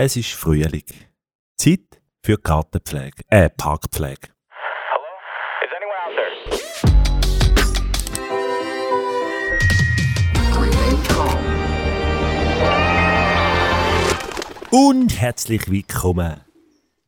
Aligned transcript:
Es 0.00 0.14
ist 0.14 0.30
Frühling. 0.30 0.84
Zeit 1.56 2.00
für 2.22 2.38
Gartenpflege, 2.38 3.20
äh, 3.30 3.50
Parkpflege. 3.50 4.28
Hello? 4.92 5.08
Is 5.64 5.72
anyone 5.74 5.98
out 6.04 6.14
there? 14.70 14.86
Und 14.86 15.20
herzlich 15.20 15.68
willkommen 15.68 16.42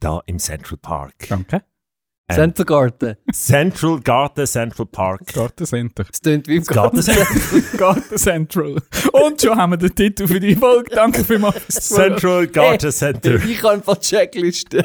da 0.01 0.21
im 0.27 0.41
Central 0.41 0.79
Park. 0.79 1.15
Danke. 1.29 1.63
Centergarten. 2.35 3.17
Central 3.33 4.01
Garten, 4.01 4.47
Central 4.47 4.87
Park. 4.87 5.27
Gartencenter. 5.33 6.05
Es 6.13 6.21
klingt 6.21 6.49
wie 6.49 6.57
im 6.57 6.65
Gartencenter. 6.65 7.27
Garten 7.77 8.17
Central. 8.19 8.77
Und 9.13 9.41
schon 9.41 9.57
haben 9.57 9.73
wir 9.73 9.77
den 9.77 9.95
Titel 9.95 10.27
für 10.27 10.41
die 10.41 10.55
Folge. 10.57 10.91
Danke 10.95 11.25
vielmals. 11.25 11.67
Central 11.69 12.47
Garten 12.47 12.91
Center. 12.93 13.35
Ich 13.45 13.63
habe 13.63 13.75
einfach 13.75 13.97
die 13.97 14.07
Checkliste. 14.07 14.85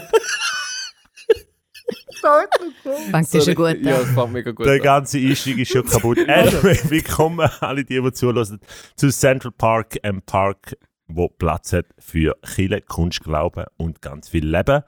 Fängt 3.11 3.33
ja 3.33 3.41
schon 3.41 3.55
gut. 3.55 3.77
Ja, 3.81 3.97
fängt 3.97 4.33
mega 4.33 4.51
gut 4.51 4.65
Der 4.65 4.75
an. 4.75 4.81
ganze 4.81 5.19
Einstieg 5.19 5.57
ist 5.59 5.71
schon 5.71 5.85
kaputt. 5.85 6.17
Anyway, 6.27 6.79
willkommen 6.89 7.49
alle 7.59 7.83
die, 7.85 8.01
die 8.01 8.11
zuhören, 8.13 8.59
zu 8.95 9.09
Central 9.11 9.51
Park, 9.51 9.97
einem 10.01 10.21
Park, 10.23 10.75
wo 11.07 11.27
Platz 11.27 11.73
hat 11.73 11.85
für 11.99 12.35
Chile, 12.43 12.81
Kunst, 12.81 13.23
Glauben 13.23 13.65
und 13.77 14.01
ganz 14.01 14.29
viel 14.29 14.47
Leben. 14.47 14.81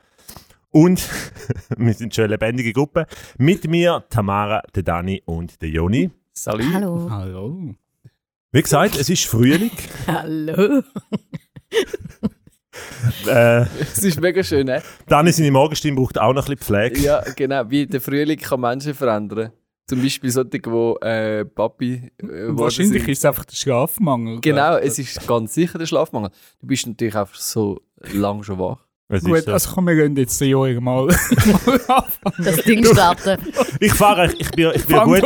Und 0.71 1.07
wir 1.77 1.93
sind 1.93 2.13
schon 2.13 2.25
eine 2.25 2.33
lebendige 2.33 2.73
Gruppe. 2.73 3.05
Mit 3.37 3.67
mir 3.69 4.03
Tamara, 4.09 4.61
der 4.75 4.83
Dani 4.83 5.21
und 5.25 5.61
der 5.61 5.69
Joni. 5.69 6.11
Salut. 6.33 6.73
Hallo. 6.73 7.07
Hallo. 7.09 7.75
Wie 8.51 8.61
gesagt, 8.61 8.97
es 8.97 9.09
ist 9.09 9.25
Frühling. 9.25 9.71
Hallo. 10.07 10.81
Äh, 13.27 13.61
Es 13.81 14.03
ist 14.03 14.21
mega 14.21 14.43
schön, 14.43 14.67
ne? 14.67 14.83
Dani, 15.07 15.31
seine 15.31 15.51
Morgenstimme 15.51 15.97
braucht 15.97 16.17
auch 16.19 16.31
noch 16.33 16.47
ein 16.47 16.55
bisschen 16.55 16.75
Pflege. 16.75 16.99
Ja, 16.99 17.23
genau. 17.35 17.69
Wie 17.69 17.87
der 17.87 17.99
Frühling 17.99 18.37
kann 18.37 18.61
Menschen 18.61 18.93
verändern. 18.93 19.51
Zum 19.87 20.01
Beispiel 20.01 20.29
solche, 20.29 20.49
die 20.49 20.59
äh, 21.01 21.43
Papi. 21.45 22.11
Äh, 22.21 22.27
Wahrscheinlich 22.49 23.01
sind. 23.01 23.09
ist 23.11 23.17
es 23.19 23.25
einfach 23.25 23.45
der 23.45 23.55
Schlafmangel. 23.55 24.41
Genau, 24.41 24.77
es 24.77 24.99
ist 24.99 25.25
ganz 25.27 25.53
sicher 25.55 25.79
der 25.79 25.87
Schlafmangel. 25.87 26.29
Du 26.61 26.67
bist 26.67 26.85
natürlich 26.85 27.15
einfach 27.15 27.35
so 27.35 27.81
lang 28.13 28.43
schon 28.43 28.59
wach. 28.59 28.85
Ist 29.09 29.23
Gut, 29.23 29.43
so. 29.43 29.53
also 29.53 29.69
komm, 29.73 29.87
wir 29.87 29.95
gehen 29.95 30.17
jetzt 30.17 30.39
den 30.41 30.49
Jahr 30.49 30.81
mal, 30.81 31.05
mal 31.05 31.13
anfangen. 31.87 32.35
Das 32.39 32.57
Ding 32.57 32.83
starten. 32.83 33.37
ich 33.79 33.93
fahre, 33.93 34.33
ich, 34.33 34.41
ich 34.41 34.51
bin, 34.51 34.69
ich 34.75 34.85
bin 34.85 34.97
Fang 34.97 35.07
gut. 35.07 35.23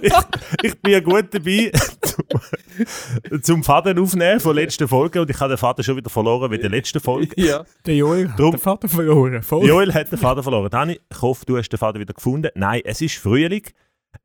Ich, 0.00 0.14
an. 0.14 0.24
ich 0.62 0.80
bin 0.80 1.04
gut 1.04 1.26
dabei, 1.34 1.70
zum, 2.00 3.42
zum 3.42 3.62
Faden 3.62 3.98
aufnehmen 3.98 4.40
von 4.40 4.54
letzten 4.56 4.88
Folge 4.88 5.20
und 5.20 5.28
ich 5.28 5.38
habe 5.38 5.50
den 5.52 5.58
Faden 5.58 5.84
schon 5.84 5.96
wieder 5.98 6.08
verloren 6.08 6.50
wie 6.50 6.54
in 6.56 6.62
der 6.62 6.70
letzten 6.70 6.98
Folge. 7.00 7.38
Ja. 7.38 7.66
Der 7.84 7.94
Joel 7.94 8.30
hat 8.30 8.38
Drum- 8.38 8.52
den 8.52 8.60
Vater 8.60 8.88
verloren. 8.88 9.42
Voll. 9.42 9.66
Joel 9.66 9.92
hat 9.92 10.10
den 10.10 10.18
Faden 10.18 10.42
verloren. 10.42 10.70
Dani, 10.70 10.98
ich 11.10 11.20
hoffe, 11.20 11.44
du 11.44 11.58
hast 11.58 11.68
den 11.68 11.78
Faden 11.78 12.00
wieder 12.00 12.14
gefunden. 12.14 12.48
Nein, 12.54 12.80
es 12.86 13.02
ist 13.02 13.16
Frühling. 13.18 13.64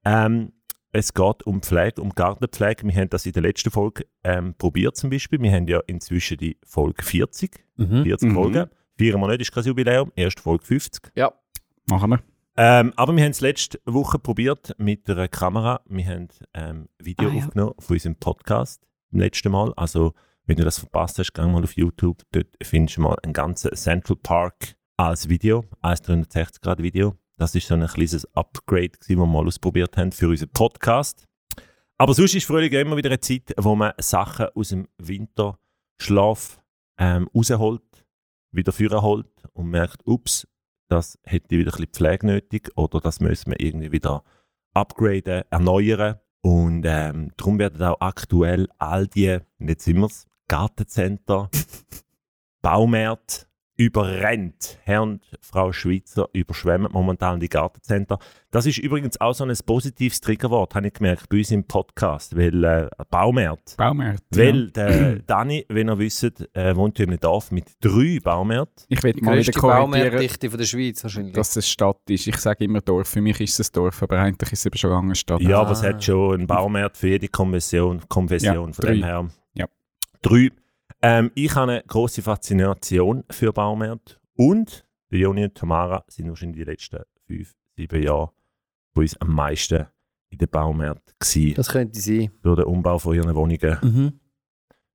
Ähm, 0.05 0.53
es 0.92 1.14
geht 1.14 1.44
um 1.45 1.62
Pflege, 1.62 2.02
um 2.02 2.09
Gartenpflege. 2.09 2.86
Wir 2.88 2.95
haben 2.95 3.09
das 3.09 3.26
in 3.26 3.34
der 3.34 3.44
letzten 3.44 3.70
Folge 3.72 4.06
ähm, 4.23 4.56
probiert 4.58 4.96
zum 4.98 5.09
Beispiel. 5.09 5.40
Wir 5.42 5.52
haben 5.52 5.68
ja 5.68 5.80
inzwischen 5.88 6.38
die 6.38 6.58
Folge 6.66 7.04
40. 7.04 7.64
40 7.78 8.30
Mhm. 8.30 8.34
Folgen. 8.34 8.70
Wir 8.98 9.18
nicht, 9.18 9.42
ist 9.42 9.52
kein 9.54 9.64
Jubiläum. 9.64 10.12
Erst 10.16 10.40
Folge 10.40 10.66
50. 10.66 11.12
Ja. 11.16 11.31
Machen 11.90 12.09
wir. 12.12 12.20
Ähm, 12.58 12.92
aber 12.98 13.16
wir 13.16 13.23
haben 13.23 13.31
es 13.31 13.40
letzte 13.40 13.80
Woche 13.86 14.20
probiert 14.20 14.76
mit 14.78 15.09
einer 15.09 15.28
Kamera. 15.30 15.80
Wir 15.86 16.06
haben 16.08 16.28
ähm, 16.54 16.90
Video 17.02 17.30
Ah, 17.30 17.34
ja. 17.34 17.46
aufgenommen 17.46 17.74
von 17.80 17.96
unserem 17.96 18.16
Podcast 18.18 18.86
im 19.12 19.20
letzten 19.20 19.52
Mal. 19.52 19.74
Also, 19.78 20.14
wenn 20.46 20.58
du 20.58 20.66
das 20.66 20.80
verpasst 20.80 21.20
hast, 21.20 21.34
geh 21.34 21.42
mal 21.48 21.64
auf 21.64 21.78
YouTube. 21.78 22.24
Dort 22.31 22.48
findest 22.62 22.98
du 22.98 23.02
mal 23.02 23.16
einen 23.24 23.31
ganzen 23.34 23.74
Central 23.76 24.18
Park 24.18 24.76
als 24.98 25.30
Video, 25.30 25.64
als 25.81 26.03
360-Grad-Video. 26.03 27.16
Das 27.40 27.56
ist 27.56 27.68
so 27.68 27.73
ein 27.73 27.88
kleines 27.88 28.26
Upgrade, 28.36 28.92
das 29.00 29.08
wir 29.08 29.26
mal 29.26 29.48
ausprobiert 29.48 29.95
haben 29.95 30.12
für 30.12 30.28
unseren 30.28 30.50
Podcast. 30.50 31.25
Aber 31.97 32.13
sonst 32.13 32.36
ist 32.36 32.46
Frühling 32.46 32.74
immer 32.74 32.97
wieder 32.97 33.09
eine 33.09 33.22
Zeit, 33.22 33.53
wo 33.56 33.75
man 33.75 33.94
Sachen 33.97 34.47
aus 34.56 34.69
dem 34.69 34.90
Winterschlaf 34.97 36.62
ähm, 36.97 37.30
rausholt, 37.34 38.06
wieder 38.52 38.74
vorholt 38.74 39.31
und 39.53 39.69
merkt, 39.69 40.06
ups, 40.06 40.50
das 40.90 41.18
hätte 41.24 41.58
wieder 41.58 41.72
ein 41.72 41.78
bisschen 41.78 41.94
Pflege 41.94 42.28
nötig 42.28 42.72
oder 42.75 43.00
das 43.00 43.22
müssen 43.22 43.52
wir 43.52 43.59
irgendwie 43.62 43.94
wieder 43.94 44.25
upgraden, 44.74 45.44
erneuern. 45.50 46.19
Und 46.42 46.84
ähm, 46.86 47.31
darum 47.38 47.58
werden 47.58 47.81
auch 47.81 48.02
aktuell 48.02 48.68
all 48.80 49.08
die, 49.08 49.40
jetzt 49.59 49.86
sind 49.86 50.02
wir's, 50.02 50.25
Gartencenter, 50.50 51.50
Baumärkte 52.62 53.49
überrennt. 53.79 54.78
Herr 54.84 55.01
und 55.03 55.22
Frau 55.40 55.72
Schweizer 55.72 56.28
überschwemmen 56.34 56.91
momentan 56.91 57.40
die 57.40 57.47
Gartencenter. 57.47 58.19
Das 58.51 58.66
ist 58.66 58.78
übrigens 58.79 59.22
auch 59.22 59.34
so 59.34 59.45
ein 59.45 59.53
positives 59.66 60.19
Triggerwort, 60.19 60.75
habe 60.75 60.88
ich 60.88 60.94
gemerkt, 60.94 61.29
bei 61.29 61.38
uns 61.38 61.50
im 61.51 61.63
Podcast, 61.63 62.35
weil 62.35 62.62
äh, 62.63 62.89
Baumärkte. 63.09 63.75
Baumärkte. 63.78 64.25
Weil 64.38 64.72
der 64.72 65.16
Dani, 65.19 65.66
wenn 65.69 65.89
ihr 65.89 65.97
wisst, 65.97 66.23
äh, 66.53 66.75
wohnt 66.75 67.00
in 67.00 67.09
einem 67.09 67.19
Dorf 67.22 67.51
mit 67.51 67.66
drei 67.79 68.19
Baumärkten. 68.22 68.85
Ich 68.89 69.00
Die 69.00 69.22
mal 69.22 69.38
wieder 69.39 69.51
korrigieren, 69.53 70.50
von 70.51 70.59
der 70.59 70.66
Schweiz 70.66 71.01
wahrscheinlich. 71.03 71.34
dass 71.34 71.56
es 71.56 71.69
Stadt 71.69 72.01
ist. 72.09 72.28
Ich 72.28 72.38
sage 72.38 72.66
immer 72.66 72.81
Dorf. 72.81 73.07
Für 73.07 73.22
mich 73.22 73.39
ist 73.39 73.59
es 73.59 73.69
ein 73.69 73.73
Dorf, 73.75 74.03
aber 74.03 74.19
eigentlich 74.19 74.51
ist 74.51 74.59
es 74.59 74.66
eben 74.66 74.78
schon 74.78 74.89
lange 74.89 75.06
eine 75.06 75.16
Stadt. 75.16 75.39
Ja, 75.41 75.59
Ah. 75.59 75.62
aber 75.62 75.72
es 75.72 75.84
hat 75.84 76.03
schon 76.03 76.34
einen 76.34 76.47
Baumarkt 76.47 76.97
für 76.97 77.07
jede 77.07 77.29
Konfession, 77.29 78.01
Konfession 78.09 78.56
Ja, 78.56 78.73
von 78.73 78.85
dem 78.85 79.01
drei. 79.01 79.07
her. 79.07 79.29
Ja. 79.53 79.68
Drei. 80.22 80.50
Ähm, 81.02 81.32
ich 81.36 81.56
habe 81.56 81.72
eine 81.72 81.84
große 81.84 82.22
Faszination 82.22 83.24
für 83.30 83.54
Baumärkte 83.54 84.18
und 84.36 84.86
der 85.12 85.20
Joni 85.20 85.46
und 85.46 85.56
Tamara 85.56 86.04
sind 86.08 86.28
wahrscheinlich 86.28 86.58
die 86.58 86.70
letzten 86.70 87.04
fünf, 87.26 87.56
sieben 87.76 88.04
Jahre 88.04 88.32
von 88.94 89.04
uns 89.04 89.20
am 89.22 89.34
meisten 89.34 89.88
in 90.30 90.38
den 90.38 90.50
Baumärkten 90.50 91.16
gewesen, 91.18 91.56
das 91.56 91.70
könnte 91.70 92.00
sein. 92.00 92.32
durch 92.42 92.58
den 92.58 92.66
Umbau 92.66 93.00
von 93.00 93.16
ihren 93.16 93.34
Wohnungen. 93.34 93.78
Mhm. 93.82 94.20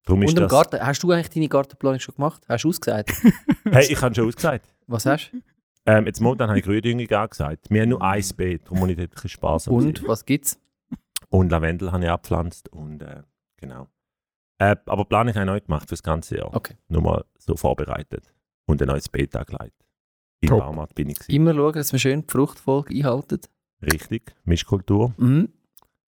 Darum 0.05 0.21
Und 0.21 0.39
im 0.39 0.49
Garten, 0.49 0.79
hast 0.81 1.03
du 1.03 1.11
eigentlich 1.11 1.31
deine 1.31 1.49
Gartenplanung 1.49 1.99
schon 1.99 2.15
gemacht? 2.15 2.43
Hast 2.47 2.65
du 2.65 2.69
ausgesagt? 2.69 3.11
hey, 3.65 3.87
ich 3.91 4.01
habe 4.03 4.15
schon 4.15 4.29
ausgesagt. 4.29 4.69
Was 4.87 5.07
hast 5.07 5.31
du? 5.33 5.39
Ähm, 5.87 6.07
jetzt 6.07 6.21
momentan 6.21 6.49
habe 6.49 6.59
ich 6.59 6.65
Gründüngung 6.65 7.11
angesagt. 7.11 7.67
Wir 7.71 7.83
haben 7.83 7.89
nur 7.91 8.03
ein 8.03 8.25
Beet, 8.37 8.65
darum 8.65 8.81
muss 8.81 8.91
ich 8.91 8.97
dort 8.97 9.11
ein 9.11 9.15
bisschen 9.15 9.31
Spass 9.31 9.67
haben. 9.67 9.77
Und 9.77 10.07
was 10.07 10.25
gibt's? 10.25 10.59
Und 11.31 11.51
Lavendel 11.51 11.91
habe 11.91 12.05
ich 12.05 12.11
abgepflanzt 12.11 12.69
und 12.69 13.03
äh, 13.03 13.23
genau. 13.57 13.89
Äh, 14.59 14.77
aber 14.87 15.07
habe 15.19 15.31
ich 15.31 15.37
neu 15.37 15.61
gemacht 15.61 15.89
für 15.89 15.95
das 15.95 16.03
ganze 16.03 16.39
Jahr. 16.39 16.55
Okay. 16.55 16.77
Nur 16.89 17.03
mal 17.03 17.25
so 17.39 17.57
vorbereitet 17.57 18.33
und 18.67 18.81
ein 18.81 18.89
neues 18.89 19.09
Beet 19.09 19.35
angelegt. 19.37 19.75
Im. 20.41 20.51
Baumarkt 20.51 20.95
bin 20.95 21.11
ich 21.11 21.19
gewesen. 21.19 21.35
Immer 21.35 21.55
schauen, 21.55 21.73
dass 21.73 21.93
wir 21.93 21.99
schön 21.99 22.23
die 22.23 22.31
Fruchtfolge 22.31 22.95
einhalten. 22.95 23.41
Richtig, 23.83 24.35
Mischkultur. 24.45 25.15
Mhm. 25.17 25.49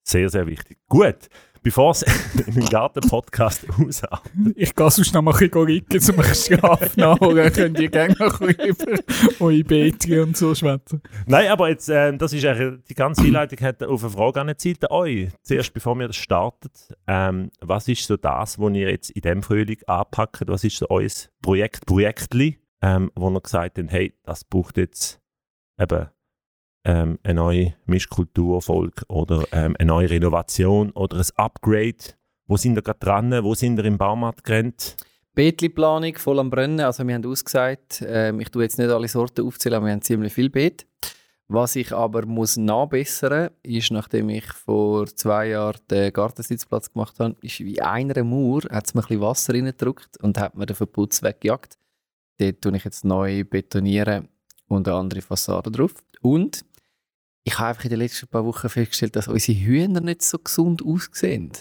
Sehr, 0.09 0.29
sehr 0.29 0.47
wichtig. 0.47 0.79
Gut, 0.89 1.29
bevor 1.65 1.91
es 1.91 2.03
in 2.47 2.55
den 2.55 2.67
Garten-Podcast 2.67 3.67
ausartet. 3.85 4.33
Ich 4.55 4.73
gehe 4.73 4.89
sonst 4.89 5.13
noch 5.13 5.21
mal 5.21 5.35
ein 5.35 5.51
bisschen 5.51 5.67
liegen, 5.67 6.11
um 6.11 6.21
einen 6.21 6.35
Schlaf 6.35 6.97
nachholen. 6.97 7.53
Könnt 7.53 7.81
ihr 7.81 7.89
gerne 7.89 8.15
noch 8.17 8.41
ein 8.41 8.51
über 8.51 9.01
eure 9.41 9.65
Bete 9.65 10.23
und 10.23 10.37
so 10.37 10.55
schwätzen. 10.55 11.03
Nein, 11.27 11.49
aber 11.49 11.71
jetzt, 11.71 11.89
äh, 11.89 12.17
das 12.17 12.33
ist 12.33 12.45
eigentlich, 12.45 12.85
die 12.85 12.95
ganze 12.95 13.23
Einleitung 13.23 13.59
hat 13.67 13.83
auf 13.83 14.05
eine 14.05 14.13
Frage 14.13 14.41
an 14.41 14.55
Zeit 14.57 14.89
an 14.89 14.97
euch. 14.97 15.29
Zuerst, 15.43 15.75
bevor 15.75 15.99
wir 15.99 16.07
das 16.07 16.17
starten, 16.17 16.71
ähm, 17.09 17.51
was 17.61 17.89
ist 17.89 18.07
so 18.07 18.17
das, 18.17 18.61
was 18.61 18.73
ihr 18.75 18.89
jetzt 18.89 19.11
in 19.11 19.23
diesem 19.23 19.43
Frühling 19.43 19.81
anpackt? 19.89 20.47
Was 20.47 20.63
ist 20.63 20.77
so 20.77 20.87
euer 20.89 21.11
Projekt, 21.43 21.85
Projektli, 21.85 22.61
ähm, 22.81 23.11
wo 23.17 23.29
ihr 23.29 23.41
gesagt 23.41 23.77
habt, 23.77 23.91
hey, 23.91 24.15
das 24.23 24.45
braucht 24.45 24.77
jetzt 24.77 25.21
eben 25.81 26.07
ähm, 26.87 27.19
eine 27.23 27.35
neue 27.35 27.75
Mischkulturfolge 27.85 29.05
oder 29.09 29.45
ähm, 29.53 29.77
eine 29.79 29.89
neue 29.89 30.09
Renovation 30.09 30.91
oder 30.93 31.19
ein 31.19 31.27
Upgrade? 31.35 32.15
Wo 32.47 32.57
sind 32.57 32.77
ihr 32.77 32.83
gerade 32.83 33.01
dran? 33.01 33.45
Wo 33.45 33.55
sind 33.55 33.79
ihr 33.79 33.85
im 33.85 33.99
Baumarkt 33.99 34.45
gerannt? 34.45 34.97
Beetli-Planung 35.35 36.17
voll 36.17 36.39
am 36.39 36.49
Brennen. 36.49 36.81
Also 36.81 37.07
wir 37.07 37.15
haben 37.15 37.27
ausgesagt, 37.27 38.03
ähm, 38.07 38.41
ich 38.41 38.51
tue 38.51 38.63
jetzt 38.63 38.79
nicht 38.79 38.89
alle 38.89 39.09
Sorten 39.09 39.47
aufzählen, 39.47 39.77
aber 39.77 39.87
wir 39.87 39.93
haben 39.93 40.03
ziemlich 40.03 40.33
viel 40.33 40.49
Beet. 40.49 40.87
Was 41.49 41.77
ich 41.77 41.93
aber 41.93 42.25
muss 42.27 42.57
nachbessern, 42.57 43.51
ist, 43.63 43.93
nachdem 43.93 44.31
ich 44.31 44.47
vor 44.47 45.07
zwei 45.07 45.49
Jahren 45.49 45.79
den 45.91 46.13
Gartensitzplatz 46.13 46.93
gemacht 46.93 47.21
habe, 47.21 47.37
ist 47.43 47.61
wie 47.61 47.81
einer 47.81 48.25
Mauer, 48.25 48.63
hat 48.71 48.87
es 48.87 48.95
mir 48.95 49.03
ein 49.03 49.09
bisschen 49.09 49.21
Wasser 49.21 49.55
reingedrückt 49.55 50.21
und 50.23 50.39
hat 50.39 50.57
mir 50.57 50.67
den 50.67 50.75
Verputz 50.75 51.23
weggejagt. 51.23 51.79
Dort 52.39 52.63
tue 52.63 52.77
ich 52.77 52.85
jetzt 52.85 53.05
neu 53.05 53.45
betonieren 53.45 54.29
und 54.69 54.89
eine 54.89 54.97
andere 54.97 55.21
Fassade 55.21 55.71
drauf. 55.71 55.95
Und 56.21 56.65
ich 57.47 57.59
habe 57.59 57.69
einfach 57.69 57.85
in 57.85 57.91
den 57.91 58.01
letzten 58.01 58.27
paar 58.27 58.45
Wochen 58.45 58.69
festgestellt, 58.69 59.15
dass 59.15 59.29
unsere 59.29 59.57
Hühner 59.59 60.01
nicht 60.01 60.23
so 60.23 60.37
gesund 60.39 60.83
aussehen. 60.85 61.53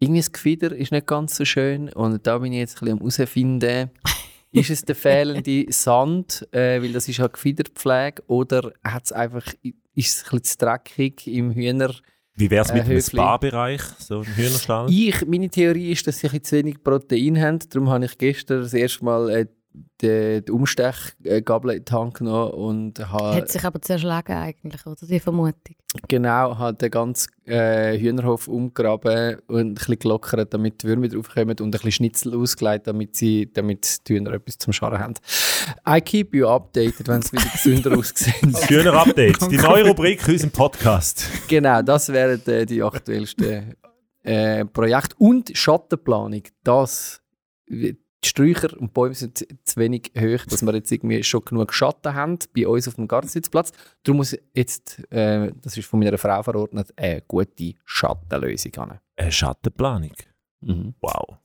Irgendwie 0.00 0.20
das 0.20 0.32
Gefieder 0.32 0.74
ist 0.74 0.90
nicht 0.90 1.06
ganz 1.06 1.36
so 1.36 1.44
schön 1.44 1.90
und 1.92 2.26
da 2.26 2.38
bin 2.38 2.52
ich 2.54 2.60
jetzt 2.60 2.76
ein 2.76 2.80
bisschen 2.80 2.92
am 2.92 2.98
herausfinden, 3.00 3.90
ist 4.52 4.70
es 4.70 4.82
der 4.82 4.94
fehlende 4.96 5.66
Sand, 5.70 6.48
äh, 6.52 6.80
weil 6.82 6.92
das 6.92 7.08
ist 7.08 7.18
ja 7.18 7.26
Gefiederpflege, 7.26 8.22
oder 8.26 8.72
hat 8.82 9.04
es 9.04 9.12
einfach, 9.12 9.44
ist 9.62 9.76
es 9.94 10.24
ein 10.24 10.30
bisschen 10.30 10.44
zu 10.44 10.56
dreckig 10.58 11.26
im 11.26 11.50
Hühner? 11.52 11.94
Wie 12.34 12.48
wäre 12.48 12.64
es 12.64 12.72
mit 12.72 12.84
Äh, 12.86 12.88
dem. 12.88 13.00
Spa-Bereich, 13.02 13.82
so 13.98 14.22
im 14.22 14.34
Hühnerstall? 14.34 14.88
Ich, 14.90 15.26
meine 15.26 15.50
Theorie 15.50 15.90
ist, 15.92 16.06
dass 16.06 16.20
sie 16.20 16.28
ein 16.28 16.30
bisschen 16.30 16.44
zu 16.44 16.56
wenig 16.56 16.82
Protein 16.82 17.38
haben, 17.38 17.58
darum 17.68 17.90
habe 17.90 18.06
ich 18.06 18.16
gestern 18.16 18.62
das 18.62 18.72
erste 18.72 19.04
Mal 19.04 19.28
äh, 19.30 19.46
die, 20.00 20.44
die 20.44 20.52
Umstechgabel 20.52 21.72
in 21.72 21.84
die 21.84 21.92
Hand 21.92 22.14
genommen 22.14 22.52
und 22.52 22.98
habe 23.10 23.36
Hat 23.36 23.50
sich 23.50 23.64
aber 23.64 23.80
zerschlagen 23.82 24.36
eigentlich, 24.36 24.86
oder? 24.86 25.06
Die 25.06 25.20
Vermutung. 25.20 25.76
genau 26.06 26.56
hat 26.58 26.80
den 26.82 26.90
ganzen 26.90 27.30
äh, 27.46 27.98
Hühnerhof 27.98 28.48
umgraben 28.48 29.38
und 29.48 29.58
ein 29.58 29.74
bisschen 29.74 29.98
gelockert, 29.98 30.54
damit 30.54 30.82
die 30.82 30.88
Würmer 30.88 31.08
draufkommen 31.08 31.56
und 31.60 31.62
ein 31.62 31.70
bisschen 31.70 31.92
Schnitzel 31.92 32.36
ausgelegt, 32.36 32.86
damit, 32.86 33.16
sie, 33.16 33.50
damit 33.52 34.08
die 34.08 34.16
Hühner 34.16 34.32
etwas 34.34 34.58
zum 34.58 34.72
Scharen 34.72 34.98
haben. 34.98 35.14
I 35.88 36.00
keep 36.00 36.34
you 36.34 36.46
updated, 36.46 37.08
wenn 37.08 37.20
es 37.20 37.32
wieder 37.32 37.42
gesünder 37.52 37.98
aussehen. 37.98 38.56
Schöner 38.66 38.94
Update. 38.94 39.50
Die 39.50 39.56
neue 39.56 39.86
Rubrik 39.88 40.26
in 40.26 40.34
unserem 40.34 40.52
Podcast. 40.52 41.26
Genau, 41.48 41.82
das 41.82 42.08
wären 42.10 42.44
äh, 42.46 42.66
die 42.66 42.82
aktuellsten 42.82 43.74
äh, 44.22 44.64
Projekte. 44.66 45.16
Und 45.18 45.50
Schattenplanung, 45.56 46.42
das, 46.62 47.20
die 48.24 48.28
Sträucher 48.28 48.76
und 48.78 48.92
Bäume 48.92 49.14
sind 49.14 49.38
zu- 49.38 49.76
wenig 49.76 50.10
hoch, 50.18 50.44
dass 50.46 50.62
wir 50.62 50.74
jetzt 50.74 50.90
irgendwie 50.90 51.22
schon 51.22 51.44
genug 51.44 51.72
Schatten 51.72 52.14
haben 52.14 52.38
bei 52.54 52.66
uns 52.66 52.88
auf 52.88 52.94
dem 52.94 53.06
Gartensitzplatz. 53.06 53.72
Darum 54.02 54.16
muss 54.18 54.36
jetzt, 54.54 55.00
äh, 55.12 55.52
das 55.62 55.76
ist 55.76 55.86
von 55.86 56.00
meiner 56.00 56.18
Frau 56.18 56.42
verordnet, 56.42 56.92
eine 56.96 57.22
gute 57.22 57.74
Schattenlösung 57.84 58.72
haben. 58.76 58.98
Eine 59.16 59.32
Schattenplanung. 59.32 60.12
Wow. 61.00 61.36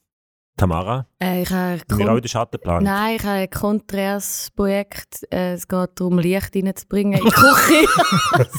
Tamara, 0.63 1.05
Äh, 1.21 1.41
ich 1.41 1.49
habe 1.49 1.81
wir 1.89 2.09
auch 2.09 2.15
in 2.15 2.21
der 2.21 2.29
Schattenplanung? 2.29 2.83
Nein, 2.85 3.17
ich 3.17 3.23
habe 3.23 3.39
ein 3.39 3.49
konträres 3.49 4.49
Projekt. 4.55 5.23
Äh, 5.29 5.55
es 5.55 5.67
geht 5.67 5.89
darum, 5.95 6.19
Licht 6.19 6.55
reinzubringen 6.55 7.19
in 7.19 7.25
die 7.25 7.31
Küche. 7.31 7.85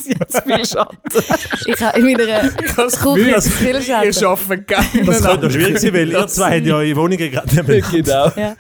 Sie 0.03 0.15
hat 0.15 0.31
zu 0.31 0.43
viel 0.43 0.67
Schatten. 0.67 0.99
ich 1.67 1.81
habe 1.83 1.99
in 2.01 2.05
meiner 2.05 2.51
Küche 2.51 2.89
zu 3.41 3.51
viel 3.51 3.77
Ihr 3.77 4.13
Schatten. 4.13 4.25
arbeitet 4.27 4.69
gerne. 4.69 5.07
Das 5.07 5.23
könnte 5.23 5.47
doch 5.47 5.51
schwierig 5.51 5.79
sein, 5.79 5.95
weil 5.95 6.11
ihr 6.13 6.27
zwei 6.27 6.59
habt 6.59 6.67
ja 6.67 6.75
eure 6.77 6.97
Wohnungen 6.97 7.31
gerade 7.31 7.55
nebenan. 7.57 7.91
genau. 7.91 8.31
Ja. 8.37 8.57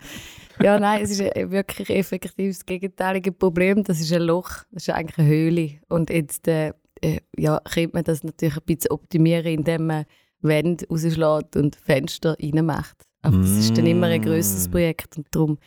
ja, 0.63 0.79
nein, 0.79 1.03
es 1.03 1.11
ist 1.11 1.21
ein 1.21 1.51
wirklich 1.51 1.91
effektiv 1.91 2.55
das 2.57 2.65
gegenteilige 2.65 3.31
Problem. 3.33 3.85
Das 3.85 4.01
ist 4.01 4.11
ein 4.13 4.23
Loch, 4.23 4.49
das 4.71 4.85
ist 4.89 4.91
eigentlich 4.95 5.19
eine 5.19 5.29
Höhle. 5.29 5.71
Und 5.91 6.09
jetzt 6.09 6.49
äh, 6.49 6.73
äh, 7.03 7.21
ja, 7.37 7.61
könnte 7.75 7.91
man 7.93 8.05
das 8.05 8.23
natürlich 8.25 8.57
ein 8.57 8.63
bisschen 8.65 8.91
optimieren, 8.93 9.45
indem 9.53 9.87
man 9.89 10.05
Wände 10.41 10.87
rausschlägt 10.89 11.57
und 11.57 11.77
Fenster 11.77 12.37
reinmacht. 12.41 12.97
Aber 13.25 13.39
das 13.39 13.51
ist 13.51 13.77
dann 13.77 13.87
immer 13.87 14.07
ein 14.07 14.21
grösseres 14.23 14.69
Mm. 14.69 14.71
Projekt 14.71 15.17
und 15.17 15.27
darum 15.31 15.59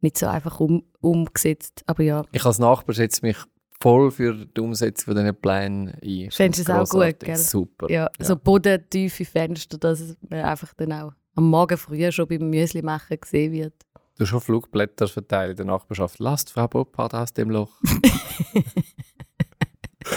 nicht 0.00 0.18
so 0.18 0.26
einfach 0.26 0.60
um, 0.60 0.82
umgesetzt. 1.00 1.82
Aber 1.86 2.02
ja, 2.02 2.24
Ich 2.32 2.44
als 2.44 2.58
Nachbar 2.58 2.94
setze 2.94 3.24
mich 3.24 3.36
voll 3.80 4.10
für 4.10 4.46
die 4.46 4.60
Umsetzung 4.60 5.14
von 5.14 5.22
diesen 5.22 5.36
Plänen 5.40 5.88
ein. 6.02 6.28
Findest 6.30 6.68
du 6.68 6.72
es 6.72 6.78
auch 6.78 6.88
gut, 6.88 7.20
gell? 7.20 7.36
Super. 7.36 7.90
ja, 7.90 8.08
so 8.18 8.36
bodentiefe 8.36 9.24
Fenster, 9.24 9.78
dass 9.78 10.16
man 10.28 10.40
einfach 10.40 10.72
dann 10.74 10.92
auch 10.92 11.12
am 11.34 11.50
Morgen 11.50 11.76
früh 11.76 12.10
schon 12.12 12.28
beim 12.28 12.48
Müsli 12.48 12.82
machen 12.82 13.18
gesehen 13.20 13.52
wird. 13.52 13.74
Du 14.16 14.22
hast 14.22 14.28
schon 14.30 14.40
Flugblätter 14.40 15.08
verteilt 15.08 15.50
in 15.52 15.56
der 15.56 15.66
Nachbarschaft. 15.66 16.18
Lasst 16.20 16.50
Frau 16.50 16.66
Boppard 16.68 17.12
aus 17.14 17.32
dem 17.34 17.50
Loch. 17.50 17.80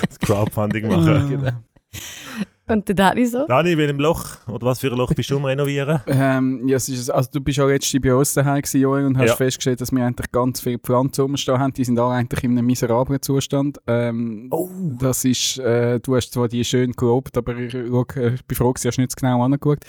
Das 0.08 0.20
Crowdfunding 0.20 0.88
machen. 0.88 1.30
Genau. 1.30 1.52
Und 2.70 3.00
habe 3.00 3.20
ich 3.20 3.32
so. 3.32 3.46
Dani, 3.48 3.72
in 3.74 3.78
welchem 3.78 4.00
Loch 4.00 4.38
oder 4.48 4.68
was 4.68 4.80
für 4.80 4.92
ein 4.92 4.98
Loch 4.98 5.14
bist 5.14 5.30
du 5.32 5.38
am 5.38 5.46
Renovieren? 5.46 6.02
Ähm, 6.08 6.68
ja, 6.68 6.78
es 6.78 6.88
ist, 6.90 7.10
also 7.10 7.30
du 7.34 7.42
bist 7.42 7.58
ja 7.58 7.66
letztens 7.66 8.02
bei 8.02 8.14
uns 8.14 8.34
daheim 8.34 8.62
gewesen, 8.62 8.82
Joel, 8.82 9.06
und 9.06 9.18
hast 9.18 9.30
Ja. 9.30 9.36
festgestellt, 9.36 9.82
dass 9.82 9.92
wir 9.92 10.06
eigentlich 10.06 10.32
ganz 10.32 10.62
viele 10.62 10.80
Pflanzen 10.80 11.22
rumstehen 11.22 11.60
haben. 11.60 11.74
Die 11.74 11.84
sind 11.84 11.98
alle 12.00 12.14
eigentlich 12.14 12.44
in 12.44 12.52
einem 12.52 12.66
miserablen 12.66 13.22
Zustand. 13.22 13.80
Ähm, 13.88 14.48
Oh. 14.52 14.70
Das 15.00 15.26
ist, 15.26 15.58
äh, 15.60 16.00
du 16.00 16.16
hast 16.16 16.32
zwar 16.32 16.48
die 16.48 16.64
schön 16.64 16.92
gelobt, 16.94 17.38
aber 17.38 17.56
ich, 17.58 17.72
schau, 17.72 18.06
äh, 18.16 18.34
ich 18.36 18.46
bin 18.46 18.56
froh, 18.58 18.74
hast 18.74 18.84
du 18.86 19.02
nicht 19.02 19.12
so 19.12 19.16
genau 19.20 19.44
angeschaut. 19.44 19.80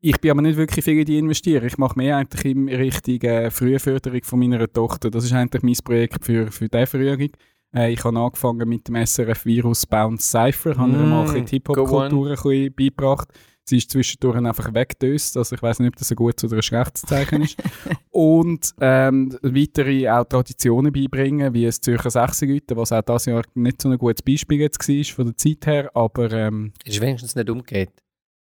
Ich 0.00 0.18
bin 0.20 0.30
aber 0.30 0.42
nicht 0.42 0.56
wirklich 0.56 0.84
viel 0.84 0.98
in 0.98 1.04
die 1.04 1.18
investieren. 1.18 1.66
Ich 1.66 1.76
mache 1.78 1.96
mehr 1.98 2.16
eigentlich 2.16 2.44
in 2.44 2.68
Richtung 2.68 3.20
äh, 3.22 3.50
Frühförderung 3.50 4.22
von 4.22 4.38
meiner 4.38 4.70
Tochter. 4.72 5.10
Das 5.10 5.24
ist 5.24 5.32
eigentlich 5.32 5.62
mein 5.62 5.76
Projekt 5.84 6.24
für, 6.24 6.50
für 6.50 6.68
diese 6.68 6.86
Frühling. 6.86 7.32
Äh, 7.74 7.92
ich 7.92 8.04
habe 8.04 8.18
angefangen 8.18 8.68
mit 8.68 8.86
dem 8.88 8.96
SRF 9.04 9.44
Virus 9.44 9.86
Bounce 9.86 10.28
Cypher. 10.30 10.76
Habe 10.76 10.92
ihr 10.92 10.98
Mm, 10.98 11.10
mal 11.10 11.20
ein 11.20 11.24
bisschen 11.26 11.46
die 11.46 11.60
go 11.60 11.74
Hip-Hop-Kultur 11.74 12.30
ein 12.30 12.36
bisschen 12.36 12.74
beigebracht. 12.74 13.28
Sie 13.66 13.78
ist 13.78 13.90
zwischendurch 13.90 14.36
einfach 14.36 14.74
weggedöst. 14.74 15.38
Also 15.38 15.56
ich 15.56 15.62
weiß 15.62 15.78
nicht, 15.78 15.88
ob 15.88 15.96
das 15.96 16.10
ein 16.10 16.16
gutes 16.16 16.44
oder 16.44 16.56
ein 16.56 16.62
schlechtes 16.62 17.02
Zeichen 17.02 17.42
ist. 17.42 17.56
Und 18.10 18.72
ähm, 18.80 19.36
weitere 19.42 20.08
auch 20.10 20.24
Traditionen 20.24 20.92
beibringen, 20.92 21.54
wie 21.54 21.64
das 21.64 21.80
Zürcher 21.80 22.10
Sechsengüten, 22.10 22.76
was 22.76 22.92
auch 22.92 23.00
dieses 23.02 23.24
Jahr 23.24 23.42
nicht 23.54 23.80
so 23.80 23.88
ein 23.88 23.96
gutes 23.98 24.22
Beispiel 24.22 24.60
jetzt 24.60 24.86
war 24.86 25.04
von 25.14 25.26
der 25.26 25.36
Zeit 25.38 25.66
her, 25.66 25.90
aber 25.94 26.30
ähm, 26.30 26.72
Es 26.84 26.94
ist 26.96 27.00
wenigstens 27.00 27.34
nicht 27.34 27.48
umgekehrt. 27.48 27.90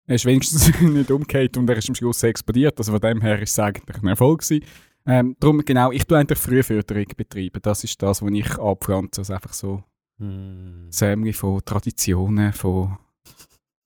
er 0.08 0.16
ist 0.16 0.26
wenigstens 0.26 0.80
nicht 0.82 1.10
umgekehrt 1.10 1.56
und 1.56 1.70
er 1.70 1.78
ist 1.78 1.88
am 1.88 1.96
Schluss 1.96 2.22
explodiert. 2.24 2.78
Also 2.78 2.92
von 2.92 3.00
dem 3.02 3.22
her 3.22 3.42
ist 3.42 3.52
es 3.52 3.60
eigentlich 3.60 3.98
ein 4.04 4.08
Erfolg 4.10 4.42
gewesen. 4.42 4.66
Ähm, 5.06 5.36
darum, 5.40 5.64
genau, 5.66 5.92
ich 5.92 6.06
tue 6.06 6.18
eigentlich 6.18 6.40
Frühförderung 6.40 7.06
betreiben. 7.18 7.60
Das 7.62 7.84
ist 7.84 8.02
das, 8.02 8.22
was 8.22 8.32
ich 8.32 8.58
abpflanze. 8.58 9.22
Also 9.22 9.34
einfach 9.34 9.54
so 9.54 9.84
Sämli 10.90 11.34
von 11.34 11.62
Traditionen, 11.66 12.54
von 12.54 12.98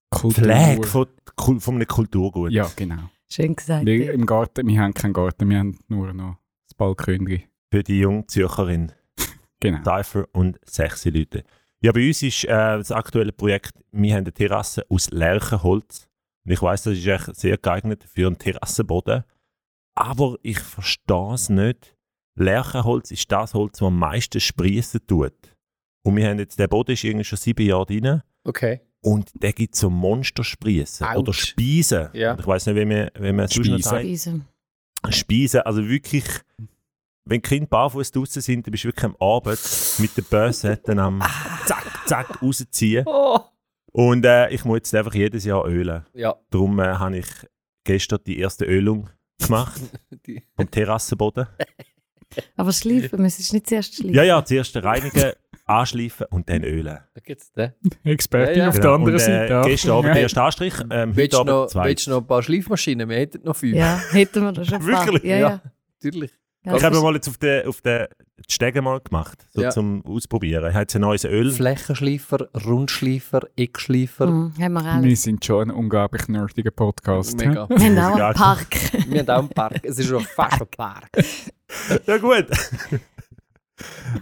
Kultur. 0.10 0.44
Pflege 0.44 0.88
von, 0.88 1.08
von 1.60 1.76
einem 1.76 1.88
Kulturgut. 1.88 2.52
Ja, 2.52 2.70
genau. 2.76 3.10
Schön 3.30 3.56
gesagt. 3.56 3.86
Wir, 3.86 4.14
Im 4.14 4.26
Garten, 4.26 4.68
wir 4.68 4.82
haben 4.82 4.94
keinen 4.94 5.14
Garten, 5.14 5.50
wir 5.50 5.60
haben 5.60 5.80
nur 5.88 6.14
noch 6.14 6.38
das 6.68 6.76
Balkönchen. 6.76 7.44
Für 7.72 7.84
die 7.84 8.00
junge 8.00 8.26
Zürcherin. 8.28 8.92
Genau. 9.60 9.80
Cypher 9.84 10.28
und 10.34 10.60
sechs 10.66 11.04
Leute. 11.06 11.44
Ja, 11.82 11.92
bei 11.92 12.08
uns 12.08 12.22
ist 12.22 12.44
äh, 12.44 12.48
das 12.48 12.92
aktuelle 12.92 13.32
Projekt, 13.32 13.72
wir 13.92 14.14
haben 14.14 14.20
eine 14.20 14.32
Terrasse 14.32 14.86
aus 14.88 15.10
Lärchenholz. 15.10 16.08
Und 16.46 16.52
ich 16.52 16.62
weiß, 16.62 16.84
das 16.84 16.94
ist 16.94 17.08
echt 17.08 17.36
sehr 17.36 17.58
geeignet 17.58 18.04
für 18.04 18.28
einen 18.28 18.38
Terrassenboden. 18.38 19.24
Aber 19.98 20.38
ich 20.44 20.60
verstehe 20.60 21.34
es 21.34 21.50
nicht. 21.50 21.96
Lärchenholz 22.36 23.10
ist 23.10 23.32
das 23.32 23.56
Holz, 23.56 23.80
das 23.80 23.88
am 23.88 23.98
meisten 23.98 24.40
sprießen 24.40 25.02
tut. 25.08 25.34
Und 26.04 26.16
wir 26.16 26.30
haben 26.30 26.38
jetzt, 26.38 26.60
der 26.60 26.68
Boden 26.68 26.92
ist 26.92 27.04
irgendwie 27.04 27.24
schon 27.26 27.38
sieben 27.40 27.66
Jahre 27.66 27.88
drin. 27.88 28.22
Okay. 28.44 28.82
Und 29.02 29.32
der 29.42 29.54
gibt 29.54 29.76
so 29.76 29.90
Monstersprießen 29.90 31.16
oder 31.16 31.34
Speisen. 31.34 32.10
Ja. 32.14 32.34
Und 32.34 32.42
Ich 32.42 32.48
weiß 32.48 32.68
nicht, 32.68 32.76
wie 32.76 32.86
man, 32.86 33.10
wie 33.20 33.32
man 33.32 33.46
es 33.46 33.54
sonst 33.54 33.70
noch 33.70 33.80
Speisen. 33.80 33.90
sagt. 33.90 34.02
Speisen. 34.04 34.48
Speisen, 35.10 35.62
also 35.62 35.88
wirklich, 35.90 36.26
wenn 37.26 37.42
die 37.42 37.50
Kinder 37.50 37.68
barfuß 37.68 38.12
draußen 38.12 38.42
sind, 38.42 38.68
dann 38.68 38.72
bist 38.72 38.84
du 38.84 38.90
wirklich 38.90 39.06
am 39.06 39.16
Abend 39.20 39.60
mit 39.98 40.16
der 40.16 40.22
Börse 40.22 40.80
dann 40.86 41.00
am 41.00 41.24
zack, 41.66 42.04
zack 42.06 42.42
rausziehen. 42.42 43.04
Oh. 43.08 43.40
Und 43.92 44.26
äh, 44.26 44.50
ich 44.50 44.64
muss 44.64 44.78
jetzt 44.78 44.94
einfach 44.96 45.16
jedes 45.16 45.44
Jahr 45.44 45.66
ölen. 45.66 46.06
Ja. 46.14 46.36
Darum 46.52 46.80
äh, 46.80 46.84
habe 46.84 47.18
ich 47.18 47.28
gestern 47.84 48.20
die 48.28 48.38
erste 48.38 48.66
Ölung 48.66 49.10
gemacht 49.48 49.82
vom 50.56 50.70
Terrassenboden. 50.72 51.48
Aber 52.56 52.72
schleifen, 52.74 53.22
müsstest 53.22 53.52
du 53.52 53.56
nicht 53.56 53.68
zuerst 53.68 53.96
schleifen. 53.96 54.14
Ja, 54.14 54.24
ja, 54.24 54.44
zuerst 54.46 54.76
reinigen, 54.78 55.32
anschleifen 55.66 56.28
und 56.30 56.50
dann 56.50 56.64
ölen. 56.64 57.00
Da 57.14 57.22
gibt's 57.24 57.52
den. 57.54 57.72
Expertin 58.04 58.58
Ja, 58.58 58.64
ja. 58.64 58.70
auf 58.70 58.76
der 58.76 58.82
Genau. 58.84 58.94
anderen 58.96 59.14
und, 59.14 59.20
Seite. 59.20 59.54
äh, 59.54 59.56
auch. 59.58 59.66
gestern 59.66 59.92
Abend 59.92 60.08
Ja. 60.08 60.14
der 60.14 60.22
erste 60.24 60.42
Anstrich, 60.44 60.74
ähm, 60.92 61.16
Willst 61.16 61.36
heute 61.38 61.46
du 61.46 61.52
noch, 61.52 61.58
Abend 61.62 61.72
zwei. 61.72 61.86
willst 61.86 62.08
du 62.08 62.12
noch 62.12 62.18
ein 62.22 62.28
paar 62.28 62.44
Schleifmaschinen? 62.44 63.10
Wir 63.10 63.18
hätten 63.18 63.44
noch 63.44 63.56
fünf. 63.56 63.76
Ja, 63.76 64.00
hätten 64.12 64.44
wir 64.44 64.52
das 64.52 64.68
schon 64.68 64.86
Wirklich? 64.86 65.24
Ja, 65.24 65.38
ja. 65.38 65.62
Natürlich. 66.04 66.32
Ja. 66.68 66.76
Ich 66.78 66.84
habe 66.84 67.02
mal 67.02 67.14
jetzt 67.16 67.28
auf 67.28 67.38
den 67.38 67.66
auf 67.68 67.82
den 67.82 68.06
Stegen 68.48 68.84
mal 68.84 69.00
gemacht, 69.02 69.46
so 69.54 69.62
Ja. 69.62 69.70
zum 69.72 70.06
Ausprobieren. 70.06 70.64
Ich 70.68 70.74
habe 70.74 70.82
jetzt 70.84 70.96
ein 70.96 71.02
neues 71.02 71.26
Öl. 71.26 71.52
Flächenschleifer, 71.52 72.48
Rundschleifer, 72.66 73.42
Eckschleifer. 73.58 74.28
Mhm, 74.28 74.54
haben 74.62 74.74
wir 74.74 74.84
Wir 74.84 74.92
alles. 74.92 75.24
sind 75.24 75.44
schon 75.44 75.70
ein 75.72 75.76
unglaublich 75.76 76.28
nerdiger 76.28 76.72
Podcast. 76.72 77.36
Mega. 77.38 77.68
Wir 77.70 77.80
haben 77.80 77.98
auch 77.98 78.20
einen 78.26 78.34
Park. 78.36 78.68
Wir 79.08 79.20
haben 79.22 79.30
auch 79.30 79.40
einen 79.40 79.50
Park. 79.50 79.80
Es 79.84 79.98
ist 79.98 80.08
schon 80.08 80.22
fast 80.24 80.62
ein 80.62 80.68
Park. 80.68 81.10
Ja, 82.06 82.18
gut. 82.18 82.46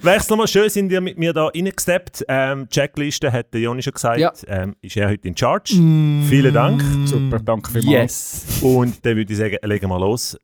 Wechseln 0.02 0.38
wir 0.38 0.48
schön, 0.48 0.70
sind 0.70 0.92
ihr 0.92 1.00
mit 1.00 1.18
mir 1.18 1.32
da 1.32 1.48
reingesteppt. 1.48 2.26
Ähm, 2.28 2.68
Checkliste 2.70 3.32
hat 3.32 3.54
der 3.54 3.62
Joni 3.62 3.82
schon 3.82 3.94
gesagt, 3.94 4.20
Ja. 4.20 4.34
ähm, 4.48 4.76
ist 4.82 4.98
er 4.98 5.08
heute 5.10 5.28
in 5.30 5.38
Charge. 5.38 5.74
Vielen 5.76 6.54
Dank. 6.54 6.82
Super, 7.06 7.40
danke 7.40 7.72
vielmals. 7.72 8.46
Yes. 8.48 8.60
Und 8.64 9.06
dann 9.06 9.16
würde 9.16 9.32
ich 9.32 9.40
sagen, 9.40 9.56
legen 9.64 9.88
wir 9.90 10.00
los. 10.00 10.38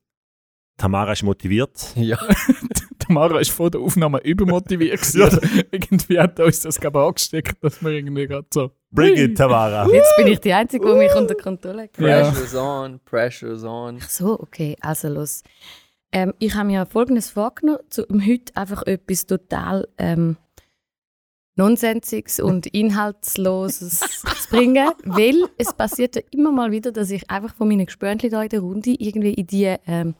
Tamara 0.81 1.11
ist 1.11 1.21
motiviert. 1.21 1.93
Ja. 1.95 2.17
Tamara 2.99 3.39
ist 3.39 3.51
vor 3.51 3.69
der 3.69 3.81
Aufnahme 3.81 4.17
übermotiviert. 4.23 5.13
Ja. 5.13 5.27
Oder 5.27 5.39
irgendwie 5.71 6.17
hat 6.17 6.39
uns 6.39 6.61
das 6.61 6.79
gerade 6.79 6.99
angesteckt, 6.99 7.63
dass 7.63 7.83
wir 7.83 7.91
irgendwie 7.91 8.25
gerade 8.25 8.47
so. 8.51 8.71
Bring 8.89 9.15
it, 9.15 9.37
Tamara. 9.37 9.87
Jetzt 9.93 10.17
bin 10.17 10.25
ich 10.25 10.39
die 10.39 10.51
Einzige, 10.51 10.83
die 10.87 10.97
mich 10.97 11.13
unter 11.13 11.35
Kontrolle 11.35 11.83
hat. 11.83 11.99
Ja. 11.99 12.31
Pressure's 12.31 12.55
on, 12.55 12.99
pressure's 13.05 13.63
on. 13.63 13.99
Ach 14.01 14.09
so, 14.09 14.39
okay, 14.39 14.75
also 14.81 15.07
los. 15.07 15.43
Ähm, 16.11 16.33
ich 16.39 16.55
habe 16.55 16.65
mir 16.65 16.87
Folgendes 16.87 17.29
vorgenommen, 17.29 17.79
um 18.09 18.25
heute 18.25 18.57
einfach 18.57 18.81
etwas 18.87 19.27
total 19.27 19.87
ähm, 19.99 20.37
Nonsensiges 21.55 22.39
und 22.39 22.67
Inhaltsloses 22.67 23.99
zu 23.99 24.49
bringen, 24.49 24.89
weil 25.03 25.49
es 25.57 25.73
passiert 25.73 26.15
ja 26.15 26.21
immer 26.31 26.51
mal 26.51 26.71
wieder, 26.71 26.91
dass 26.91 27.11
ich 27.11 27.29
einfach 27.29 27.53
von 27.55 27.67
meinen 27.67 27.85
Gespönchen 27.85 28.29
da 28.29 28.41
in 28.43 28.49
der 28.49 28.61
Runde 28.61 28.95
irgendwie 28.97 29.33
in 29.33 29.47
die 29.47 29.75
ähm, 29.85 30.15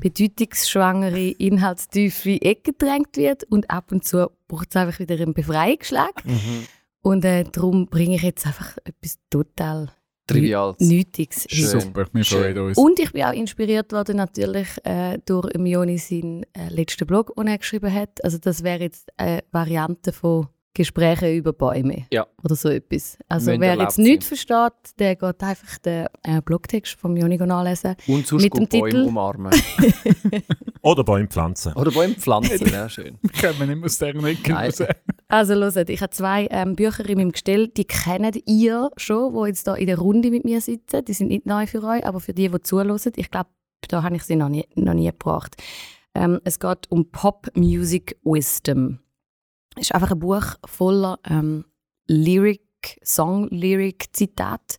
bedeutungsschwangere, 0.00 1.30
inhaltstiefe 1.30 2.40
Ecke 2.40 2.72
gedrängt 2.72 3.16
wird 3.16 3.44
und 3.44 3.70
ab 3.70 3.90
und 3.90 4.04
zu 4.04 4.30
braucht 4.48 4.68
es 4.70 4.76
einfach 4.76 5.00
wieder 5.00 5.16
einen 5.16 5.34
Befreiungsschlag. 5.34 6.24
Mhm. 6.24 6.66
Und 7.02 7.24
äh, 7.24 7.44
darum 7.44 7.86
bringe 7.86 8.16
ich 8.16 8.22
jetzt 8.22 8.46
einfach 8.46 8.76
etwas 8.84 9.18
total 9.30 9.90
Trivial. 10.26 10.74
Nötiges. 10.80 11.46
Schön. 11.48 11.80
Super, 11.80 12.06
wir 12.12 12.24
Schön. 12.24 12.40
freuen 12.40 12.58
uns. 12.58 12.78
Und 12.78 12.98
ich 12.98 13.12
bin 13.12 13.22
auch 13.22 13.32
inspiriert 13.32 13.92
worden 13.92 14.16
natürlich 14.16 14.68
äh, 14.84 15.18
durch 15.24 15.48
im 15.54 15.66
Joni 15.66 15.98
seinen 15.98 16.42
äh, 16.52 16.68
letzten 16.68 17.06
Blog, 17.06 17.32
den 17.36 17.46
er 17.46 17.58
geschrieben 17.58 17.92
hat. 17.92 18.24
Also 18.24 18.38
das 18.38 18.64
wäre 18.64 18.80
jetzt 18.80 19.08
eine 19.16 19.44
Variante 19.52 20.12
von 20.12 20.48
Gesprächen 20.76 21.34
über 21.34 21.52
Bäume. 21.52 22.06
Ja. 22.12 22.26
Oder 22.44 22.54
so 22.54 22.68
etwas. 22.68 23.18
Also 23.28 23.50
Müssen 23.50 23.60
wer 23.60 23.74
jetzt 23.76 23.98
nichts 23.98 24.28
versteht, 24.28 24.72
der 24.98 25.16
geht 25.16 25.42
einfach 25.42 25.78
den 25.78 26.06
äh, 26.22 26.40
Blogtext 26.42 26.98
vom 26.98 27.16
Joni 27.16 27.36
nachlesen. 27.38 27.96
Und 28.06 28.26
sonst 28.26 28.42
Mit 28.42 28.54
dem 28.54 28.60
gut 28.60 28.70
Bäume 28.70 28.90
Titel- 28.90 29.04
umarmen. 29.04 29.52
Oder 30.82 31.04
Bäume 31.04 31.26
pflanzen. 31.28 31.72
Oder 31.72 31.90
Bäume 31.90 32.14
pflanzen, 32.14 32.68
ja, 32.70 32.88
schön. 32.88 33.18
Wir 33.22 33.52
kommen 33.52 33.68
nicht 33.68 33.78
mehr 33.78 33.84
aus 33.86 33.98
dieser 33.98 34.24
Ecke 34.24 34.52
raus. 34.52 34.82
Also 35.28 35.54
hört, 35.54 35.90
ich 35.90 36.00
habe 36.00 36.10
zwei 36.10 36.46
ähm, 36.50 36.76
Bücher 36.76 37.08
in 37.08 37.18
meinem 37.18 37.32
Gestell, 37.32 37.68
die 37.68 37.84
kennt 37.84 38.40
ihr 38.46 38.90
schon, 38.96 39.34
die 39.34 39.48
jetzt 39.48 39.66
da 39.66 39.74
in 39.74 39.86
der 39.86 39.98
Runde 39.98 40.30
mit 40.30 40.44
mir 40.44 40.60
sitzen. 40.60 41.04
Die 41.04 41.12
sind 41.12 41.28
nicht 41.28 41.46
neu 41.46 41.66
für 41.66 41.82
euch, 41.82 42.06
aber 42.06 42.20
für 42.20 42.32
die, 42.32 42.48
die 42.48 42.62
zuhören, 42.62 42.96
ich 43.16 43.30
glaube, 43.30 43.50
da 43.88 44.02
habe 44.02 44.16
ich 44.16 44.22
sie 44.22 44.36
noch 44.36 44.48
nie, 44.48 44.66
noch 44.74 44.94
nie 44.94 45.06
gebracht. 45.06 45.56
Ähm, 46.14 46.40
es 46.44 46.58
geht 46.60 46.90
um 46.90 47.10
Pop 47.10 47.48
Music 47.54 48.16
Wisdom. 48.22 49.00
Es 49.76 49.88
ist 49.88 49.94
einfach 49.94 50.10
ein 50.10 50.18
Buch 50.18 50.56
voller 50.64 51.18
ähm, 51.28 51.66
Lyric, 52.08 52.62
Song-Lyric-Zitate. 53.04 54.78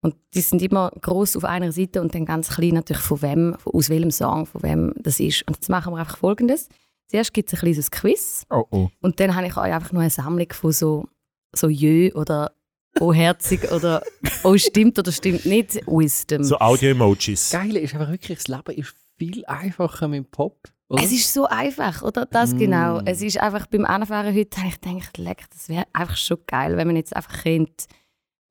Und 0.00 0.14
die 0.34 0.40
sind 0.40 0.62
immer 0.62 0.92
groß 1.00 1.36
auf 1.36 1.44
einer 1.44 1.72
Seite 1.72 2.00
und 2.00 2.14
dann 2.14 2.24
ganz 2.24 2.50
klein 2.50 2.74
natürlich 2.74 3.02
von 3.02 3.22
wem, 3.22 3.56
aus 3.64 3.90
welchem 3.90 4.12
Song, 4.12 4.46
von 4.46 4.62
wem 4.62 4.94
das 4.96 5.18
ist. 5.18 5.42
Und 5.48 5.56
jetzt 5.56 5.68
machen 5.68 5.92
wir 5.92 5.98
einfach 5.98 6.18
Folgendes. 6.18 6.68
Zuerst 7.08 7.34
gibt 7.34 7.48
es 7.48 7.54
ein 7.54 7.60
kleines 7.60 7.90
Quiz. 7.90 8.46
Oh 8.50 8.64
oh. 8.70 8.88
Und 9.00 9.18
dann 9.18 9.34
habe 9.34 9.48
ich 9.48 9.56
euch 9.56 9.72
einfach 9.72 9.92
nur 9.92 10.02
eine 10.02 10.10
Sammlung 10.10 10.52
von 10.52 10.70
so, 10.70 11.08
so 11.52 11.68
Jö 11.68 12.12
oder 12.14 12.52
Oh 13.00 13.12
herzig 13.12 13.70
oder 13.72 14.02
Oh 14.44 14.56
stimmt 14.56 14.98
oder 14.98 15.10
stimmt 15.10 15.44
nicht 15.44 15.74
Wisdom. 15.86 16.44
So 16.44 16.58
Audio-Emojis. 16.58 17.50
Geile 17.50 17.80
ist 17.80 17.94
einfach 17.94 18.10
wirklich, 18.10 18.38
das 18.38 18.48
Leben 18.48 18.80
ist 18.80 18.94
viel 19.18 19.44
einfacher 19.46 20.08
mit 20.08 20.18
dem 20.18 20.30
Pop. 20.30 20.68
Oder? 20.88 21.02
es 21.02 21.12
ist 21.12 21.32
so 21.32 21.46
einfach, 21.46 22.02
oder? 22.02 22.26
Das 22.26 22.52
Mm. 22.54 22.58
genau. 22.58 23.00
Es 23.04 23.20
ist 23.22 23.40
einfach 23.40 23.66
beim 23.66 23.84
Anfahren 23.84 24.34
heute, 24.34 24.58
habe 24.58 24.68
ich 24.68 24.80
gedacht, 24.80 25.18
leck, 25.18 25.44
das 25.50 25.68
wäre 25.68 25.84
einfach 25.92 26.16
schon 26.16 26.38
geil, 26.46 26.76
wenn 26.76 26.86
man 26.86 26.96
jetzt 26.96 27.14
einfach 27.16 27.42
könnte, 27.42 27.86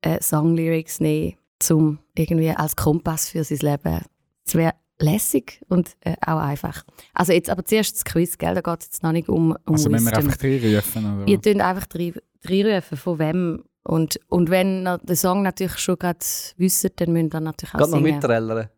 äh, 0.02 0.20
Songlyrics 0.22 1.00
nehmen, 1.00 1.34
zum 1.58 1.98
irgendwie 2.14 2.50
als 2.50 2.76
Kompass 2.76 3.30
für 3.30 3.42
sein 3.44 3.58
Leben. 3.58 4.00
Es 4.46 4.54
wäre 4.54 4.74
lässig 4.98 5.62
und 5.68 5.96
äh, 6.00 6.14
auch 6.20 6.38
einfach. 6.38 6.84
Also 7.14 7.32
jetzt 7.32 7.48
aber 7.50 7.64
zuerst 7.64 7.94
das 7.96 8.04
Quiz, 8.04 8.36
gell? 8.38 8.54
Da 8.54 8.60
geht 8.60 8.80
es 8.80 8.86
jetzt 8.86 9.02
noch 9.02 9.12
nicht 9.12 9.28
um, 9.28 9.52
um 9.52 9.74
Also 9.74 9.90
wenn 9.90 10.02
wir 10.04 10.16
einfach 10.16 10.42
reinrufen, 10.42 11.20
oder? 11.20 11.28
Ihr 11.28 11.40
tönt 11.40 11.60
einfach 11.62 11.86
drei- 11.86 12.12
reinrufen, 12.44 12.96
von 12.98 13.18
wem. 13.18 13.64
Und, 13.86 14.18
und 14.28 14.50
wenn 14.50 14.84
den 14.84 15.16
Song 15.16 15.42
natürlich 15.42 15.78
schon 15.78 15.96
gerade 15.96 16.18
wisst, 16.56 16.90
dann 16.96 17.12
müsst 17.12 17.34
ihr 17.34 17.40
natürlich 17.40 17.74
auch 17.74 17.78
noch 17.80 17.86
singen. 17.88 18.02
mitträllern. 18.02 18.68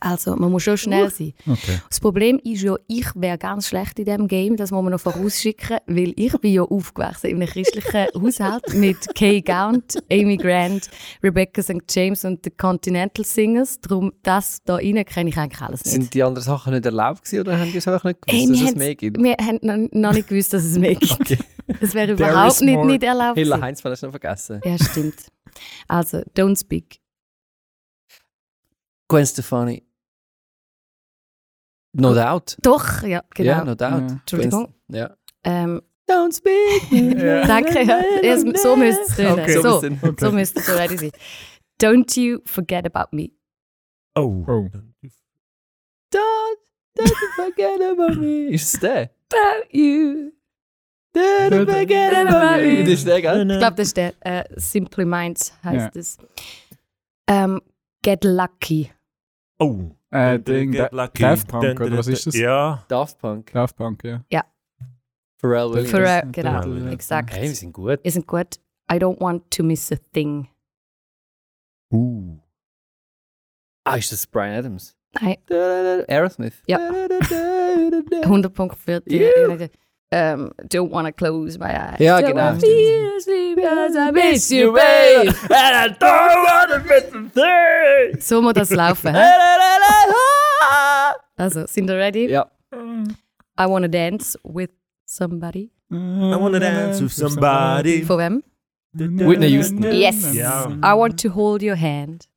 Also 0.00 0.36
man 0.36 0.52
muss 0.52 0.62
schon 0.62 0.76
schnell 0.76 1.10
sein. 1.10 1.32
Okay. 1.46 1.80
Das 1.88 2.00
Problem 2.00 2.38
ist 2.44 2.62
ja, 2.62 2.76
ich 2.86 3.06
wäre 3.14 3.38
ganz 3.38 3.68
schlecht 3.68 3.98
in 3.98 4.04
diesem 4.04 4.28
Game, 4.28 4.56
das 4.56 4.70
muss 4.70 4.82
man 4.82 4.92
noch 4.92 5.00
vorausschicken, 5.00 5.78
weil 5.86 6.12
ich 6.16 6.32
bin 6.38 6.52
ja 6.52 6.62
aufgewachsen 6.62 7.28
in 7.30 7.36
einem 7.36 7.48
christlichen 7.48 8.06
Haushalt 8.22 8.74
mit 8.74 8.98
Kay 9.14 9.40
Gaunt, 9.40 9.98
Amy 10.12 10.36
Grant, 10.36 10.90
Rebecca 11.22 11.62
St. 11.62 11.82
James 11.88 12.24
und 12.24 12.44
den 12.44 12.56
Continental 12.56 13.24
Singers. 13.24 13.80
Darum, 13.80 14.12
das 14.22 14.62
da 14.64 14.76
rein 14.76 15.02
kenne 15.06 15.30
ich 15.30 15.36
eigentlich 15.38 15.62
alles 15.62 15.84
nicht. 15.84 15.94
Sind 15.94 16.14
die 16.14 16.22
anderen 16.22 16.44
Sachen 16.44 16.74
nicht 16.74 16.84
erlaubt 16.84 17.24
gewesen 17.24 17.40
oder 17.40 17.58
haben 17.58 17.72
die 17.72 17.78
es 17.78 17.88
einfach 17.88 18.04
nicht 18.04 18.20
gewusst, 18.22 18.42
Ey, 18.42 18.48
dass 18.48 18.60
wir 18.60 18.68
es 18.68 18.74
mehr 18.76 18.94
gibt? 18.94 19.22
Wir 19.22 19.36
haben 19.40 19.58
noch, 19.62 19.88
noch 19.92 20.12
nicht 20.12 20.28
gewusst, 20.28 20.52
dass 20.52 20.62
es 20.64 20.78
mehr 20.78 20.94
gibt. 20.94 21.20
Okay. 21.20 21.38
Das 21.80 21.94
wäre 21.94 22.12
überhaupt 22.12 22.60
nicht, 22.62 22.84
nicht 22.84 23.02
erlaubt. 23.02 23.38
Hilla. 23.38 23.60
Heinz, 23.60 23.84
hast 23.84 24.02
du 24.02 24.06
noch 24.06 24.12
vergessen. 24.12 24.60
Ja, 24.64 24.78
stimmt. 24.78 25.30
Also, 25.86 26.18
don't 26.36 26.58
speak. 26.58 27.00
Gwen 29.08 29.26
Stefani. 29.26 29.86
No 31.94 32.14
doubt. 32.14 32.56
Doch, 32.62 33.02
ja, 33.02 33.22
genau. 33.34 33.48
Ja, 33.50 33.64
no 33.64 33.74
doubt. 33.74 33.90
Ja. 33.90 34.06
Entschuldigung. 34.06 34.74
Ja. 34.88 35.16
Ähm, 35.44 35.82
Don't 36.08 36.34
speak. 36.34 36.90
Danke. 37.46 37.82
Ja. 37.82 38.38
So 38.56 38.76
müsste 38.76 39.02
es 39.02 39.16
tönen. 39.16 39.40
Okay. 39.40 39.60
So, 39.60 39.80
müsste 39.80 40.08
es 40.08 40.20
so 40.20 40.32
müsste 40.32 40.60
es 40.60 40.68
ready 40.68 40.96
sein. 40.96 41.10
Don't 41.80 42.16
you 42.16 42.40
forget 42.46 42.86
about 42.86 43.14
me. 43.14 43.30
Oh. 44.14 44.44
Oh. 44.48 44.68
Don't, 46.10 46.58
don't 46.96 47.34
forget 47.36 47.80
about 47.82 48.18
me. 48.18 48.48
Ist 48.48 48.74
es 48.74 48.80
der? 48.80 49.10
About 49.30 49.68
you. 49.70 50.32
Das 51.50 52.88
ist 52.88 53.06
der, 53.06 53.20
gell? 53.22 53.50
Ich 53.50 53.58
glaube, 53.58 53.76
das 53.76 53.86
ist 53.88 53.96
der. 53.96 54.14
Äh, 54.20 54.44
Simply 54.56 55.04
Minds 55.04 55.52
heißt 55.64 55.94
Ja. 55.94 56.00
es. 56.00 56.18
Ähm, 57.28 57.60
get 58.02 58.24
lucky. 58.24 58.90
Oh. 59.58 59.90
Äh, 60.10 60.38
Ding, 60.38 60.72
Get 60.72 60.92
lucky. 60.92 61.22
Daft 61.22 61.48
Punk, 61.48 61.80
oder 61.80 61.98
was 61.98 62.06
ist 62.06 62.26
das? 62.26 62.34
Ja. 62.34 62.84
Daft 62.88 63.18
Punk. 63.18 63.52
Daft 63.52 63.76
Punk, 63.76 64.02
ja. 64.04 64.22
Pharrell 65.40 65.70
Williams. 65.70 65.90
Pharrell, 65.90 66.22
genau. 66.32 66.66
Ja. 66.66 66.90
Exakt. 66.90 67.32
Hey, 67.32 67.42
wir 67.48 67.54
sind 67.54 67.72
gut. 67.72 68.00
Wir 68.02 68.10
sind 68.10 68.26
gut. 68.26 68.56
I 68.90 68.96
don't 68.96 69.20
want 69.20 69.50
to 69.50 69.62
miss 69.62 69.92
a 69.92 69.96
thing. 70.12 70.48
Uh. 71.92 72.38
Ah, 73.84 73.96
ist 73.96 74.10
das 74.12 74.26
Brian 74.26 74.54
Adams? 74.54 74.96
Nein, 75.20 75.36
Aerosmith. 76.08 76.62
Ja. 76.66 76.78
100 78.22 78.52
Punkte 78.52 78.78
für 78.78 79.00
die. 79.00 79.20
Yeah. 80.10 80.32
Ähm, 80.32 80.50
don't 80.68 80.90
want 80.90 81.06
to 81.06 81.12
close 81.12 81.58
my 81.58 81.66
eyes. 81.68 82.00
Ja, 82.00 82.18
Don't 82.20 82.30
genau. 82.30 82.44
wanna 82.46 82.60
feel 82.60 83.54
because 83.54 83.94
I 83.96 84.10
miss 84.10 84.50
you, 84.50 84.72
babe. 84.72 85.34
And 85.50 85.52
I 85.52 85.88
don't 85.88 86.44
wanna 86.44 86.82
miss 86.84 87.04
a 87.12 87.28
thing. 88.14 88.20
So 88.20 88.40
muss 88.40 88.54
das 88.54 88.70
laufen. 88.70 89.14
Also, 91.36 91.66
sind 91.68 91.90
ihr 91.90 91.96
ready? 91.98 92.26
Ja. 92.30 92.46
I 93.58 93.66
wanna 93.66 93.88
dance 93.88 94.36
with 94.44 94.70
somebody. 95.04 95.70
I 95.90 96.36
wanna 96.36 96.58
dance 96.60 97.00
with 97.02 97.12
somebody. 97.12 98.02
Von 98.02 98.18
wem? 98.18 98.42
Whitney 98.94 99.48
Houston. 99.50 99.82
Yes. 99.92 100.34
Ja. 100.34 100.68
I 100.82 100.94
want 100.94 101.18
to 101.20 101.28
hold 101.30 101.62
your 101.62 101.76
hand. 101.76 102.28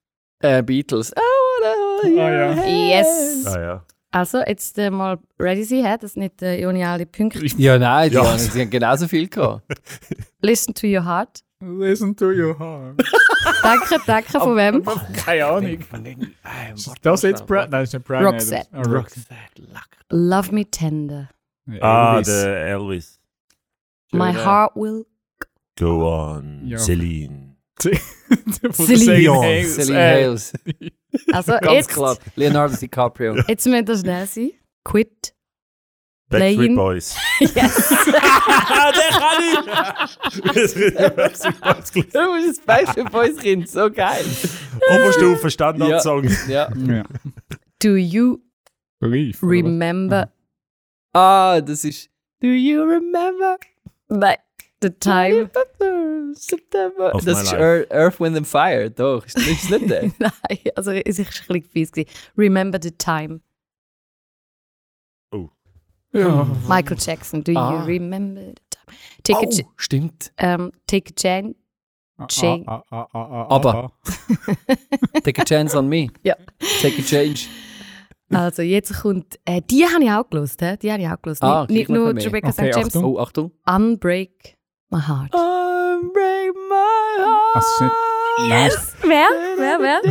Äh, 0.43 0.61
Beatles. 0.63 1.11
I 1.15 1.21
wanna 1.21 1.75
hold 1.77 2.13
your 2.13 2.21
Ah, 2.21 2.29
ja. 2.29 2.55
hand. 2.55 2.89
Yes. 2.89 3.45
Ah, 3.47 3.59
ja. 3.59 3.81
Also, 4.11 4.39
jetzt 4.45 4.77
äh, 4.77 4.89
mal 4.89 5.17
ready 5.39 5.63
sein, 5.63 5.85
hä? 5.85 5.97
dass 5.99 6.17
nicht 6.17 6.41
äh, 6.41 6.61
Joni 6.61 6.83
alle 6.83 7.05
Punkte. 7.05 7.45
Ja, 7.57 7.79
nein, 7.79 8.09
die, 8.09 8.15
Ja. 8.15 8.25
Haben, 8.25 8.49
die 8.53 8.61
haben 8.61 8.69
genauso 8.69 9.07
viel 9.07 9.29
gehabt. 9.29 9.63
Listen 10.41 10.73
to 10.73 10.85
your 10.85 11.05
heart. 11.05 11.41
Listen 11.61 12.15
to 12.15 12.25
your 12.31 12.57
heart. 12.59 13.01
Danke, 13.63 13.97
danke, 14.05 14.39
von 14.39 14.55
wem? 14.55 14.83
Keine 15.13 15.45
Ahnung. 15.45 15.77
Ist 16.73 16.91
das 17.01 17.21
jetzt 17.21 17.45
Brad? 17.45 17.69
Nein, 17.69 17.81
das 17.81 17.89
ist 17.89 17.93
nicht 17.93 18.07
Brian 18.07 18.25
Roxette. 18.25 18.67
Ah, 18.71 18.81
Roxette. 18.81 19.27
Love 20.09 20.51
me 20.53 20.65
tender. 20.65 21.29
Ah, 21.79 22.17
Elvis. 22.17 22.27
der 22.27 22.67
Elvis. 22.67 23.19
My 24.11 24.33
heart 24.33 24.75
will. 24.75 25.05
Go 25.77 26.07
on. 26.07 26.61
Ja. 26.65 26.77
Celine. 26.77 27.55
Celine 27.79 28.73
Celine 28.73 29.15
Dion. 29.15 29.43
Hales. 29.43 29.75
Celine 29.75 29.99
Hales. 29.99 30.53
Also, 31.31 31.53
Ganz 31.53 31.71
jetzt, 31.71 31.89
klar. 31.89 32.17
Leonardo 32.35 32.75
DiCaprio. 32.75 33.35
jetzt 33.47 33.65
müsst 33.67 33.89
ihr 33.89 33.97
schnell 33.97 34.25
sein. 34.27 34.51
Quit. 34.83 35.33
Backstreet 36.29 36.55
Playing. 36.57 36.75
Boys. 36.75 37.15
Yes. 37.41 37.89
der 38.05 39.09
kann 39.19 39.43
ich! 39.43 40.15
Du 40.31 40.53
bist 40.53 41.47
ein 41.47 42.65
Backstreet 42.65 43.11
Boys 43.11 43.37
Kind, 43.37 43.69
so 43.69 43.91
geil. 43.91 44.23
Oberstufe 44.93 45.51
Standardsong. 45.51 46.29
Ja. 46.47 46.71
Ja. 46.75 47.03
Do 47.81 47.95
you 47.95 48.39
Brief. 48.99 49.41
remember 49.43 50.31
Ah, 51.13 51.59
das 51.59 51.83
ist. 51.83 52.09
Do 52.41 52.47
you 52.47 52.83
remember? 52.83 53.57
Nein, 54.07 54.37
the 54.81 54.89
time? 54.89 55.49
September. 56.33 57.13
Of 57.13 57.25
Das 57.25 57.43
ist. 57.43 57.53
Earth, 57.53 57.91
Earth, 57.91 58.19
Wind 58.19 58.37
and 58.37 58.47
Fire. 58.47 58.89
Doch, 58.89 59.25
ist 59.25 59.37
ist 59.37 59.69
nicht 59.69 59.89
der? 59.89 60.03
Nein, 60.19 60.31
also 60.75 60.91
es 60.91 61.19
ist 61.19 61.27
ein 61.49 61.61
bisschen 61.61 61.63
fies. 61.71 61.91
gewesen. 61.91 62.09
Remember 62.37 62.79
the 62.81 62.91
time. 62.91 63.41
Ja. 66.13 66.45
Michael 66.67 66.97
Jackson, 66.99 67.41
do 67.43 67.53
Ah. 67.55 67.79
you 67.79 67.85
remember 67.85 68.41
the 68.41 68.53
time? 68.69 68.97
Take, 69.23 69.37
a, 69.39 69.47
Oh, 69.47 69.49
ch- 69.49 69.65
stimmt. 69.77 70.31
ähm, 70.37 70.71
take 70.85 71.09
a 71.11 71.13
chance. 71.15 71.55
Ah, 72.17 72.27
ah, 72.67 72.83
ah, 72.91 73.07
ah, 73.13 73.17
ah, 73.31 73.47
Aber. 73.55 73.91
Take 75.23 75.41
a 75.41 75.45
chance 75.45 75.75
on 75.75 75.87
me. 75.87 76.09
Ja. 76.23 76.35
Take 76.81 76.99
a 76.99 77.03
change. 77.03 77.47
Also 78.29 78.61
jetzt 78.61 78.93
kommt, 79.01 79.39
äh, 79.45 79.61
die 79.61 79.85
habe 79.85 80.03
ich 80.03 80.11
auch 80.11 80.29
gelost, 80.29 80.61
hä? 80.61 80.77
die 80.77 80.91
habe 80.91 81.01
ich 81.01 81.07
auch 81.09 81.21
gelost. 81.21 81.41
Ah, 81.43 81.61
nicht, 81.69 81.89
nicht 81.89 81.89
nur. 81.89 82.09
Rebecca 82.09 82.49
Okay, 82.49 82.71
St. 82.71 82.75
James. 82.77 82.87
Achtung. 82.95 83.03
Oh, 83.05 83.19
Achtung. 83.19 83.51
Unbreak 83.65 84.57
my 84.91 84.99
heart. 84.99 85.33
Unbreak 85.33 86.53
my 86.69 87.23
heart. 87.23 87.63
Nicht- 87.81 87.91
Nein. 88.49 88.69
Yes! 88.69 88.95
Wer? 89.01 89.27
Wer, 89.57 89.79
wer? 89.81 90.01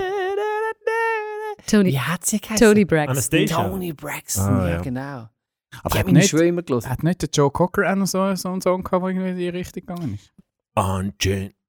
Tony, 1.66 1.90
Wie 1.92 2.00
hat 2.00 2.24
sie 2.26 2.40
geheißen? 2.40 2.66
Tony 2.66 2.84
Braxton. 2.84 3.10
Anastasia. 3.38 3.68
Tony 3.68 3.92
Braxton, 3.92 4.54
Ah, 4.60 4.64
ja, 4.64 4.70
ja. 4.76 4.80
genau. 4.82 5.28
Aber 5.82 5.94
Ich 5.94 5.98
hat 6.00 6.06
nicht, 6.08 6.30
Schwimmer 6.30 6.62
gelesen. 6.62 6.90
hat 6.90 7.02
nicht 7.04 7.22
der 7.22 7.28
Joe 7.32 7.50
Cocker 7.50 7.90
auch 7.90 7.94
noch 7.96 8.06
so, 8.06 8.34
so 8.34 8.48
einen 8.50 8.60
Song 8.60 8.82
gehabt, 8.82 9.02
der 9.04 9.10
irgendwie 9.10 9.30
in 9.30 9.36
die 9.38 9.48
Richtung 9.48 9.86
gegangen 9.86 10.14
ist? 10.14 10.32
On 10.74 11.12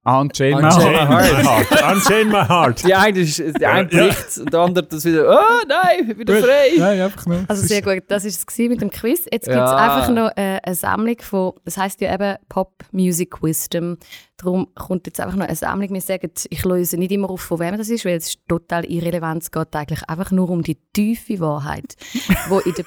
Unchain 0.04 0.54
My 0.56 0.62
Heart. 0.62 1.44
Heart. 1.70 1.92
Unchain 1.94 2.28
my 2.28 2.44
heart. 2.48 2.84
Die 2.84 2.92
eine 2.94 3.20
ist, 3.20 3.38
der 3.38 3.70
eine 3.72 3.88
Ja. 3.92 4.06
bricht 4.06 4.38
und 4.38 4.52
der 4.52 4.60
andere 4.60 4.86
das 4.86 5.04
wieder, 5.04 5.28
oh 5.30 5.66
nein, 5.68 6.18
wieder 6.18 6.34
Gut. 6.34 6.44
frei. 6.44 6.70
Nein, 6.76 7.00
einfach 7.02 7.24
nur. 7.26 7.44
Also 7.46 7.64
sehr 7.66 7.82
gut, 7.82 8.02
das 8.08 8.24
war 8.24 8.28
es 8.28 8.58
mit 8.68 8.80
dem 8.80 8.90
Quiz. 8.90 9.20
Jetzt 9.30 9.44
gibt 9.46 9.48
es 9.50 9.70
Ja. 9.70 9.76
einfach 9.76 10.08
noch 10.10 10.30
äh, 10.36 10.58
eine 10.62 10.74
Sammlung 10.74 11.16
von, 11.20 11.52
das 11.64 11.76
heißt 11.76 12.00
ja 12.00 12.12
eben 12.12 12.36
Pop 12.48 12.72
Music 12.90 13.42
Wisdom. 13.42 13.96
Darum 14.38 14.66
kommt 14.74 15.06
jetzt 15.06 15.20
einfach 15.20 15.36
noch 15.36 15.46
eine 15.46 15.54
Sammlung. 15.54 15.90
Wir 15.92 16.00
sagen, 16.00 16.30
ich 16.50 16.64
löse 16.64 16.96
nicht 16.96 17.12
immer 17.12 17.30
auf, 17.30 17.42
von 17.42 17.60
wem 17.60 17.76
das 17.78 17.88
ist, 17.90 18.04
weil 18.04 18.16
es 18.16 18.28
ist 18.30 18.38
total 18.48 18.84
irrelevant. 18.86 19.42
Es 19.44 19.50
geht 19.52 19.76
eigentlich 19.76 20.02
einfach 20.08 20.32
nur 20.32 20.50
um 20.50 20.62
die 20.62 20.76
tiefe 20.92 21.38
Wahrheit, 21.38 21.94
die 22.12 22.68
in 22.70 22.74
im 22.76 22.84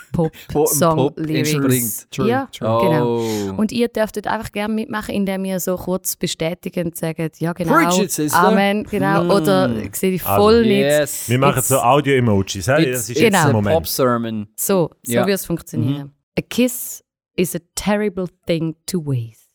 Pop-Song-Lyrics... 0.52 2.08
Pop 2.16 2.28
ja, 2.28 2.50
genau. 2.52 3.20
Oh. 3.20 3.54
Und 3.58 3.72
ihr 3.72 3.88
dürftet 3.88 4.28
einfach 4.28 4.52
gerne 4.52 4.74
mitmachen, 4.74 5.14
indem 5.16 5.46
ihr 5.46 5.60
so 5.60 5.76
kurz 5.78 6.16
bestätigen 6.16 6.88
und 6.88 6.98
sagt, 6.98 7.40
ja 7.40 7.54
genau, 7.54 7.74
Preach. 7.74 8.34
Amen, 8.34 8.84
genau, 8.84 9.24
Mm. 9.24 9.30
oder 9.32 9.76
ich 9.78 9.96
sehe 9.96 10.12
dich 10.12 10.26
Also, 10.26 10.42
voll 10.42 10.62
nicht. 10.64 10.72
Yes. 10.80 11.30
Wir 11.30 11.40
machen 11.40 11.56
Jetzt- 11.58 11.68
so 11.70 11.78
Audio-Emojis. 11.80 12.56
It's, 12.56 12.66
Das 12.66 12.80
ist 12.80 13.10
it's 13.12 13.20
jetzt 13.20 13.32
Genau. 13.32 13.44
der 13.46 13.54
Moment. 13.54 13.74
Pop-Sermon. 13.76 14.48
So, 14.56 14.90
so 15.04 15.14
Ja. 15.14 15.26
wird 15.26 15.36
es 15.36 15.46
funktionieren. 15.46 16.12
A 16.38 16.42
kiss 16.42 17.04
is 17.38 17.56
a 17.56 17.60
terrible 17.76 18.28
thing 18.46 18.76
to 18.88 19.00
waste. 19.06 19.46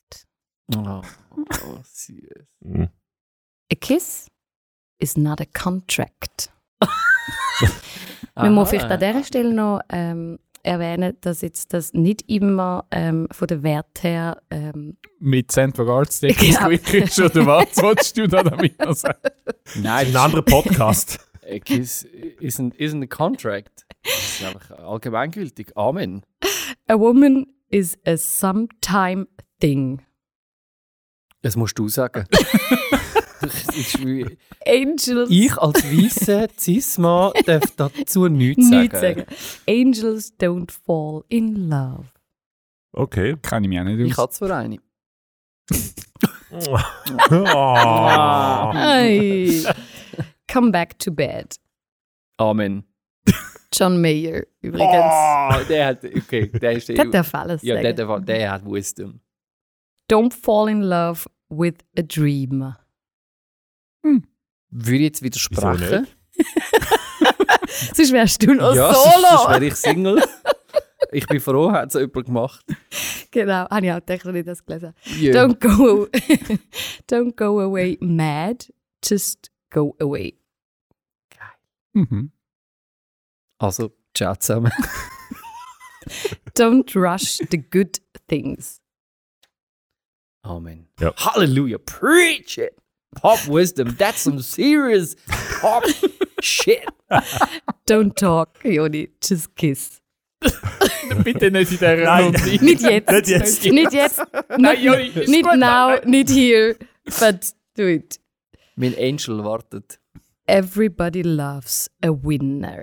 Oh, 0.76 1.02
oh, 1.49 1.78
süß. 1.85 2.18
Mhm. 2.61 2.88
A 3.73 3.75
kiss 3.76 4.28
is 4.99 5.16
not 5.16 5.40
a 5.40 5.47
contract. 5.47 6.52
Man 8.35 8.54
muss 8.54 8.70
vielleicht 8.70 8.90
an 8.90 9.00
dieser 9.00 9.25
Stelle 9.25 9.52
noch 9.52 9.80
ähm, 9.90 10.38
erwähnen, 10.62 11.16
dass 11.20 11.40
jetzt 11.40 11.73
das 11.73 11.92
nicht 11.92 12.28
immer 12.28 12.87
ähm, 12.90 13.28
von 13.30 13.49
der 13.49 13.62
Wert 13.62 14.02
her 14.02 14.42
ähm, 14.50 14.97
Mit 15.18 15.50
Central 15.50 15.88
Arts 15.90 16.20
Genau. 16.20 16.68
Quick 16.68 16.94
ist 16.94 17.20
oder 17.20 17.47
was 17.47 17.76
wolltest 17.82 18.16
du 18.16 18.26
da 18.26 18.42
damit 18.42 18.78
noch 18.78 18.94
sagen? 18.94 19.18
Nein, 19.76 20.09
Ein 20.09 20.16
anderer 20.16 20.42
Podcast. 20.42 21.18
A 21.42 21.59
kiss 21.59 22.06
isn't, 22.40 22.75
isn't 22.76 23.02
a 23.02 23.06
contract. 23.06 23.85
Das 24.04 24.40
ist 24.40 24.44
einfach 24.44 24.70
allgemeingültig. 24.78 25.76
Amen. 25.76 26.23
A 26.87 26.99
woman 26.99 27.47
is 27.68 27.99
a 28.06 28.16
sometime 28.16 29.26
thing. 29.61 30.00
Das 31.42 31.56
musst 31.56 31.78
du 31.78 31.88
sagen. 31.88 32.26
Das 33.42 33.54
ist 33.75 33.99
wie- 34.06 34.37
Angels. 34.66 35.30
ich 35.30 35.56
als 35.56 35.82
weißer 35.82 36.49
Cis-Mann 36.59 37.32
darf 37.47 37.64
dazu 37.75 38.28
nichts 38.28 38.68
sagen. 38.68 38.80
Nichts 38.82 39.00
sagen. 39.00 39.25
Angels 39.66 40.35
don't 40.38 40.70
fall 40.70 41.25
in 41.30 41.70
love. 41.70 42.04
Okay. 42.92 43.37
Kann 43.40 43.64
ich 43.64 43.70
mich 43.70 43.80
auch 43.80 43.85
nicht 43.85 43.99
Ich 44.00 44.12
aus. 44.12 44.18
habe 44.18 44.32
zwar 44.32 44.59
eine. 44.59 44.76
oh. 46.50 46.78
Come 50.52 50.70
back 50.70 50.99
to 50.99 51.11
bed. 51.11 51.56
Amen. 52.38 52.85
John 53.73 54.00
Mayer 54.02 54.42
übrigens. 54.61 54.90
Oh, 54.90 55.64
der 55.68 55.87
hat, 55.87 56.04
okay, 56.04 56.47
der 56.49 56.73
ist 56.73 56.88
Der 56.88 57.04
darf 57.06 57.35
alles 57.35 57.62
ja, 57.62 57.80
der, 57.80 57.97
sagen. 57.97 58.26
der, 58.26 58.37
der 58.38 58.50
hat 58.52 58.64
Wisdom. 58.66 59.20
Don't 60.11 60.35
fall 60.35 60.69
in 60.69 60.83
love 60.83 61.26
with 61.49 61.76
a 61.97 62.02
dream. 62.02 62.75
Würde 64.71 64.97
ich 64.97 65.02
jetzt 65.02 65.23
widersprechen? 65.23 66.09
Sonst 67.95 68.12
wärst 68.12 68.43
du 68.43 68.55
noch 68.55 68.75
ja, 68.75 68.93
sonst 68.93 69.14
solo. 69.14 69.50
wäre 69.50 69.64
ich 69.67 69.75
Single. 69.75 70.23
Ich 71.12 71.26
bin 71.26 71.40
froh, 71.40 71.71
hat 71.73 71.88
es 71.88 71.95
jemand 71.95 72.26
gemacht. 72.26 72.64
genau, 73.31 73.69
habe 73.69 73.87
ich 73.87 73.93
auch 73.93 74.00
gedacht, 74.05 74.26
als 74.26 74.37
ich 74.37 74.45
das 74.45 74.64
gelesen. 74.64 74.95
Ja. 75.19 75.33
Don't 75.33 75.59
go, 75.61 76.07
don't 77.11 77.37
go 77.37 77.61
away 77.61 77.97
mad, 78.00 78.73
just 79.05 79.50
go 79.71 79.97
away. 80.00 80.37
Mhm. 81.93 82.33
Also, 83.59 83.93
ciao 84.14 84.35
zusammen. 84.37 84.73
Don't 86.55 86.95
rush 86.95 87.40
the 87.50 87.59
good 87.59 88.00
things. 88.29 88.80
Amen. 90.42 90.87
Ja. 91.00 91.12
Halleluja. 91.16 91.79
Preach 91.79 92.59
it. 92.59 92.74
Pop 93.16 93.46
wisdom. 93.48 93.96
That's 93.96 94.22
some 94.22 94.40
serious 94.40 95.16
pop 95.61 95.85
shit. 96.40 96.85
Don't 97.87 98.14
talk, 98.16 98.59
Joni, 98.62 99.09
just 99.20 99.55
kiss. 99.57 100.00
Bitte 101.24 101.50
nicht 101.50 101.72
in 101.72 101.79
dieser 101.79 101.96
Nein. 101.96 102.31
Nicht 102.61 102.81
jetzt. 102.83 103.11
Nicht 103.11 103.29
jetzt. 103.29 103.64
Nicht 103.64 103.92
jetzt. 103.92 104.22
Nein, 104.57 104.81
Joni, 104.83 105.11
Nicht 105.26 105.44
now, 105.57 105.96
nicht 106.05 106.31
here, 106.31 106.76
but 107.18 107.53
do 107.76 107.83
it. 107.88 108.18
Mein 108.76 108.94
Angel 108.96 109.44
wartet. 109.44 109.98
Everybody 110.46 111.22
loves 111.22 111.90
a 112.03 112.09
winner. 112.11 112.83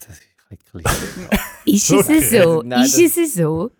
Das 0.00 0.18
ist 0.18 0.22
ein 0.50 0.58
bisschen- 0.82 1.28
Ist 1.64 1.90
es 2.10 2.30
so? 2.30 2.62
Nein, 2.62 2.84
ist 2.84 2.98
das- 2.98 3.16
es 3.16 3.34
so? 3.34 3.70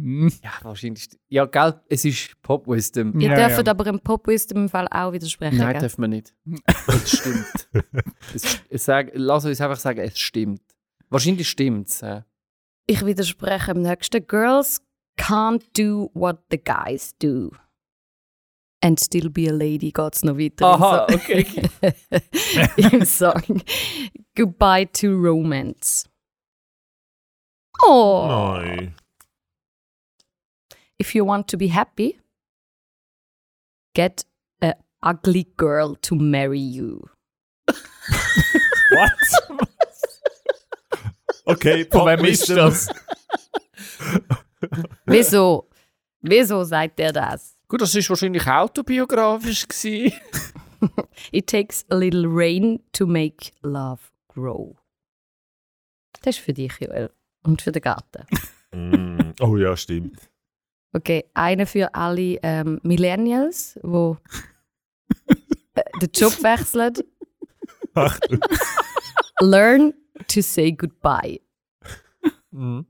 Mhm. 0.00 0.32
ja, 0.44 0.52
wahrscheinlich. 0.62 1.08
Ja, 1.28 1.44
gell, 1.46 1.80
es 1.88 2.04
ist 2.04 2.40
Pop 2.40 2.68
Wisdom. 2.68 3.18
Ihr 3.18 3.30
Ja, 3.30 3.48
dürft 3.48 3.66
ja. 3.66 3.70
aber 3.72 3.86
im 3.88 3.98
Pop-Wisdom 3.98 4.58
im 4.62 4.68
Fall 4.68 4.86
auch 4.92 5.12
widersprechen. 5.12 5.58
Nein, 5.58 5.72
gell? 5.72 5.80
dürfen 5.80 6.02
wir 6.02 6.08
nicht. 6.08 6.34
Das 6.86 7.10
stimmt. 7.18 7.68
es, 8.32 8.60
es 8.70 8.84
sag, 8.84 9.10
lass 9.14 9.44
uns 9.44 9.60
einfach 9.60 9.76
sagen, 9.78 9.98
es 9.98 10.16
stimmt. 10.18 10.62
Wahrscheinlich 11.10 11.48
stimmt 11.48 11.88
es. 11.88 12.02
Äh. 12.02 12.22
Ich 12.86 13.04
widerspreche 13.04 13.72
im 13.72 13.82
nächsten. 13.82 14.24
Girls 14.26 14.80
can't 15.18 15.64
do 15.76 16.10
what 16.14 16.44
the 16.50 16.58
guys 16.62 17.14
do. 17.18 17.50
And 18.80 19.00
still 19.00 19.28
be 19.30 19.48
a 19.48 19.52
lady 19.52 19.90
geht's 19.90 20.22
noch 20.22 20.38
weiter. 20.38 20.64
Aha, 20.66 21.06
im 21.06 21.14
okay. 21.16 21.44
Song. 21.44 22.76
Im 22.92 23.04
Song. 23.04 23.62
Goodbye 24.36 24.84
to 24.86 25.08
romance. 25.08 26.08
Oh. 27.84 28.26
Nein. 28.62 28.94
If 31.00 31.14
you 31.14 31.24
want 31.24 31.46
to 31.48 31.56
be 31.56 31.68
happy, 31.68 32.18
get 33.94 34.24
a 34.62 34.74
ugly 35.02 35.46
girl 35.56 35.94
to 36.02 36.14
marry 36.16 36.58
you. 36.60 37.08
What? 38.90 39.10
Okay, 41.48 41.84
Von 41.90 42.04
wem 42.06 42.26
ist 42.26 42.50
das? 42.50 42.88
Wieso? 45.06 45.70
Wieso 46.20 46.62
sagt 46.64 47.00
er 47.00 47.10
das? 47.10 47.56
Gut, 47.68 47.80
das 47.80 47.94
war 47.94 48.02
wahrscheinlich 48.10 48.46
autobiografisch. 48.46 49.66
Gewesen. 49.66 50.12
It 51.32 51.46
takes 51.46 51.86
a 51.88 51.94
little 51.96 52.26
rain 52.28 52.80
to 52.92 53.06
make 53.06 53.52
love 53.62 54.00
grow. 54.28 54.76
Das 56.20 56.36
ist 56.36 56.44
für 56.44 56.52
dich, 56.52 56.72
Joel. 56.80 57.10
Und 57.44 57.62
für 57.62 57.72
den 57.72 57.80
Garten. 57.80 58.26
Mm, 58.72 59.32
Oh 59.40 59.56
ja, 59.56 59.74
stimmt. 59.74 60.28
Okay, 60.92 61.24
eine 61.34 61.66
für 61.66 61.94
alle 61.94 62.38
ähm, 62.42 62.80
Millennials, 62.82 63.78
wo 63.82 64.16
äh, 65.74 65.82
den 66.00 66.10
Job 66.14 66.42
wechseln. 66.42 66.94
Ach, 67.94 68.18
du- 68.20 68.38
Learn 69.40 69.94
to 70.28 70.40
say 70.40 70.72
goodbye. 70.72 71.40
Mhm. 72.50 72.86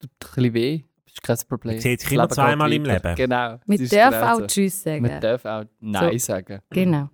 Tut 0.00 0.10
ein 0.10 0.18
bisschen 0.34 0.54
weh. 0.54 0.84
Ist 1.06 1.22
kein 1.22 1.36
Problem. 1.48 1.74
Man 1.74 1.82
sieht 1.82 2.00
sich 2.00 2.12
immer 2.12 2.28
zweimal 2.28 2.72
im. 2.72 2.84
Leben. 2.84 3.14
Genau. 3.16 3.58
Man 3.66 3.78
darf 3.78 3.90
genau 3.90 4.32
auch 4.34 4.38
so. 4.40 4.46
Tschüss 4.46 4.82
sagen. 4.82 5.02
Man 5.02 5.20
darf 5.20 5.44
auch 5.44 5.64
Nein 5.80 6.18
sagen. 6.18 6.60
Genau. 6.70 7.10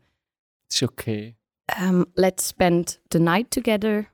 Das 0.68 0.76
ist 0.76 0.82
okay. 0.82 1.36
Ähm, 1.80 2.06
let's 2.14 2.50
spend 2.50 3.00
the 3.12 3.18
night 3.18 3.50
together. 3.50 4.06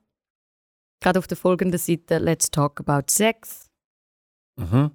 Gerade 1.01 1.19
auf 1.19 1.27
der 1.27 1.37
folgenden 1.37 1.79
Seite, 1.79 2.19
let's 2.19 2.51
talk 2.51 2.81
about 2.81 3.11
sex. 3.11 3.69
Mhm. 4.57 4.93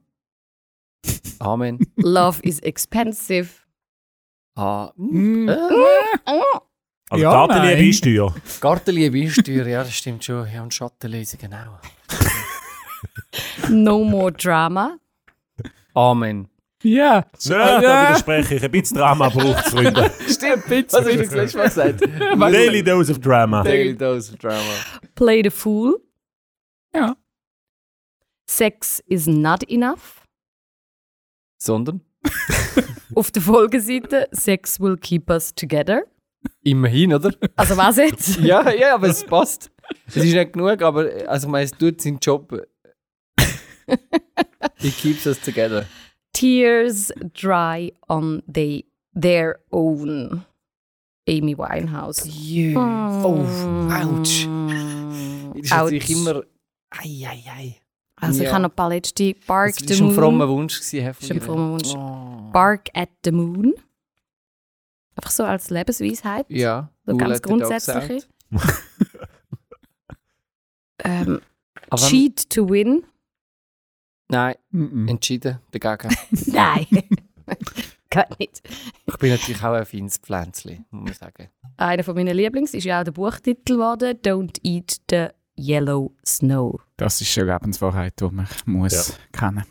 Amen. 1.39 1.79
Love 1.97 2.39
is 2.43 2.59
expensive. 2.59 3.49
Ah, 4.55 4.91
Mhm. 4.95 5.49
äh, 5.49 5.55
Also 7.09 7.23
Ja, 7.23 7.31
Gartenliebe 7.31 7.87
ist 7.89 8.03
teuer. 8.03 8.35
Gartenliebe 8.59 9.17
Einsteuer, 9.21 9.65
ja, 9.67 9.83
das 9.83 9.93
stimmt 9.95 10.25
schon. 10.25 10.45
Ja, 10.51 10.61
und 10.63 10.73
Schattenlesen, 10.73 11.39
genau. 11.39 11.79
No 13.69 14.03
more 14.03 14.31
drama. 14.31 14.97
Amen. 15.93 16.49
Ja. 16.83 17.25
Ja, 17.41 17.81
da 17.81 18.09
widerspreche 18.09 18.55
ich. 18.55 18.63
Ein 18.63 18.71
bisschen 18.71 18.97
Drama 18.97 19.29
braucht 19.29 19.65
es, 19.65 19.71
Freunde. 19.71 20.11
Stimmt, 20.29 20.69
Was 20.91 21.05
hast 21.05 21.07
du 21.07 21.17
das 21.17 21.31
letzte 21.33 21.57
Mal 21.57 21.63
gesagt? 21.67 22.01
Daily 22.53 22.83
Dose 22.83 23.11
of 23.11 23.19
Drama. 23.19 23.63
Daily 23.63 23.95
Dose 23.97 24.31
of 24.33 24.37
Drama. 24.39 24.61
Play 25.15 25.41
the 25.43 25.49
fool. 25.49 25.99
Ja. 26.93 27.15
Sex 28.49 29.01
is 29.07 29.27
not 29.27 29.63
enough. 29.69 30.26
Sondern? 31.57 32.01
Auf 33.15 33.31
der 33.31 33.41
Folgeseite, 33.41 34.27
Sex 34.31 34.79
will 34.79 34.97
keep 34.97 35.29
us 35.29 35.53
together. 35.53 36.03
Immerhin, 36.63 37.13
oder? 37.13 37.31
Also 37.55 37.75
was 37.77 37.97
jetzt? 37.97 38.39
ja, 38.39 38.69
ja, 38.71 38.95
aber 38.95 39.07
es 39.07 39.23
passt. 39.23 39.71
Es 40.07 40.17
ist 40.17 40.23
nicht 40.23 40.53
genug, 40.53 40.81
aber 40.81 41.09
also, 41.27 41.47
ich 41.47 41.51
meine, 41.51 41.65
es 41.65 41.71
tut 41.71 42.01
seinen 42.01 42.19
Job. 42.19 42.53
It 44.81 44.97
keeps 44.97 45.25
us 45.25 45.39
together. 45.39 45.85
Tears 46.33 47.11
Dry 47.33 47.93
on 48.07 48.43
they, 48.47 48.85
Their 49.19 49.59
Own. 49.71 50.45
Amy 51.27 51.57
Winehouse. 51.57 52.23
Jö. 52.25 52.75
Oh, 52.77 53.43
ouch. 53.89 54.47
Das 55.53 55.63
ist 55.63 55.71
Ouch. 55.71 55.83
natürlich 55.91 56.09
immer. 56.11 56.43
Eieiei. 56.89 57.75
Also 58.19 58.39
ich 58.41 58.45
Ja. 58.47 58.53
habe 58.53 58.63
noch 58.63 58.69
ein 58.69 58.75
paar 58.75 58.89
letzte 58.89 59.33
Bark 59.45 59.75
Das 59.77 59.87
the 59.87 59.99
war 60.01 60.09
ein 60.09 60.15
frommer 60.15 60.47
Moon. 60.47 60.57
Wunsch. 60.57 60.79
gewesen, 60.79 61.13
von 61.13 61.23
Ist 61.23 61.31
ein 61.31 61.41
frommer 61.41 61.71
Wunsch. 61.73 61.93
Oh. 61.95 62.51
Bark 62.51 62.89
at 62.93 63.09
the 63.23 63.31
Moon. 63.31 63.73
Einfach 65.15 65.31
so 65.31 65.43
als 65.43 65.69
Lebensweisheit. 65.69 66.45
Ja, 66.49 66.89
So 67.05 67.13
Who 67.13 67.17
ganz 67.17 67.41
grundsätzliche. 67.41 68.15
out. 68.15 68.27
ähm, 71.03 71.41
Cheat 71.95 72.49
to 72.49 72.69
win. 72.69 73.03
Nein, 74.29 74.55
Mhm. 74.71 75.07
entschieden 75.07 75.59
dagegen. 75.71 76.15
Nein. 76.47 76.85
Geht 78.09 78.39
nicht. 78.39 78.61
Ich 79.05 79.17
bin 79.17 79.31
natürlich 79.31 79.61
auch 79.63 79.73
ein 79.73 79.85
feines 79.85 80.17
Pflänzchen, 80.17 80.85
muss 80.91 81.03
man 81.05 81.13
sagen. 81.13 81.49
Einer 81.77 82.03
von 82.03 82.15
meinen 82.15 82.35
Lieblings 82.35 82.73
ist 82.73 82.83
ja 82.85 82.99
auch 82.99 83.03
der 83.03 83.11
Buchtitel 83.11 83.73
geworden. 83.75 84.17
Don't 84.23 84.57
eat 84.63 84.97
the 85.09 85.27
yellow 85.57 86.15
snow. 86.25 86.79
Das 86.97 87.21
ist 87.21 87.37
eine 87.37 87.53
Lebenswahrheit, 87.53 88.19
die 88.19 88.25
man 88.25 88.47
muss 88.65 89.17
kennen 89.31 89.63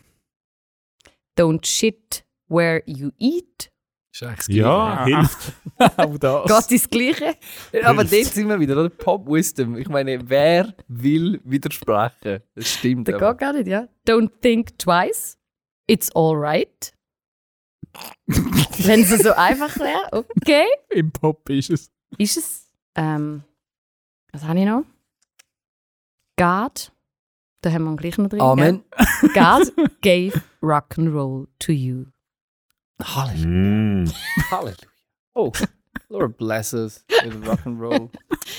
Don't 1.39 1.65
shit 1.67 2.25
where 2.49 2.83
you 2.87 3.11
eat. 3.19 3.71
Ist 4.13 4.23
eigentlich 4.23 4.47
das 4.47 4.49
Ja, 4.49 5.05
hilft. 5.05 5.53
Auch 5.99 6.19
das. 6.19 6.69
Geht 6.69 6.73
ins 6.73 6.91
Gleiche. 6.91 7.37
Gleiche. 7.71 7.87
Aber 7.87 8.05
dort 8.05 8.25
sind 8.25 8.49
wir 8.49 8.59
wieder, 8.59 8.75
oder? 8.79 8.89
Pop 8.89 9.27
Wisdom. 9.29 9.77
Ich 9.77 9.89
meine, 9.89 10.19
wer 10.29 10.75
will 10.89 11.41
widersprechen? 11.45 12.43
Das 12.55 12.67
stimmt. 12.67 13.09
Das 13.09 13.17
aber. 13.17 13.33
geht 13.33 13.41
gar 13.41 13.53
nicht, 13.53 13.67
ja. 13.67 13.87
Don't 14.09 14.31
think 14.41 14.79
twice. 14.79 15.37
It's 15.87 16.11
alright. 16.17 16.95
Wenn 18.27 19.03
es 19.03 19.11
so 19.23 19.33
einfach 19.33 19.77
wäre, 19.79 20.25
okay. 20.37 20.65
Im 20.91 21.11
Pop 21.13 21.49
ist 21.51 21.71
es. 21.71 21.91
Ist 22.17 22.37
es. 22.39 22.67
Ähm, 22.95 23.45
was 24.33 24.45
habe 24.45 24.59
ich 24.59 24.65
noch? 24.65 24.85
God. 26.37 26.93
Da 27.63 27.71
haben 27.71 27.85
wir 27.85 27.91
ihn 27.91 27.97
gleich 27.97 28.19
noch 28.19 28.29
drin. 28.29 28.41
Amen. 28.41 28.85
gell? 29.23 29.33
God 29.35 30.01
gave 30.03 30.43
rock'n'roll 30.63 31.49
to 31.59 31.73
you. 31.73 32.07
Halleluja. 33.03 33.47
Mm. 33.47 34.13
Halleluja. 34.51 34.89
Oh, 35.35 35.53
Lord 36.09 36.37
bless 36.37 36.73
us 36.73 37.05
with 37.25 37.43
Rock'n'Roll. 37.45 38.11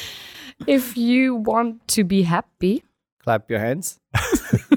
If 0.68 0.98
you 0.98 1.36
want 1.36 1.88
to 1.90 2.04
be 2.04 2.24
happy. 2.24 2.84
Clap 3.20 3.50
your 3.50 3.60
hands. 3.60 4.00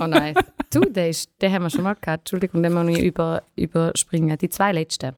Oh 0.00 0.06
nein. 0.06 0.34
du, 0.70 0.80
den, 0.80 1.10
ist, 1.10 1.30
den 1.40 1.52
haben 1.52 1.62
wir 1.62 1.70
schon 1.70 1.82
mal 1.82 1.94
gehabt. 1.94 2.22
Entschuldigung, 2.22 2.62
den 2.62 2.72
muss 2.72 2.88
ich 2.88 3.02
über, 3.02 3.42
überspringen. 3.56 4.36
Die 4.38 4.48
zwei 4.48 4.72
letzten. 4.72 5.16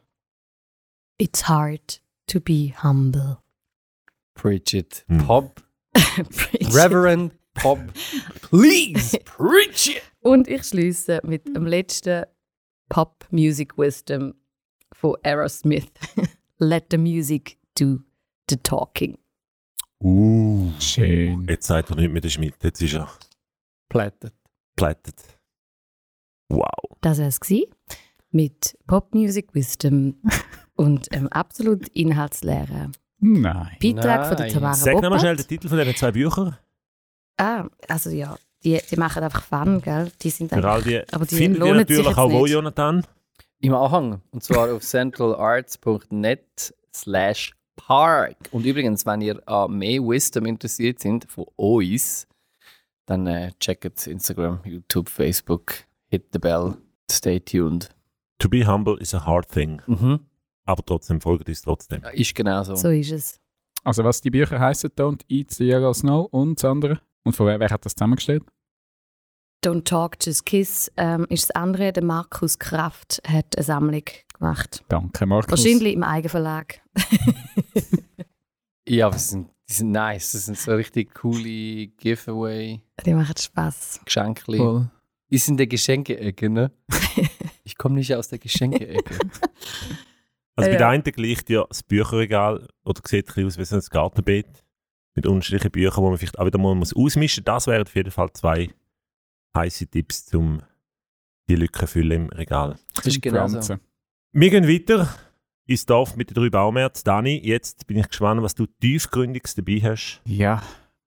It's 1.18 1.48
hard 1.48 2.00
to 2.26 2.40
be 2.40 2.72
humble. 2.82 3.38
Preach 4.34 4.74
it. 4.74 5.04
Hm. 5.08 5.26
Pop. 5.26 5.62
Preach. 5.94 6.74
Reverend 6.74 7.32
Pop. 7.54 7.78
Please 8.50 9.18
preach 9.24 9.96
it. 9.96 10.02
Und 10.20 10.48
ich 10.48 10.64
schließe 10.64 11.20
mit 11.24 11.46
dem 11.54 11.66
letzten 11.66 12.24
Pop 12.88 13.26
Music 13.30 13.76
Wisdom 13.76 14.34
von 14.92 15.16
Aerosmith. 15.22 15.90
Let 16.58 16.86
the 16.90 16.98
music 16.98 17.58
do 17.78 18.00
the 18.48 18.56
talking. 18.56 19.18
Uh. 20.02 20.70
Schön. 20.80 21.46
Jetzt 21.48 21.66
sagt 21.66 21.90
er 21.90 21.96
nicht 21.96 22.12
mehr 22.12 22.20
der 22.20 22.28
Schmidt, 22.28 22.54
jetzt 22.62 22.82
ist 22.82 22.94
er 22.94 23.08
Plättet. 23.88 24.34
plättet. 24.76 25.16
Wow. 26.48 26.98
Das 27.00 27.18
war 27.18 27.26
es 27.26 27.40
mit 28.30 28.76
Pop 28.86 29.14
Music 29.14 29.54
Wisdom 29.54 30.16
und 30.74 31.12
einem 31.12 31.28
absolut 31.28 31.88
inhaltsleeren 31.88 32.92
Nein. 33.18 33.76
Beitrag 33.80 34.26
von 34.28 34.36
der 34.36 34.46
Nein. 34.46 34.54
Tamara 34.54 34.74
Sag 34.74 35.00
nochmal 35.02 35.20
schnell 35.20 35.36
den. 35.36 35.46
Titel 35.46 35.68
von 35.68 35.78
diesen 35.78 35.94
zwei 35.94 36.12
Büchern. 36.12 36.56
Ah, 37.36 37.66
also 37.88 38.10
ja, 38.10 38.36
die, 38.64 38.80
die 38.90 38.96
machen 38.96 39.22
einfach 39.22 39.42
Fun, 39.42 39.82
gell? 39.82 40.10
Die 40.20 40.30
sind 40.30 40.50
Für 40.50 40.64
all 40.68 40.82
die 40.82 41.02
aber 41.10 41.26
die 41.26 41.34
finden 41.36 41.58
wir 41.60 41.66
lohnen 41.66 41.86
sich 41.86 41.98
natürlich 41.98 42.06
jetzt 42.06 42.18
auch 42.18 42.30
wo. 42.30 42.46
Jonathan? 42.46 43.06
Im 43.60 43.74
Anhang. 43.74 44.20
Und 44.30 44.42
zwar 44.42 44.72
auf 44.72 44.82
centralarts.net 44.84 46.74
slash 46.94 47.52
park. 47.76 48.36
Und 48.50 48.66
übrigens, 48.66 49.06
wenn 49.06 49.20
ihr 49.20 49.40
an 49.48 49.78
mehr 49.78 50.00
Wisdom 50.00 50.46
interessiert 50.46 51.00
sind 51.00 51.30
von 51.30 51.46
uns, 51.56 52.26
dann 53.06 53.26
äh, 53.26 53.52
checkt 53.58 54.06
Instagram, 54.06 54.60
YouTube, 54.64 55.08
Facebook, 55.08 55.74
hit 56.08 56.26
the 56.32 56.38
bell, 56.38 56.76
stay 57.10 57.40
tuned. 57.40 57.90
To 58.38 58.48
be 58.48 58.66
humble 58.66 58.98
is 59.00 59.14
a 59.14 59.24
hard 59.24 59.48
thing. 59.48 59.80
Mhm. 59.86 60.20
Aber 60.64 60.84
trotzdem 60.84 61.20
folgt 61.20 61.48
uns 61.48 61.62
trotzdem. 61.62 62.02
Ist 62.12 62.34
genau 62.34 62.62
so. 62.62 62.74
So 62.76 62.88
ist 62.88 63.10
es. 63.10 63.40
Also 63.84 64.04
was 64.04 64.20
die 64.20 64.30
Bücher 64.30 64.60
heißen, 64.60 64.90
Don't 64.90 65.22
Eat 65.28 65.50
the 65.50 65.64
Yellow 65.64 65.92
Snow 65.92 66.28
und 66.30 66.62
das 66.62 66.70
andere. 66.70 67.00
Und 67.24 67.34
von 67.36 67.46
wer, 67.46 67.60
wer 67.60 67.70
hat 67.70 67.84
das 67.84 67.94
zusammengestellt? 67.94 68.42
Don't 69.64 69.84
Talk, 69.84 70.16
Just 70.20 70.44
Kiss 70.44 70.90
ähm, 70.96 71.24
ist 71.28 71.44
das 71.44 71.50
andere. 71.52 71.92
Der 71.92 72.02
Markus 72.02 72.58
Kraft 72.58 73.22
hat 73.26 73.56
eine 73.56 73.64
Sammlung 73.64 74.02
gemacht. 74.36 74.82
Danke, 74.88 75.24
Markus. 75.24 75.50
Wahrscheinlich 75.50 75.94
im 75.94 76.02
Eigenverlag. 76.02 76.80
Ja, 78.88 79.06
aber 79.06 79.16
sind, 79.18 79.48
die 79.68 79.72
sind 79.74 79.92
nice. 79.92 80.32
Das 80.32 80.46
sind 80.46 80.58
so 80.58 80.74
richtig 80.74 81.14
coole 81.14 81.86
Giveaway, 81.86 82.82
Die 83.06 83.14
machen 83.14 83.36
Spaß. 83.36 84.00
Geschenke. 84.04 84.42
Voll. 84.56 84.90
Ist 85.28 85.48
in 85.48 85.56
der 85.56 85.68
Geschenke-Ecke, 85.68 86.50
ne? 86.50 86.72
ich 87.64 87.78
komme 87.78 87.94
nicht 87.94 88.12
aus 88.14 88.28
der 88.28 88.38
Geschenke-Ecke. 88.40 89.18
Also 90.56 90.68
bei 90.68 90.72
Ja. 90.72 90.78
der 90.78 90.88
einen 90.88 91.04
gleicht 91.04 91.48
ja 91.48 91.64
das 91.68 91.82
Bücherregal 91.84 92.68
oder 92.84 93.00
sieht 93.06 93.28
ein 93.28 93.34
bisschen 93.34 93.46
aus 93.46 93.58
wie 93.58 93.64
so 93.64 93.76
ein 93.76 93.82
Gartenbeet 93.88 94.64
mit 95.14 95.26
unterschiedlichen 95.26 95.70
Büchern, 95.70 96.02
wo 96.02 96.08
man 96.08 96.18
vielleicht 96.18 96.38
auch 96.38 96.46
wieder 96.46 96.58
mal 96.58 96.74
muss 96.74 96.94
ausmischen 96.94 97.42
muss. 97.42 97.44
Das 97.44 97.66
wären 97.66 97.82
auf 97.82 97.94
jeden 97.94 98.10
Fall 98.10 98.32
zwei 98.32 98.70
heiße 99.56 99.86
Tipps, 99.88 100.32
um 100.34 100.62
die 101.48 101.56
Lücken 101.56 101.86
füllen 101.86 102.24
im 102.24 102.28
Regal. 102.30 102.78
Das 102.94 103.06
ist 103.06 103.22
genau 103.22 103.46
so. 103.48 103.76
Wir 104.32 104.50
gehen 104.50 104.66
weiter 104.66 105.08
ins 105.66 105.84
Dorf 105.86 106.16
mit 106.16 106.30
den 106.30 106.34
drei 106.34 106.50
Baumärkten. 106.50 107.02
Dani, 107.04 107.40
jetzt 107.44 107.86
bin 107.86 107.98
ich 107.98 108.08
gespannt, 108.08 108.42
was 108.42 108.54
du 108.54 108.66
tiefgründiges 108.66 109.54
dabei 109.54 109.80
hast. 109.82 110.22
Ja, 110.24 110.62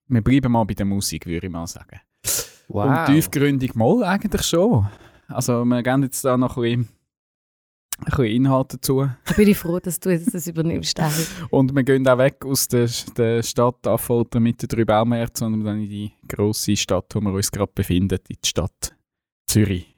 wir 0.08 0.22
bleiben 0.22 0.52
mal 0.52 0.63
bei 0.63 0.76
der 0.76 0.86
Musik, 0.86 1.26
würde 1.26 1.48
ich 1.48 1.52
mal 1.52 1.65
sagen. 1.65 2.00
Wow. 2.68 2.86
Und 2.88 3.06
tiefgründig 3.13 3.76
mal 3.76 4.04
eigentlich 4.04 4.44
schon. 4.44 4.88
Also 5.28 5.65
wir 5.65 5.82
geben 5.82 6.04
jetzt 6.04 6.24
da 6.24 6.38
noch 6.38 6.58
ein 6.58 6.62
bisschen, 6.63 6.94
ein 7.99 8.05
bisschen 8.05 8.25
Inhalt 8.25 8.73
dazu. 8.73 9.10
Da 9.25 9.34
bin 9.36 9.47
ich 9.47 9.58
froh, 9.58 9.79
dass 9.79 9.99
du 9.99 10.10
jetzt 10.10 10.34
das 10.34 10.47
übernimmst. 10.47 10.99
Und 11.49 11.73
wir 11.73 11.84
gehen 11.84 12.08
auch 12.08 12.17
weg 12.17 12.43
aus 12.45 12.67
der, 12.67 12.89
der 13.17 13.41
Stadt 13.43 13.88
Affolter 13.88 14.39
mit 14.39 14.62
den 14.62 14.69
drei 14.69 14.86
Baumärkten, 14.86 15.39
sondern 15.39 15.63
dann 15.63 15.81
in 15.81 15.89
die 15.89 16.12
grosse 16.27 16.75
Stadt, 16.75 17.13
wo 17.13 17.21
wir 17.21 17.31
uns 17.31 17.51
gerade 17.51 17.71
befinden, 17.73 18.19
in 18.27 18.38
die 18.43 18.47
Stadt 18.47 18.95
Zürich. 19.47 19.95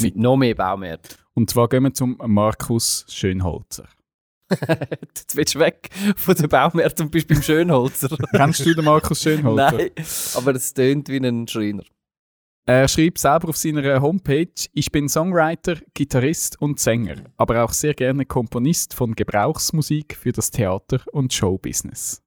Mit 0.00 0.16
noch 0.16 0.36
mehr 0.36 0.54
Baumärkten. 0.54 1.18
Und 1.34 1.50
zwar 1.50 1.68
gehen 1.68 1.82
wir 1.82 1.94
zum 1.94 2.20
Markus 2.24 3.04
Schönholzer. 3.08 3.88
Jetzt 5.00 5.34
willst 5.36 5.54
du 5.54 5.58
weg 5.58 5.88
von 6.16 6.34
den 6.34 6.48
Baumärkten 6.48 7.06
und 7.06 7.10
bist 7.10 7.26
beim 7.28 7.42
Schönholzer. 7.42 8.16
Kennst 8.32 8.64
du 8.64 8.74
den 8.74 8.84
Markus 8.84 9.22
Schönholzer? 9.22 9.72
Nein, 9.76 9.90
aber 10.34 10.54
es 10.54 10.72
tönt 10.74 11.08
wie 11.08 11.16
ein 11.16 11.48
Schreiner. 11.48 11.84
Er 12.66 12.88
schreibt 12.88 13.18
selber 13.18 13.50
auf 13.50 13.58
seiner 13.58 14.00
Homepage, 14.00 14.48
ich 14.72 14.90
bin 14.90 15.06
Songwriter, 15.06 15.76
Gitarrist 15.92 16.58
und 16.62 16.80
Sänger, 16.80 17.16
aber 17.36 17.62
auch 17.62 17.72
sehr 17.72 17.92
gerne 17.92 18.24
Komponist 18.24 18.94
von 18.94 19.14
Gebrauchsmusik 19.14 20.16
für 20.16 20.32
das 20.32 20.50
Theater 20.50 21.00
und 21.12 21.34
Showbusiness. 21.34 22.22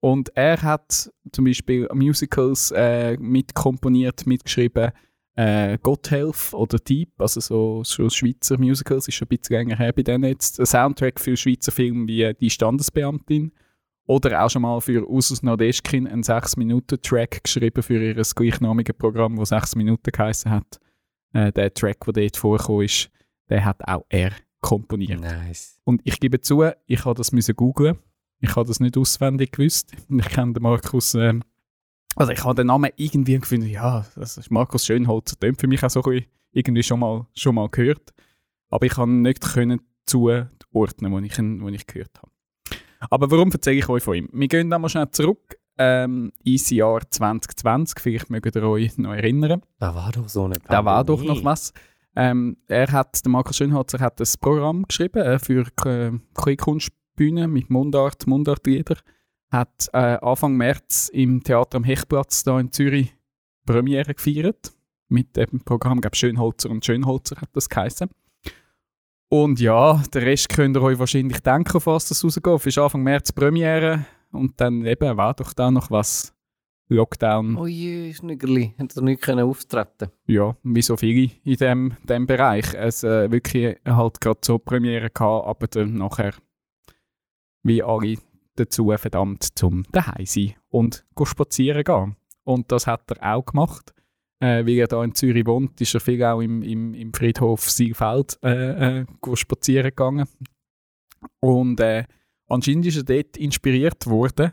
Und 0.00 0.36
er 0.36 0.60
hat 0.60 1.08
zum 1.30 1.44
Beispiel 1.44 1.88
Musicals 1.94 2.72
äh, 2.72 3.16
mitkomponiert, 3.16 4.26
mitgeschrieben, 4.26 4.90
äh, 5.36 5.78
Gotthelf 5.78 6.52
oder 6.52 6.78
Deep, 6.78 7.12
also 7.18 7.38
so, 7.40 7.84
so 7.84 8.10
Schweizer 8.10 8.58
Musicals, 8.58 9.06
ist 9.06 9.14
schon 9.14 9.26
ein 9.30 9.38
bisschen 9.38 9.56
länger 9.56 9.76
her 9.76 9.92
bei 9.92 10.02
denen 10.02 10.24
jetzt. 10.24 10.58
Ein 10.58 10.66
Soundtrack 10.66 11.20
für 11.20 11.36
Schweizer 11.36 11.70
Filme 11.70 12.08
wie 12.08 12.22
äh, 12.22 12.34
Die 12.34 12.50
Standesbeamtin. 12.50 13.52
Oder 14.06 14.44
auch 14.44 14.50
schon 14.50 14.62
mal 14.62 14.80
für 14.80 15.08
Usus 15.08 15.42
Nordeskin 15.42 16.06
einen 16.06 16.22
6-Minuten-Track 16.22 17.44
geschrieben 17.44 17.82
für 17.82 18.02
ihr 18.02 18.14
gleichnamige 18.14 18.92
Programm, 18.92 19.36
das 19.36 19.48
6 19.48 19.76
Minuten 19.76 20.10
geheißen 20.12 20.50
hat. 20.50 20.78
Äh, 21.32 21.52
der 21.52 21.72
Track, 21.72 22.04
der 22.04 22.12
dort 22.12 22.36
vorgekommen 22.36 22.84
ist, 22.84 23.10
den 23.48 23.64
hat 23.64 23.86
auch 23.88 24.04
er 24.10 24.32
komponiert. 24.60 25.20
Nice. 25.20 25.80
Und 25.84 26.02
ich 26.04 26.20
gebe 26.20 26.40
zu, 26.40 26.64
ich 26.86 27.04
habe 27.04 27.14
das 27.14 27.32
müssen 27.32 27.56
googlen. 27.56 27.98
Ich 28.40 28.56
habe 28.56 28.66
das 28.66 28.80
nicht 28.80 28.96
auswendig 28.98 29.52
gewusst. 29.52 29.92
Ich 30.10 30.28
kenne 30.28 30.52
den 30.52 30.62
Markus. 30.62 31.14
Ähm, 31.14 31.42
also 32.16 32.32
ich 32.32 32.44
habe 32.44 32.54
den 32.54 32.66
Namen 32.66 32.90
irgendwie 32.96 33.38
gefunden, 33.38 33.68
ja, 33.68 34.06
das 34.14 34.36
ist 34.36 34.50
Markus 34.50 34.84
Schönholzer. 34.84 35.38
Tönt 35.38 35.60
für 35.60 35.66
mich 35.66 35.82
auch 35.82 35.90
so 35.90 36.02
ein 36.02 36.10
bisschen 36.10 36.30
irgendwie 36.52 36.82
schon 36.82 37.00
mal, 37.00 37.26
schon 37.34 37.54
mal 37.54 37.68
gehört. 37.68 38.12
Aber 38.68 38.84
ich 38.86 38.92
kann 38.92 39.22
nicht 39.22 39.40
können 39.40 39.80
zuordnen, 40.06 41.12
wo 41.12 41.18
ich 41.18 41.38
ihn, 41.38 41.62
wo 41.62 41.68
ich 41.68 41.86
gehört 41.86 42.18
habe. 42.18 42.33
Aber 43.10 43.30
warum 43.30 43.50
erzähle 43.50 43.78
ich 43.78 43.88
euch 43.88 44.02
von 44.02 44.14
ihm? 44.14 44.28
Wir 44.32 44.48
gehen 44.48 44.70
dann 44.70 44.82
mal 44.82 44.88
schnell 44.88 45.10
zurück 45.10 45.56
ähm, 45.78 46.32
ins 46.44 46.70
Jahr 46.70 47.00
2020. 47.08 47.98
Vielleicht 48.00 48.30
mögt 48.30 48.54
ihr 48.54 48.62
euch 48.62 48.96
noch 48.98 49.12
erinnern. 49.12 49.62
Da 49.78 49.94
war 49.94 50.12
doch 50.12 50.28
so 50.28 50.44
eine 50.44 50.58
Da 50.68 50.84
war 50.84 51.04
doch 51.04 51.18
Pandemie. 51.18 51.38
noch 51.38 51.44
was. 51.44 51.72
Ähm, 52.16 52.56
er 52.68 52.92
hat, 52.92 53.24
der 53.24 53.30
Markus 53.30 53.56
Schönholzer 53.56 53.98
hat 53.98 54.20
ein 54.20 54.28
Programm 54.40 54.84
geschrieben 54.86 55.22
äh, 55.22 55.38
für 55.38 55.66
äh, 55.84 56.56
Kunstbühne 56.56 57.48
mit 57.48 57.70
Mundart, 57.70 58.26
Mundartlieder. 58.26 58.96
Hat 59.50 59.88
äh, 59.92 60.18
Anfang 60.20 60.56
März 60.56 61.10
im 61.12 61.42
Theater 61.42 61.76
am 61.76 61.84
Hechtplatz 61.84 62.44
da 62.44 62.58
in 62.60 62.70
Zürich 62.70 63.14
Premiere 63.66 64.14
gefeiert. 64.14 64.72
Mit 65.08 65.36
dem 65.36 65.60
Programm, 65.64 66.00
glaube 66.00 66.16
Schönholzer 66.16 66.70
und 66.70 66.84
Schönholzer 66.84 67.36
hat 67.40 67.50
das 67.52 67.68
geheißen. 67.68 68.08
Und 69.36 69.58
ja, 69.58 70.00
der 70.12 70.22
Rest 70.22 70.48
könnt 70.48 70.76
ihr 70.76 70.82
euch 70.82 70.96
wahrscheinlich 70.96 71.40
denken, 71.40 71.80
was 71.86 72.06
das 72.06 72.22
rausgeht. 72.22 72.66
Ist 72.66 72.78
Anfang 72.78 73.02
März 73.02 73.32
Premiere 73.32 74.06
und 74.30 74.60
dann 74.60 74.86
eben 74.86 75.16
war 75.16 75.34
doch 75.34 75.52
da 75.52 75.72
noch 75.72 75.90
was 75.90 76.32
Lockdown. 76.86 77.56
Oh 77.56 77.66
je, 77.66 78.14
Schnüggerli, 78.14 78.74
hat 78.78 78.94
er 78.94 79.02
nicht 79.02 79.22
können 79.22 79.44
auftreten 79.44 80.12
Ja, 80.26 80.56
wie 80.62 80.82
so 80.82 80.96
viele 80.96 81.32
in 81.42 81.56
dem, 81.56 81.96
dem 82.04 82.28
Bereich. 82.28 82.74
Es 82.74 83.02
äh, 83.02 83.28
wirklich 83.28 83.76
halt 83.84 84.20
gerade 84.20 84.38
so 84.40 84.60
Premiere 84.60 85.10
gehabt, 85.10 85.48
aber 85.48 85.66
dann 85.66 85.94
nachher 85.94 86.34
wie 87.64 87.82
alle 87.82 88.18
dazu 88.54 88.92
verdammt 88.96 89.58
zum 89.58 89.82
daheim 89.90 90.26
sein 90.26 90.54
und 90.68 91.04
spazieren 91.24 91.82
gehen. 91.82 92.16
Und 92.44 92.70
das 92.70 92.86
hat 92.86 93.10
er 93.10 93.34
auch 93.34 93.46
gemacht. 93.46 93.94
Äh, 94.44 94.66
weil 94.66 94.74
er 94.74 94.88
da 94.88 95.02
in 95.02 95.14
Zürich 95.14 95.46
wohnt, 95.46 95.80
ist 95.80 95.94
er 95.94 96.00
viel 96.00 96.22
auch 96.22 96.42
im, 96.42 96.60
im, 96.60 96.92
im 96.92 97.14
Friedhof 97.14 97.70
Sielfeld 97.70 98.38
äh, 98.42 99.00
äh, 99.00 99.06
spazieren 99.32 99.88
gegangen. 99.88 100.28
Und 101.40 101.80
äh, 101.80 102.04
anscheinend 102.48 102.84
ist 102.84 102.98
er 102.98 103.04
dort 103.04 103.38
inspiriert 103.38 104.06
worden 104.06 104.52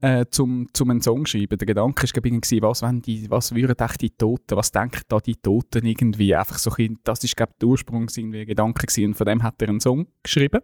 äh, 0.00 0.26
zum, 0.30 0.68
zum 0.72 0.90
einen 0.90 1.00
Song 1.00 1.26
zu 1.26 1.32
schreiben. 1.32 1.58
Der 1.58 1.66
Gedanke 1.66 2.04
war, 2.04 2.22
glaube 2.22 2.62
was, 2.62 2.82
wenn 2.82 3.02
die, 3.02 3.28
was 3.32 3.52
würden 3.52 3.74
die 4.00 4.10
Toten, 4.10 4.56
was 4.56 4.70
denken 4.70 5.02
da 5.08 5.18
die 5.18 5.34
Toten 5.34 5.86
irgendwie? 5.86 6.36
Einfach 6.36 6.58
so 6.58 6.70
ein, 6.78 7.00
das 7.02 7.24
ist, 7.24 7.36
glaube 7.36 7.54
der 7.60 7.68
Ursprung 7.68 8.06
irgendwie 8.14 8.46
Gedanke 8.46 8.86
gewesen. 8.86 9.06
Und 9.06 9.14
von 9.14 9.26
dem 9.26 9.42
hat 9.42 9.60
er 9.60 9.70
einen 9.70 9.80
Song 9.80 10.06
geschrieben. 10.22 10.60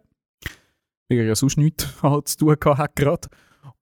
Weil 1.08 1.18
er 1.18 1.24
ja 1.24 1.34
sonst 1.34 1.56
nichts 1.56 2.00
halt 2.04 2.28
zu 2.28 2.54
tun 2.54 2.78
hat 2.78 2.94
gerade. 2.94 3.26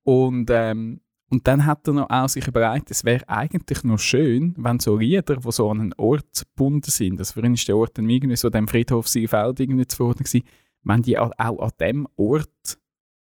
Und, 0.04 0.48
ähm, 0.50 1.02
und 1.28 1.46
dann 1.46 1.66
hat 1.66 1.86
er 1.88 1.94
noch 1.94 2.10
auch 2.10 2.28
sich 2.28 2.46
überlegt, 2.46 2.90
es 2.90 3.04
wäre 3.04 3.28
eigentlich 3.28 3.82
noch 3.84 3.98
schön, 3.98 4.54
wenn 4.56 4.78
so 4.78 4.96
Lieder, 4.96 5.36
die 5.36 5.52
so 5.52 5.70
an 5.70 5.80
einen 5.80 5.94
Ort 5.96 6.46
gebunden 6.56 6.90
sind, 6.90 7.18
also 7.18 7.34
vorhin 7.34 7.54
ist 7.54 7.66
der 7.68 7.76
Ort 7.76 7.98
dann 7.98 8.08
irgendwie 8.08 8.36
so 8.36 8.50
dem 8.50 8.68
Friedhof 8.68 9.08
Seefeld 9.08 9.60
irgendwie 9.60 9.86
zu 9.86 9.98
worden 9.98 10.24
gewesen, 10.24 10.46
wenn 10.82 11.02
die 11.02 11.18
auch 11.18 11.32
an 11.36 11.70
dem 11.80 12.06
Ort 12.16 12.78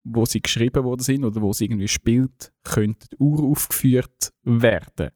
wo 0.05 0.27
sie 0.27 0.41
geschrieben 0.41 0.85
worden 0.85 1.03
sind 1.03 1.25
oder 1.25 1.41
wo 1.41 1.53
sie 1.53 1.65
irgendwie 1.65 1.89
spielt, 1.89 2.53
könnten 2.63 3.09
uraufgeführt 3.19 4.33
werden. 4.43 5.11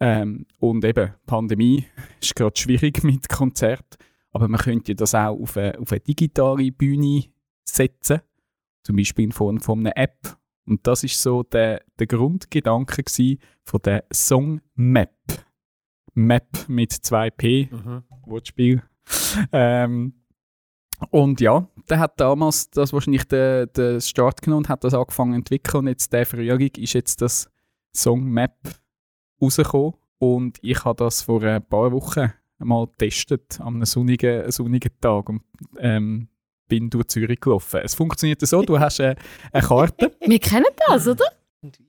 Ähm, 0.00 0.46
und 0.60 0.84
eben, 0.84 1.14
Pandemie 1.26 1.86
ist 2.20 2.34
gerade 2.34 2.58
schwierig 2.58 3.02
mit 3.02 3.28
Konzert, 3.28 3.96
aber 4.30 4.48
man 4.48 4.60
könnte 4.60 4.94
das 4.94 5.14
auch 5.14 5.40
auf 5.40 5.56
eine, 5.56 5.78
auf 5.78 5.90
eine 5.92 6.00
digitale 6.00 6.70
Bühne 6.70 7.24
setzen, 7.64 8.20
zum 8.82 8.96
Beispiel 8.96 9.26
in 9.26 9.32
Form 9.32 9.60
von 9.60 9.80
einer 9.80 9.96
App. 9.96 10.36
Und 10.66 10.86
das 10.86 11.04
ist 11.04 11.20
so 11.20 11.42
der, 11.42 11.82
der 11.98 12.06
Grundgedanke 12.06 13.04
von 13.64 13.80
der 13.82 14.04
Song 14.12 14.60
Map. 14.74 15.10
Map 16.14 16.68
mit 16.68 16.92
2P, 16.92 17.72
mhm. 17.72 18.04
Wortspiel. 18.26 18.82
ähm, 19.52 20.14
und 21.10 21.40
ja, 21.40 21.66
der 21.90 21.98
hat 21.98 22.20
damals 22.20 22.70
das 22.70 22.92
wahrscheinlich 22.92 23.24
den, 23.24 23.68
den 23.76 24.00
Start 24.00 24.40
genommen 24.42 24.64
und 24.64 24.68
hat 24.68 24.84
das 24.84 24.94
angefangen 24.94 25.32
zu 25.32 25.38
entwickeln. 25.38 25.80
Und 25.80 25.88
jetzt 25.88 26.12
der 26.12 26.24
Frühling 26.24 26.70
ist 26.76 26.94
jetzt 26.94 27.20
das 27.20 27.50
Song 27.94 28.24
Map 28.24 28.56
rausgekommen. 29.40 29.94
Und 30.18 30.58
ich 30.62 30.84
habe 30.84 31.04
das 31.04 31.22
vor 31.22 31.42
ein 31.42 31.66
paar 31.66 31.92
Wochen 31.92 32.32
mal 32.58 32.86
getestet, 32.86 33.60
an 33.60 33.74
einem 33.74 33.84
sonnigen, 33.84 34.50
sonnigen 34.50 34.92
Tag. 35.00 35.28
Und 35.28 35.42
ähm, 35.78 36.28
bin 36.68 36.90
durch 36.90 37.08
Zürich 37.08 37.40
gelaufen. 37.40 37.80
Es 37.82 37.94
funktioniert 37.94 38.40
so, 38.40 38.62
du 38.62 38.78
hast 38.78 39.00
eine, 39.00 39.16
eine 39.52 39.66
Karte. 39.66 40.12
Wir 40.20 40.38
kennen 40.38 40.64
das, 40.88 41.06
oder? 41.06 41.24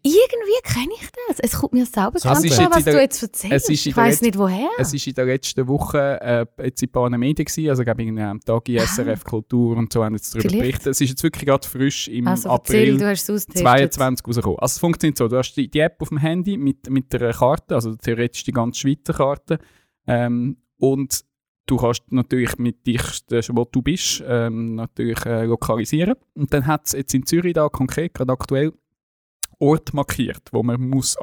Irgendwie 0.03 0.61
kenne 0.63 0.93
ich 0.95 1.09
das. 1.27 1.39
Es 1.39 1.59
kommt 1.59 1.73
mir 1.73 1.85
selber 1.85 2.17
so, 2.17 2.29
ganz 2.29 2.55
vor, 2.55 2.69
was 2.71 2.85
der, 2.85 2.93
du 2.93 3.01
jetzt 3.01 3.21
erzählst. 3.21 3.69
Ich 3.69 3.95
weiß 3.95 4.21
nicht 4.21 4.37
woher. 4.37 4.69
Es 4.77 4.93
war 4.93 5.07
in 5.07 5.13
der 5.13 5.25
letzten 5.25 5.67
Woche 5.67 6.21
äh, 6.21 6.45
jetzt 6.63 6.81
in 6.81 6.87
ein 6.87 6.91
paar 6.93 7.09
Medien, 7.09 7.45
gewesen, 7.45 7.69
also 7.69 7.83
glaube 7.83 8.03
ich 8.03 8.09
am 8.09 8.39
Tag 8.39 8.69
in 8.69 8.79
SRF 8.79 9.25
Kultur 9.25 9.75
und 9.75 9.91
so 9.91 10.05
haben 10.05 10.15
jetzt 10.15 10.33
darüber 10.33 10.49
berichtet. 10.49 10.87
Es 10.87 11.01
ist 11.01 11.09
jetzt 11.09 11.23
wirklich 11.23 11.45
gerade 11.45 11.67
frisch 11.67 12.07
im 12.07 12.25
also, 12.25 12.49
April 12.51 13.01
erzähl, 13.01 13.37
22 13.37 14.25
rausgekommen. 14.25 14.59
Also 14.59 14.73
es 14.73 14.79
funktioniert 14.79 15.17
so, 15.17 15.27
du 15.27 15.37
hast 15.37 15.53
die, 15.55 15.69
die, 15.69 15.79
App 15.79 16.01
auf 16.01 16.07
dem 16.09 16.19
Handy 16.19 16.55
mit, 16.55 16.89
mit 16.89 17.11
der 17.11 17.33
Karte, 17.33 17.75
also 17.75 17.95
theoretisch 17.95 18.45
die 18.45 18.53
ganze 18.53 18.79
Schweizer 18.79 19.13
Karte 19.13 19.59
ähm, 20.07 20.55
und 20.77 21.25
du 21.65 21.77
kannst 21.77 22.11
natürlich 22.11 22.57
mit 22.57 22.85
dich, 22.85 23.01
wo 23.49 23.65
du 23.65 23.81
bist, 23.81 24.23
ähm, 24.27 24.75
natürlich 24.75 25.25
äh, 25.25 25.45
lokalisieren. 25.45 26.15
Und 26.33 26.53
dann 26.53 26.67
hat 26.67 26.85
es 26.85 26.93
jetzt 26.93 27.13
in 27.13 27.25
Zürich 27.25 27.53
da 27.53 27.69
konkret, 27.69 28.13
gerade 28.13 28.31
aktuell, 28.31 28.73
Ort 29.59 29.93
markiert, 29.93 30.49
wo 30.51 30.63
man 30.63 30.81
muss 30.81 31.17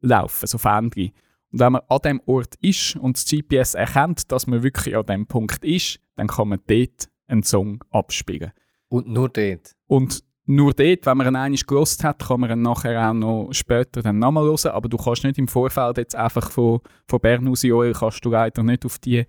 laufen, 0.00 0.46
so 0.46 0.58
Fähnchen. 0.58 1.12
Und 1.52 1.60
wenn 1.60 1.72
man 1.72 1.82
an 1.88 2.00
dem 2.04 2.20
Ort 2.26 2.56
ist 2.60 2.96
und 2.96 3.16
das 3.16 3.26
GPS 3.26 3.74
erkennt, 3.74 4.32
dass 4.32 4.48
man 4.48 4.64
wirklich 4.64 4.96
an 4.96 5.06
dem 5.06 5.26
Punkt 5.26 5.64
ist, 5.64 6.00
dann 6.16 6.26
kann 6.26 6.48
man 6.48 6.58
dort 6.66 7.08
einen 7.28 7.44
Song 7.44 7.82
abspielen. 7.90 8.50
Und 8.88 9.08
nur 9.08 9.28
dort? 9.28 9.72
Und 9.86 10.24
nur 10.46 10.74
dort, 10.74 11.06
wenn 11.06 11.16
man 11.16 11.28
ihn 11.28 11.36
einmal 11.36 11.58
gelost 11.66 12.04
hat, 12.04 12.26
kann 12.26 12.40
man 12.40 12.50
ihn 12.50 12.62
nachher 12.62 13.08
auch 13.08 13.14
noch 13.14 13.48
später 13.52 14.02
dann 14.02 14.18
nochmal 14.18 14.44
hören. 14.44 14.72
Aber 14.72 14.88
du 14.88 14.96
kannst 14.96 15.24
nicht 15.24 15.38
im 15.38 15.48
Vorfeld 15.48 15.96
jetzt 15.96 16.16
einfach 16.16 16.50
von, 16.50 16.80
von 17.08 17.20
Bern 17.20 17.48
aus 17.48 17.62
Joel, 17.62 17.94
kannst 17.94 18.24
du 18.24 18.30
leider 18.30 18.62
nicht 18.62 18.84
auf 18.84 18.98
die 18.98 19.24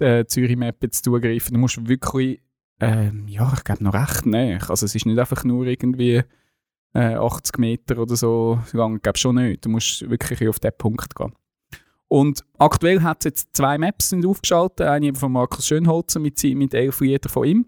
äh, 0.00 0.26
Zürich-Map 0.26 0.86
zugreifen. 0.92 1.54
Du 1.54 1.60
musst 1.60 1.88
wirklich, 1.88 2.40
ähm, 2.80 3.26
ja, 3.28 3.52
ich 3.54 3.64
glaube 3.64 3.84
noch 3.84 3.94
recht 3.94 4.26
näher. 4.26 4.60
Also 4.68 4.86
es 4.86 4.94
ist 4.94 5.06
nicht 5.06 5.18
einfach 5.18 5.44
nur 5.44 5.66
irgendwie 5.66 6.22
äh, 6.94 7.14
80 7.14 7.58
Meter 7.58 7.98
oder 7.98 8.16
so 8.16 8.60
lang, 8.72 9.00
glaube 9.00 9.18
schon 9.18 9.36
nicht. 9.36 9.64
Du 9.64 9.68
musst 9.68 10.08
wirklich 10.08 10.48
auf 10.48 10.58
diesen 10.58 10.76
Punkt 10.78 11.14
gehen. 11.14 11.32
Und 12.08 12.42
aktuell 12.58 13.02
hat 13.02 13.18
es 13.20 13.24
jetzt 13.24 13.56
zwei 13.56 13.76
Maps 13.76 14.08
sind 14.08 14.24
aufgeschaltet, 14.24 14.86
eine 14.86 15.14
von 15.14 15.30
Markus 15.30 15.66
Schönholzer 15.66 16.20
mit, 16.20 16.42
mit 16.42 16.72
elf 16.72 17.00
Liedern 17.00 17.30
von 17.30 17.46
ihm 17.46 17.66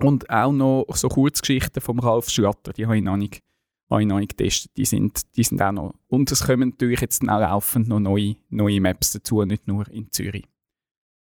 und 0.00 0.28
auch 0.28 0.52
noch 0.52 0.86
so 0.92 1.08
Kurzgeschichten 1.08 1.80
von 1.80 1.98
Ralf 1.98 2.28
Schlatter, 2.28 2.74
die 2.74 2.84
habe 2.84 2.98
ich 2.98 3.02
noch 3.02 3.16
nicht, 3.16 3.42
habe 3.88 4.02
ich 4.02 4.08
noch 4.08 4.18
nicht 4.18 4.36
getestet, 4.36 4.76
die 4.76 4.84
sind, 4.84 5.22
die 5.36 5.42
sind 5.42 5.62
auch 5.62 5.72
noch. 5.72 5.94
Und 6.08 6.30
es 6.30 6.44
kommen 6.44 6.70
natürlich 6.70 7.00
jetzt 7.00 7.22
auch 7.22 7.40
laufend 7.40 7.88
noch 7.88 8.00
neue, 8.00 8.36
neue 8.50 8.80
Maps 8.80 9.12
dazu, 9.12 9.42
nicht 9.44 9.66
nur 9.66 9.88
in 9.88 10.12
Zürich. 10.12 10.44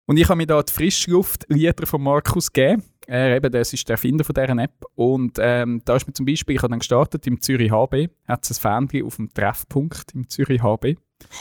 Und 0.05 0.17
ich 0.17 0.27
habe 0.27 0.37
mir 0.37 0.47
da 0.47 0.61
die 0.61 0.73
Frischluft-Lieder 0.73 1.87
von 1.87 2.01
Markus 2.01 2.51
gegeben. 2.51 2.83
Er 3.07 3.35
eben, 3.35 3.51
das 3.51 3.73
ist 3.73 3.87
der 3.87 3.95
Erfinder 3.95 4.23
von 4.23 4.33
dieser 4.33 4.57
App. 4.57 4.85
Und 4.95 5.37
ähm, 5.39 5.81
da 5.85 5.95
ist 5.95 6.07
mir 6.07 6.13
zum 6.13 6.25
Beispiel, 6.25 6.55
ich 6.55 6.61
habe 6.61 6.71
dann 6.71 6.79
gestartet 6.79 7.25
im 7.27 7.41
Zürich 7.41 7.71
HB, 7.71 8.09
hat 8.27 8.49
es 8.49 8.63
ein 8.63 8.87
Fähnchen 8.89 9.05
auf 9.05 9.15
dem 9.17 9.33
Treffpunkt 9.33 10.13
im 10.13 10.29
Zürich 10.29 10.61
HB. 10.61 10.95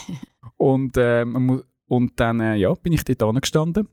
und, 0.56 0.96
ähm, 0.96 1.62
und 1.86 2.20
dann 2.20 2.40
äh, 2.40 2.56
ja, 2.56 2.72
bin 2.74 2.92
ich 2.92 3.04
dort 3.04 3.22
angestanden 3.22 3.88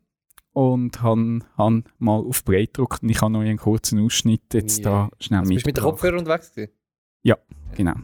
und 0.53 1.01
habe 1.01 1.39
hab 1.58 1.84
mal 1.99 2.19
auf 2.19 2.43
Play 2.43 2.65
gedrückt 2.65 3.03
und 3.03 3.10
ich 3.10 3.21
habe 3.21 3.32
noch 3.32 3.41
einen 3.41 3.58
kurzen 3.58 4.03
Ausschnitt 4.03 4.53
jetzt 4.53 4.79
yeah. 4.79 5.10
da 5.10 5.23
schnell 5.23 5.39
also 5.39 5.49
mit. 5.49 5.58
Bist 5.58 5.65
du 5.65 5.69
mit 5.69 5.77
dem 5.77 5.84
Kopfhörer 5.84 6.17
unterwegs 6.17 6.51
gewesen? 6.51 6.71
Ja, 7.23 7.38
genau. 7.75 7.95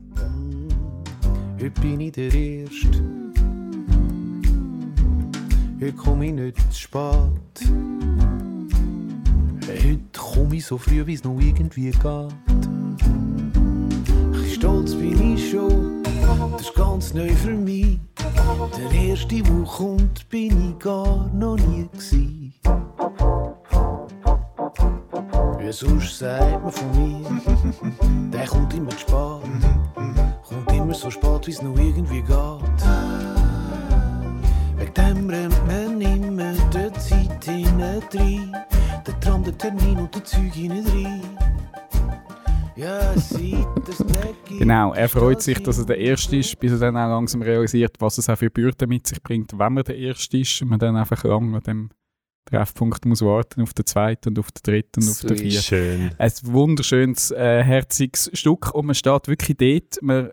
Heute 1.59 1.81
bin 1.81 2.01
ich 2.01 2.11
der 2.11 2.33
Erste. 2.33 3.24
Heute 5.85 5.97
komme 5.97 6.25
ich 6.25 6.31
nicht 6.33 6.73
zu 6.73 6.79
spät. 6.79 7.69
Heute 9.67 9.99
komme 10.17 10.55
ich 10.55 10.65
so 10.65 10.79
früh, 10.79 11.05
wie 11.05 11.13
es 11.13 11.23
noch 11.23 11.39
irgendwie 11.39 11.91
geht. 11.91 12.03
Ein 12.03 12.33
stolz 14.51 14.95
bin 14.95 15.35
ich 15.35 15.51
schon, 15.51 16.01
das 16.53 16.61
ist 16.61 16.73
ganz 16.73 17.13
neu 17.13 17.29
für 17.29 17.53
mich. 17.53 17.99
Der 18.75 19.09
erste, 19.09 19.43
der 19.43 19.63
kommt, 19.63 20.27
bin 20.29 20.71
ich 20.71 20.79
gar 20.79 21.29
noch 21.31 21.57
nie 21.57 21.87
gewesen. 21.93 22.53
Wie 25.59 25.71
sonst 25.71 26.17
sagt 26.17 26.63
man 26.63 26.71
von 26.71 26.91
mir, 26.97 28.31
der 28.33 28.47
kommt 28.47 28.73
immer 28.73 28.89
zu 28.89 28.97
spät. 28.97 29.51
Kommt 30.49 30.71
immer 30.71 30.95
so 30.95 31.11
spät, 31.11 31.45
wie 31.45 31.51
es 31.51 31.61
noch 31.61 31.77
irgendwie 31.77 32.23
geht. 32.23 33.04
Dem 34.97 35.29
rennt 35.29 35.67
man 35.67 36.01
immer 36.01 36.53
der 36.73 36.93
Zeit 36.93 37.43
hinein 37.45 38.01
der 39.05 39.19
Tram, 39.19 39.43
der 39.43 39.57
Termin 39.57 39.97
und 39.97 40.15
der 40.15 40.23
Zeug 40.23 40.53
hinein. 40.53 41.21
Ja, 42.75 43.17
sieht 43.17 43.65
das 43.87 44.03
Genau, 44.49 44.93
er 44.93 45.07
freut 45.07 45.41
sich, 45.41 45.61
dass 45.63 45.77
er 45.79 45.85
der 45.85 45.97
Erste 45.97 46.37
ist, 46.37 46.59
bis 46.59 46.73
er 46.73 46.79
dann 46.79 46.97
auch 46.97 47.09
langsam 47.09 47.41
realisiert, 47.41 47.95
was 47.99 48.17
es 48.17 48.29
auch 48.29 48.37
für 48.37 48.49
Bürden 48.49 48.89
mit 48.89 49.07
sich 49.07 49.21
bringt, 49.21 49.57
wenn 49.57 49.73
man 49.73 49.83
der 49.83 49.97
Erste 49.97 50.37
ist 50.37 50.61
und 50.61 50.69
man 50.69 50.79
dann 50.79 50.95
einfach 50.95 51.23
lang 51.23 51.55
an 51.55 51.61
dem 51.61 51.89
Treffpunkt 52.45 53.05
muss 53.05 53.21
warten 53.21 53.61
auf 53.63 53.73
den 53.73 53.85
zweiten 53.85 54.29
und 54.29 54.39
auf 54.39 54.51
den 54.51 54.61
dritten 54.63 55.03
und 55.03 55.09
auf 55.09 55.19
den 55.21 55.37
vierten. 55.37 55.63
Schön. 55.63 56.11
Ein 56.17 56.31
wunderschönes, 56.43 57.31
äh, 57.31 57.63
herziges 57.63 58.29
Stück 58.33 58.73
und 58.73 58.85
man 58.85 58.95
steht 58.95 59.27
wirklich 59.27 59.57
dort, 59.57 60.01
man 60.01 60.31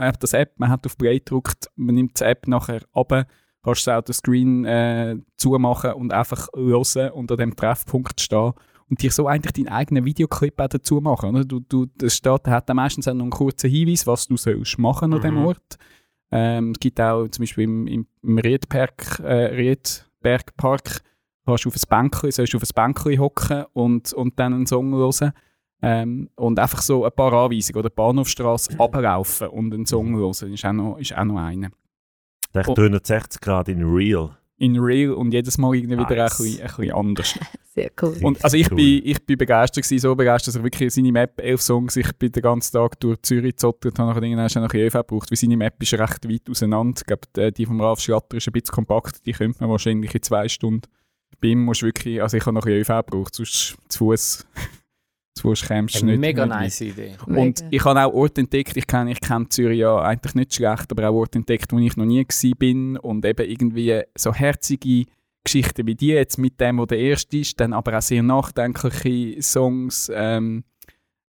hat 0.00 0.22
das 0.22 0.32
App, 0.32 0.58
man 0.58 0.70
hat 0.70 0.86
auf 0.86 0.96
Play 0.96 1.18
gedrückt, 1.18 1.68
man 1.76 1.94
nimmt 1.94 2.18
die 2.18 2.24
App 2.24 2.46
nachher 2.46 2.82
ab 2.92 3.26
kannst 3.62 3.86
du 3.86 3.90
das 3.90 3.98
Autoscreen 3.98 4.64
äh, 4.64 5.16
zumachen 5.36 5.92
und 5.92 6.12
einfach 6.12 6.48
hören 6.54 7.10
und 7.12 7.30
an 7.30 7.38
dem 7.38 7.56
Treffpunkt 7.56 8.20
stehen 8.20 8.52
und 8.88 9.02
dir 9.02 9.10
so 9.10 9.26
eigentlich 9.26 9.52
deinen 9.52 9.68
eigenen 9.68 10.04
Videoclip 10.04 10.60
auch 10.60 10.68
dazu 10.68 11.00
machen. 11.00 11.30
Oder? 11.30 11.44
Du, 11.44 11.60
du, 11.60 11.86
das 11.96 12.16
steht, 12.16 12.46
hat 12.48 12.68
dann 12.68 12.76
meistens 12.76 13.08
auch 13.08 13.14
noch 13.14 13.22
einen 13.22 13.30
kurzen 13.30 13.70
Hinweis, 13.70 14.06
was 14.06 14.26
du 14.26 14.36
sollst 14.36 14.78
machen 14.78 15.14
an 15.14 15.20
dem 15.20 15.36
Mhm. 15.36 15.46
Ort. 15.46 15.78
Ähm, 16.30 16.70
es 16.72 16.80
gibt 16.80 17.00
auch 17.00 17.28
zum 17.28 17.42
Beispiel 17.42 17.64
im, 17.64 17.86
im, 17.86 18.06
im 18.22 18.38
Riedberg, 18.38 19.20
äh, 19.20 19.54
Riedbergpark, 19.54 21.02
kannst 21.46 21.64
du 21.64 21.68
auf 21.68 21.76
ein 21.76 21.88
Bänkchen, 21.88 22.30
sollst 22.30 22.52
du 22.52 22.56
auf 22.58 22.64
ein 22.64 22.74
Bänkchen 22.74 23.18
hocken 23.18 23.64
und, 23.72 24.12
und 24.12 24.38
dann 24.38 24.54
einen 24.54 24.66
Song 24.66 24.94
hören. 24.94 25.32
Ähm, 25.84 26.30
und 26.36 26.58
einfach 26.58 26.80
so 26.80 27.04
ein 27.04 27.10
paar 27.12 27.32
Anweisungen 27.32 27.80
oder 27.80 27.90
Bahnhofstrasse 27.90 28.78
ablaufen 28.78 29.48
und 29.48 29.74
einen 29.74 29.86
Song 29.86 30.14
hören, 30.16 30.52
ist 30.52 30.64
auch 30.64 30.72
noch, 30.72 30.98
ist 30.98 31.16
auch 31.16 31.24
noch 31.24 31.38
einer. 31.38 31.70
Echt 32.54 32.68
Oh. 32.68 32.74
360 32.74 33.40
Grad 33.40 33.68
in 33.68 33.82
real. 33.84 34.30
In 34.58 34.78
real 34.78 35.12
und 35.14 35.32
jedes 35.32 35.58
Mal 35.58 35.74
irgendwie 35.74 35.98
wieder 35.98 36.14
Nice. 36.14 36.38
ein, 36.38 36.44
bisschen, 36.44 36.60
ein 36.62 36.66
bisschen 36.76 36.92
anders. 36.94 37.38
Sehr 37.74 37.90
cool. 38.02 38.16
Und 38.22 38.44
also 38.44 38.56
ich, 38.56 38.70
Cool. 38.70 38.76
bin, 38.76 39.00
ich 39.04 39.24
bin 39.26 39.38
begeistert 39.38 39.82
gewesen, 39.82 39.98
so 40.00 40.14
begeistert, 40.14 40.48
dass 40.48 40.56
er 40.56 40.62
wirklich 40.64 40.92
seine 40.92 41.10
Map, 41.10 41.40
elf 41.40 41.62
Songs, 41.62 41.96
ich 41.96 42.12
bin 42.18 42.30
den 42.30 42.42
ganzen 42.42 42.72
Tag 42.74 43.00
durch 43.00 43.20
Zürich 43.22 43.52
gezottert, 43.52 43.98
habe 43.98 44.10
nachher 44.10 44.22
irgendwann 44.22 44.62
noch 44.62 44.74
ÖV 44.74 44.92
gebraucht, 44.92 45.30
weil 45.30 45.38
seine 45.38 45.56
Map 45.56 45.82
ist 45.82 45.94
recht 45.94 46.28
weit 46.28 46.50
auseinander. 46.50 47.00
Ich 47.00 47.06
glaube, 47.06 47.22
die, 47.34 47.52
die 47.52 47.66
vom 47.66 47.80
Ralf 47.80 48.00
Schlatter 48.00 48.36
ist 48.36 48.46
ein 48.46 48.52
bisschen 48.52 48.74
kompakt, 48.74 49.24
die 49.26 49.32
könnte 49.32 49.58
man 49.60 49.70
wahrscheinlich 49.70 50.14
in 50.14 50.22
zwei 50.22 50.46
Stunden. 50.48 50.82
Bei 51.40 51.48
ihm 51.48 51.64
musst 51.64 51.82
du 51.82 51.86
wirklich, 51.86 52.22
also 52.22 52.36
ich 52.36 52.44
habe 52.46 52.54
noch 52.54 52.66
ÖV 52.66 52.86
gebraucht, 52.88 53.34
sonst 53.34 53.76
zu 53.88 53.98
Fuß, 53.98 54.46
Eine 56.02 56.12
nicht. 56.12 56.20
mega 56.20 56.46
nice 56.46 56.82
Idee. 56.82 57.16
Und 57.26 57.36
Mega. 57.60 57.66
ich 57.70 57.84
habe 57.84 58.04
auch 58.04 58.12
Orte 58.12 58.42
entdeckt, 58.42 58.76
ich 58.76 58.86
kenne 58.86 59.12
ich 59.12 59.20
kenn 59.20 59.50
Zürich 59.50 59.78
ja 59.78 60.00
eigentlich 60.00 60.34
nicht 60.34 60.54
schlecht, 60.54 60.90
aber 60.90 61.08
auch 61.08 61.14
Orte 61.14 61.38
entdeckt, 61.38 61.72
wo 61.72 61.78
ich 61.78 61.96
noch 61.96 62.04
nie 62.04 62.26
bin 62.58 62.96
und 62.98 63.24
eben 63.24 63.48
irgendwie 63.48 64.02
so 64.16 64.34
herzige 64.34 65.06
Geschichten 65.44 65.86
wie 65.86 65.94
die 65.94 66.08
jetzt 66.08 66.38
mit 66.38 66.60
dem, 66.60 66.78
wo 66.78 66.86
der 66.86 66.98
erste 66.98 67.38
ist, 67.38 67.58
dann 67.58 67.72
aber 67.72 67.98
auch 67.98 68.02
sehr 68.02 68.22
nachdenkliche 68.22 69.42
Songs, 69.42 70.10
ähm, 70.14 70.64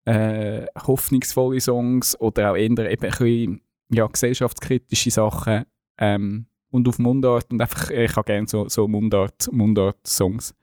äh, 0.05 0.65
hoffnungsvolle 0.85 1.61
Songs 1.61 2.19
oder 2.19 2.51
auch 2.51 2.55
eher 2.55 2.69
eben 2.71 2.87
ein 2.87 2.97
bisschen, 2.97 3.61
ja, 3.89 4.07
gesellschaftskritische 4.07 5.11
Sachen 5.11 5.65
ähm, 5.97 6.47
und 6.71 6.87
auf 6.87 6.99
Mundart 6.99 7.51
und 7.51 7.61
einfach, 7.61 7.89
ich 7.89 8.15
habe 8.15 8.25
gerne 8.25 8.47
so, 8.47 8.67
so 8.67 8.87
Mundart, 8.87 9.49
Mundart-Songs. 9.51 10.53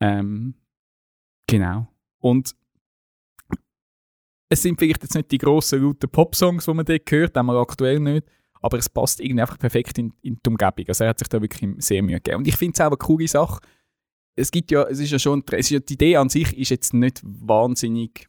Ähm, 0.00 0.54
genau. 1.46 1.88
Und 2.24 2.56
es 4.48 4.62
sind 4.62 4.78
vielleicht 4.78 5.02
jetzt 5.02 5.14
nicht 5.14 5.30
die 5.30 5.36
grossen, 5.36 5.82
lauten 5.82 6.08
Pop-Songs, 6.08 6.64
die 6.64 6.72
man 6.72 6.86
dort 6.86 7.10
hört, 7.10 7.36
einmal 7.36 7.58
aktuell 7.58 8.00
nicht, 8.00 8.26
aber 8.62 8.78
es 8.78 8.88
passt 8.88 9.20
irgendwie 9.20 9.42
einfach 9.42 9.58
perfekt 9.58 9.98
in, 9.98 10.14
in 10.22 10.40
die 10.42 10.48
Umgebung. 10.48 10.86
Also 10.88 11.04
er 11.04 11.10
hat 11.10 11.18
sich 11.18 11.28
da 11.28 11.42
wirklich 11.42 11.70
sehr 11.78 12.02
Mühe 12.02 12.14
gegeben. 12.14 12.38
Und 12.38 12.48
ich 12.48 12.56
finde 12.56 12.72
es 12.72 12.80
auch 12.80 12.86
eine 12.86 12.96
coole 12.96 13.28
Sache. 13.28 13.60
Es 14.36 14.50
gibt 14.50 14.70
ja, 14.70 14.84
es 14.84 15.00
ist 15.00 15.10
ja 15.10 15.18
schon, 15.18 15.44
es 15.50 15.66
ist 15.66 15.70
ja, 15.70 15.80
die 15.80 15.92
Idee 15.92 16.16
an 16.16 16.30
sich 16.30 16.56
ist 16.56 16.70
jetzt 16.70 16.94
nicht 16.94 17.20
wahnsinnig 17.22 18.26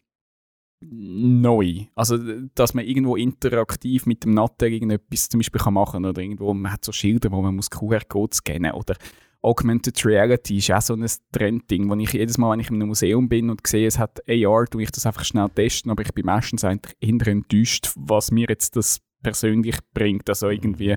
neu. 0.82 1.86
Also, 1.96 2.18
dass 2.54 2.74
man 2.74 2.84
irgendwo 2.84 3.16
interaktiv 3.16 4.06
mit 4.08 4.26
dem 4.26 4.34
Natter 4.34 4.68
irgendetwas 4.68 5.30
zum 5.30 5.40
Beispiel 5.40 5.62
kann 5.62 5.74
machen 5.74 6.06
oder 6.06 6.22
irgendwo, 6.22 6.54
man 6.54 6.74
hat 6.74 6.84
so 6.84 6.92
Schilder, 6.92 7.32
wo 7.32 7.42
man 7.42 7.56
muss 7.56 7.70
QR-Codes 7.70 8.40
scannen 8.40 8.74
oder 8.74 8.96
Augmented 9.42 10.04
Reality 10.06 10.58
ist 10.58 10.72
auch 10.72 10.82
so 10.82 10.94
ein 10.96 11.06
Trendding, 11.32 11.90
wo 11.90 11.96
ich 11.96 12.14
jedes 12.14 12.38
Mal, 12.38 12.54
wenn 12.54 12.60
ich 12.60 12.70
in 12.70 12.76
einem 12.76 12.88
Museum 12.88 13.30
bin 13.30 13.50
und 13.50 13.66
sehe, 13.66 13.88
es 13.88 14.00
hat 14.00 14.22
AR, 14.28 14.66
tue 14.66 14.84
ich 14.84 14.92
das 14.92 15.06
einfach 15.06 15.24
schnell 15.24 15.50
testen, 15.50 15.92
aber 15.92 16.04
ich 16.04 16.14
bin 16.14 16.26
meistens 16.26 16.64
eigentlich 16.64 16.96
eher 17.00 17.28
enttäuscht, 17.28 17.92
was 17.96 18.32
mir 18.32 18.48
jetzt 18.50 18.76
das 18.76 19.02
persönlich 19.22 19.78
bringt. 19.94 20.30
Also 20.30 20.50
irgendwie 20.50 20.96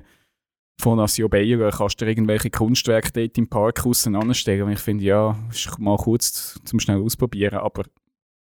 von 0.79 0.99
Asio 0.99 1.27
Bayer 1.27 1.71
kannst 1.71 1.99
du 1.99 2.05
irgendwelche 2.05 2.49
Kunstwerke 2.49 3.11
dort 3.11 3.37
im 3.37 3.49
Park 3.49 3.85
auseinanderstellen 3.85 4.63
und 4.63 4.71
ich 4.71 4.79
finde, 4.79 5.03
ja, 5.03 5.37
ist 5.51 5.77
mal 5.77 5.97
kurz 5.97 6.59
zum 6.63 6.79
schnell 6.79 7.01
ausprobieren, 7.01 7.59
aber 7.59 7.83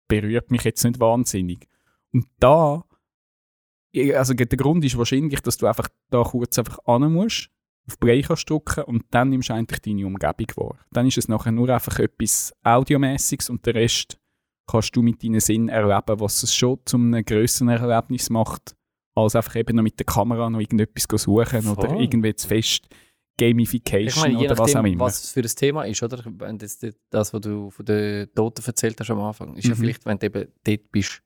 berührt 0.06 0.50
mich 0.50 0.64
jetzt 0.64 0.84
nicht 0.84 1.00
wahnsinnig. 1.00 1.66
Und 2.12 2.26
da, 2.38 2.84
also 4.14 4.34
der 4.34 4.46
Grund 4.46 4.84
ist 4.84 4.98
wahrscheinlich, 4.98 5.40
dass 5.40 5.56
du 5.56 5.66
einfach 5.66 5.88
da 6.10 6.22
kurz 6.22 6.58
einfach 6.58 6.78
an 6.84 7.10
musst, 7.12 7.48
auf 7.86 7.98
Play 7.98 8.22
kannst 8.22 8.48
drücken 8.48 8.84
und 8.84 9.04
dann 9.10 9.30
nimmst 9.30 9.48
du 9.48 9.54
eigentlich 9.54 9.80
deine 9.80 10.06
Umgebung 10.06 10.46
wahr. 10.56 10.78
Dann 10.92 11.06
ist 11.06 11.18
es 11.18 11.28
nachher 11.28 11.52
nur 11.52 11.68
einfach 11.70 11.98
etwas 11.98 12.52
Audiomäßiges 12.62 13.50
und 13.50 13.64
den 13.66 13.74
Rest 13.76 14.18
kannst 14.66 14.94
du 14.94 15.02
mit 15.02 15.22
deinen 15.24 15.40
Sinn 15.40 15.68
erleben, 15.68 16.20
was 16.20 16.42
es 16.42 16.54
schon 16.54 16.78
zu 16.84 16.96
einem 16.96 17.24
grösseren 17.24 17.70
Erlebnis 17.70 18.30
macht, 18.30 18.76
als 19.16 19.34
einfach 19.34 19.56
eben 19.56 19.74
noch 19.76 19.82
mit 19.82 19.98
der 19.98 20.06
Kamera 20.06 20.48
noch 20.48 20.60
irgendetwas 20.60 21.06
suchen 21.22 21.66
oder 21.68 21.88
Voll. 21.88 22.00
irgendwie 22.02 22.34
zu 22.34 22.46
fest 22.46 22.86
Gamification 23.38 24.32
meine, 24.34 24.38
oder 24.44 24.58
was 24.58 24.70
auch 24.70 24.74
nachdem, 24.74 24.92
immer. 24.92 25.04
was 25.06 25.24
es 25.24 25.30
für 25.32 25.40
ein 25.40 25.46
Thema 25.48 25.84
ist, 25.84 26.02
oder? 26.02 26.22
Wenn 26.26 26.58
das, 26.58 26.78
das, 27.10 27.32
was 27.32 27.40
du 27.40 27.70
von 27.70 27.84
den 27.86 28.28
Toten 28.34 28.62
erzählt 28.64 29.00
hast 29.00 29.10
am 29.10 29.18
Anfang, 29.20 29.56
ist 29.56 29.64
ja 29.66 29.70
Mhm. 29.74 29.78
vielleicht, 29.78 30.04
wenn 30.06 30.18
du 30.18 30.26
eben 30.26 30.48
dort 30.62 30.92
bist, 30.92 31.22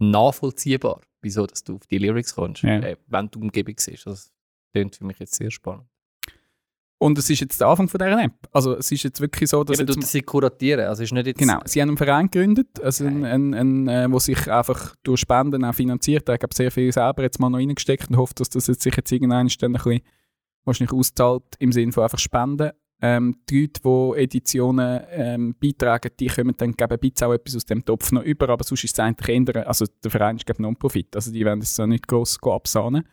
nachvollziehbar, 0.00 1.00
wieso 1.22 1.46
dass 1.46 1.62
du 1.64 1.76
auf 1.76 1.86
die 1.86 1.98
Lyrics 1.98 2.34
kommst, 2.34 2.62
Ja. 2.62 2.78
äh, 2.80 2.96
wenn 3.06 3.30
du 3.30 3.40
Umgebung 3.40 3.76
siehst. 3.78 4.06
Das 4.06 4.32
klingt 4.74 4.96
für 4.96 5.04
mich 5.04 5.18
jetzt 5.18 5.34
sehr 5.36 5.50
spannend. 5.50 5.86
Und 6.98 7.18
es 7.18 7.28
ist 7.28 7.40
jetzt 7.40 7.60
der 7.60 7.68
Anfang 7.68 7.88
von 7.88 7.98
dieser 7.98 8.22
App. 8.22 8.48
Also 8.52 8.76
es 8.76 8.90
ist 8.90 9.02
jetzt 9.02 9.20
wirklich 9.20 9.50
so, 9.50 9.62
dass 9.62 9.78
Eben, 9.78 9.88
jetzt 9.88 9.96
du 9.96 10.06
sie 10.06 10.22
kuratieren, 10.22 10.86
also 10.86 11.02
ist 11.02 11.12
nicht 11.12 11.26
jetzt... 11.26 11.38
Genau, 11.38 11.60
sie 11.64 11.82
haben 11.82 11.90
einen 11.90 11.98
Verein 11.98 12.30
gegründet, 12.30 12.80
also 12.82 13.04
Okay. 13.04 13.14
ein, 13.14 13.54
ein, 13.54 13.54
ein, 13.54 13.88
äh, 13.88 14.12
wo 14.12 14.18
sich 14.18 14.50
einfach 14.50 14.94
durch 15.02 15.20
Spenden 15.20 15.64
auch 15.64 15.74
finanziert. 15.74 16.28
Ich 16.28 16.42
habe 16.42 16.54
sehr 16.54 16.70
viel 16.70 16.92
selber 16.92 17.22
jetzt 17.22 17.38
mal 17.40 17.50
noch 17.50 17.58
reingesteckt 17.58 18.08
und 18.08 18.16
hoffe, 18.16 18.34
dass 18.36 18.48
das 18.48 18.68
jetzt 18.68 18.82
sich 18.82 18.96
jetzt 18.96 19.12
irgendwann 19.12 19.48
dann 19.48 19.70
ein 19.70 19.72
bisschen 19.74 20.00
wahrscheinlich 20.64 20.92
auszahlt 20.92 21.44
im 21.58 21.72
Sinne 21.72 21.92
von 21.92 22.04
einfach 22.04 22.18
Spenden. 22.18 22.70
Ähm, 23.02 23.36
die 23.50 23.62
Leute, 23.64 23.80
die 23.82 24.22
Editionen 24.22 25.02
ähm, 25.10 25.54
beitragen, 25.60 26.10
die 26.18 26.28
kommen 26.28 26.54
dann 26.56 26.72
geben 26.72 26.92
ein 26.92 26.98
bisschen 26.98 27.28
auch 27.28 27.34
etwas 27.34 27.56
aus 27.56 27.66
dem 27.66 27.84
Topf 27.84 28.12
noch 28.12 28.22
über, 28.22 28.48
aber 28.48 28.64
sonst 28.64 28.84
ist 28.84 28.94
es 28.94 29.00
eigentlich 29.00 29.28
eher, 29.28 29.66
also 29.66 29.84
der 30.02 30.10
Verein 30.10 30.36
ist 30.36 30.46
glaube 30.46 30.58
ich 30.58 30.62
Non-Profit, 30.62 31.14
also 31.16 31.30
die 31.30 31.44
werden 31.44 31.60
es 31.60 31.74
so 31.74 31.84
nicht 31.84 32.06
gross 32.06 32.38
absahnen. 32.42 33.06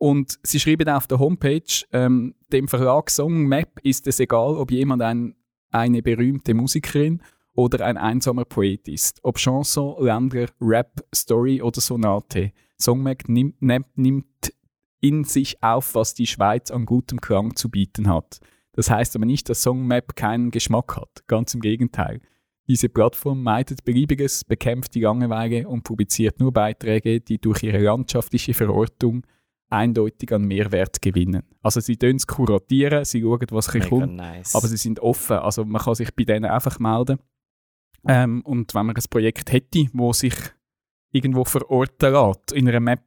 Und 0.00 0.38
sie 0.42 0.58
schreiben 0.58 0.88
auf 0.88 1.06
der 1.06 1.18
Homepage, 1.18 1.84
ähm, 1.92 2.34
dem 2.50 2.68
Verlag 2.68 3.10
Song 3.10 3.44
Map 3.46 3.78
ist 3.82 4.06
es 4.06 4.18
egal, 4.18 4.56
ob 4.56 4.70
jemand 4.70 5.02
ein, 5.02 5.34
eine 5.70 6.00
berühmte 6.00 6.54
Musikerin 6.54 7.20
oder 7.52 7.84
ein 7.84 7.98
einsamer 7.98 8.46
Poet 8.46 8.88
ist. 8.88 9.20
Ob 9.22 9.36
Chanson, 9.36 10.02
Länder, 10.02 10.46
Rap, 10.58 11.04
Story 11.14 11.60
oder 11.60 11.82
Sonate. 11.82 12.52
Songmap 12.80 13.28
nimmt, 13.28 13.60
nimmt, 13.60 13.98
nimmt 13.98 14.54
in 15.02 15.24
sich 15.24 15.62
auf, 15.62 15.94
was 15.94 16.14
die 16.14 16.26
Schweiz 16.26 16.70
an 16.70 16.86
gutem 16.86 17.20
Klang 17.20 17.54
zu 17.54 17.68
bieten 17.68 18.08
hat. 18.08 18.40
Das 18.72 18.88
heißt 18.88 19.16
aber 19.16 19.26
nicht, 19.26 19.50
dass 19.50 19.62
Songmap 19.62 20.16
keinen 20.16 20.50
Geschmack 20.50 20.96
hat. 20.96 21.26
Ganz 21.26 21.52
im 21.52 21.60
Gegenteil. 21.60 22.22
Diese 22.66 22.88
Plattform 22.88 23.42
meidet 23.42 23.84
Beliebiges, 23.84 24.44
bekämpft 24.44 24.94
die 24.94 25.02
Langeweile 25.02 25.68
und 25.68 25.82
publiziert 25.82 26.40
nur 26.40 26.52
Beiträge, 26.54 27.20
die 27.20 27.38
durch 27.38 27.64
ihre 27.64 27.80
landschaftliche 27.80 28.54
Verortung 28.54 29.26
eindeutig 29.70 30.32
an 30.32 30.42
Mehrwert 30.42 31.00
gewinnen. 31.00 31.42
Also 31.62 31.80
sie 31.80 31.96
tun 31.96 32.16
es 32.16 32.26
kuratieren, 32.26 33.04
sie 33.04 33.22
schauen, 33.22 33.46
was 33.50 33.72
Mega 33.72 33.88
kommt. 33.88 34.16
nice. 34.16 34.54
Aber 34.54 34.68
sie 34.68 34.76
sind 34.76 35.00
offen, 35.00 35.36
also 35.38 35.64
man 35.64 35.80
kann 35.80 35.94
sich 35.94 36.14
bei 36.14 36.24
denen 36.24 36.50
einfach 36.50 36.78
melden. 36.78 37.18
Ähm, 38.06 38.42
und 38.42 38.74
wenn 38.74 38.86
man 38.86 38.96
ein 38.96 39.02
Projekt 39.10 39.52
hätte, 39.52 39.86
wo 39.92 40.12
sich 40.12 40.34
irgendwo 41.12 41.44
verorten 41.44 42.12
lässt, 42.12 42.52
in 42.52 42.68
einer 42.68 42.80
Map 42.80 43.04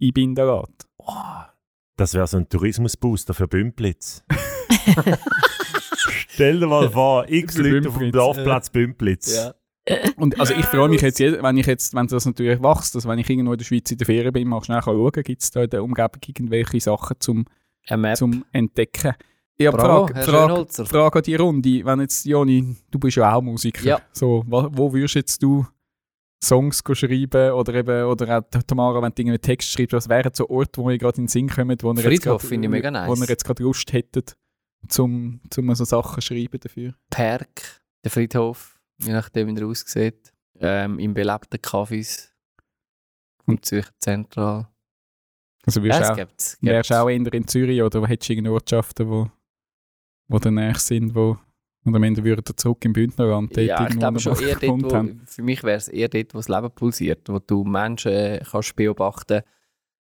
einbinden 0.00 0.46
lässt. 0.46 0.88
Das 1.96 2.14
wäre 2.14 2.26
so 2.26 2.38
ein 2.38 2.48
Tourismusbooster 2.48 3.34
für 3.34 3.46
Bümplitz. 3.46 4.24
Stell 6.28 6.60
dir 6.60 6.66
mal 6.66 6.88
vor, 6.90 7.28
x 7.28 7.58
Leute 7.58 7.88
auf 7.88 7.94
dem 7.94 8.00
Bümplitz. 8.00 8.12
Dorfplatz 8.12 8.70
Bümplitz. 8.70 9.36
ja. 9.36 9.54
Und 10.16 10.38
also 10.38 10.54
ich 10.54 10.66
freue 10.66 10.88
mich 10.88 11.00
jetzt, 11.00 11.20
wenn 11.20 11.56
ich 11.56 11.66
jetzt, 11.66 11.94
wenn 11.94 12.06
das 12.06 12.26
natürlich 12.26 12.62
wächst, 12.62 12.94
dass 12.94 13.06
wenn 13.08 13.18
ich 13.18 13.28
irgendwo 13.28 13.52
in 13.52 13.58
der 13.58 13.64
Schweiz 13.64 13.90
in 13.90 13.98
der 13.98 14.06
Ferien 14.06 14.32
bin, 14.32 14.46
mal 14.48 14.62
schnell 14.62 14.82
schauen, 14.82 15.10
gibt 15.12 15.42
es 15.42 15.50
da 15.50 15.62
in 15.64 15.70
der 15.70 15.82
Umgebung 15.82 16.20
irgendwelche 16.26 16.80
Sachen 16.80 17.16
zum, 17.18 17.44
zum 18.14 18.44
Entdecken. 18.52 19.14
Ja, 19.58 19.70
Bravo, 19.72 20.06
Frage, 20.06 20.14
Herr 20.14 20.24
Frage. 20.24 20.86
Frage 20.86 21.18
an 21.18 21.22
die 21.22 21.34
Runde, 21.34 21.84
wenn 21.84 22.00
jetzt, 22.00 22.24
Joni, 22.24 22.76
du 22.90 22.98
bist 22.98 23.16
ja 23.16 23.34
auch 23.34 23.42
Musiker, 23.42 23.84
Ja. 23.84 24.00
so, 24.12 24.42
wo, 24.46 24.68
wo 24.72 24.92
würdest 24.92 25.14
jetzt 25.16 25.42
du 25.42 25.66
Songs 26.42 26.82
go 26.82 26.94
schreiben 26.94 27.52
oder 27.52 27.74
eben, 27.74 28.04
oder 28.06 28.38
auch 28.38 28.62
Tamara, 28.66 29.02
wenn 29.02 29.12
du 29.12 29.20
irgendeinen 29.20 29.42
Text 29.42 29.70
schreibst, 29.70 29.92
was 29.92 30.08
wären 30.08 30.32
so 30.34 30.48
Orte, 30.48 30.80
wo 30.80 30.88
ihr 30.88 30.96
gerade 30.96 31.18
in 31.18 31.24
den 31.24 31.28
Sinn 31.28 31.48
kommt, 31.50 31.82
wo 31.82 31.90
ihr 31.90 31.96
jetzt 31.96 32.04
Friedhof 32.06 32.24
gerade- 32.40 32.46
finde 32.48 32.66
ich 32.66 32.70
mega 32.70 32.88
wo 33.06 33.10
nice. 33.12 33.20
ihr 33.20 33.28
jetzt 33.28 33.44
gerade 33.44 33.62
Lust 33.62 33.92
hättet, 33.92 34.36
zum, 34.88 35.40
zum 35.50 35.74
so 35.74 35.84
Sachen 35.84 36.22
schreiben 36.22 36.58
dafür? 36.58 36.94
Perk, 37.10 37.82
der 38.02 38.10
Friedhof, 38.10 38.79
je 39.02 39.12
nachdem, 39.12 39.48
wie 39.48 39.60
er 39.60 39.66
aussieht. 39.66 40.32
Ähm, 40.58 40.98
Im 40.98 41.14
belebten 41.14 41.58
Cafés. 41.58 42.28
Und 43.46 43.64
Zürcher 43.64 43.92
Zentral. 43.98 44.68
Also 45.64 45.80
Ja, 45.80 45.86
wirst 45.86 46.00
du 46.00 46.12
auch, 46.12 46.16
gibt's. 46.16 46.58
wärst 46.60 46.90
du 46.90 46.94
gibt's. 46.94 47.02
auch 47.02 47.08
eher 47.08 47.34
in 47.34 47.48
Zürich 47.48 47.82
oder 47.82 48.06
hättest 48.06 48.28
du 48.28 48.32
irgendeine 48.32 48.54
Ortschaften, 48.54 49.08
wo, 49.08 49.30
wo 50.28 50.38
dir 50.38 50.50
näher 50.50 50.78
sind, 50.78 51.14
wo 51.14 51.38
und 51.82 51.96
am 51.96 52.02
Ende 52.02 52.22
würdet 52.22 52.50
ihr 52.50 52.56
zurück 52.58 52.84
im 52.84 52.92
Bündnerland 52.92 53.56
dort 53.56 53.66
Ja, 53.66 53.88
ich 53.88 53.98
glaube 53.98 54.20
schon 54.20 54.38
eher 54.38 54.56
dort, 54.56 54.82
wo, 54.82 54.94
haben? 54.94 55.22
für 55.24 55.42
mich 55.42 55.62
wäre 55.62 55.78
es 55.78 55.88
eher 55.88 56.08
dort, 56.08 56.34
wo 56.34 56.38
das 56.38 56.48
Leben 56.48 56.70
pulsiert, 56.70 57.26
wo 57.30 57.38
du 57.38 57.64
Menschen 57.64 58.12
äh, 58.12 58.42
kannst 58.48 58.76
beobachten 58.76 59.42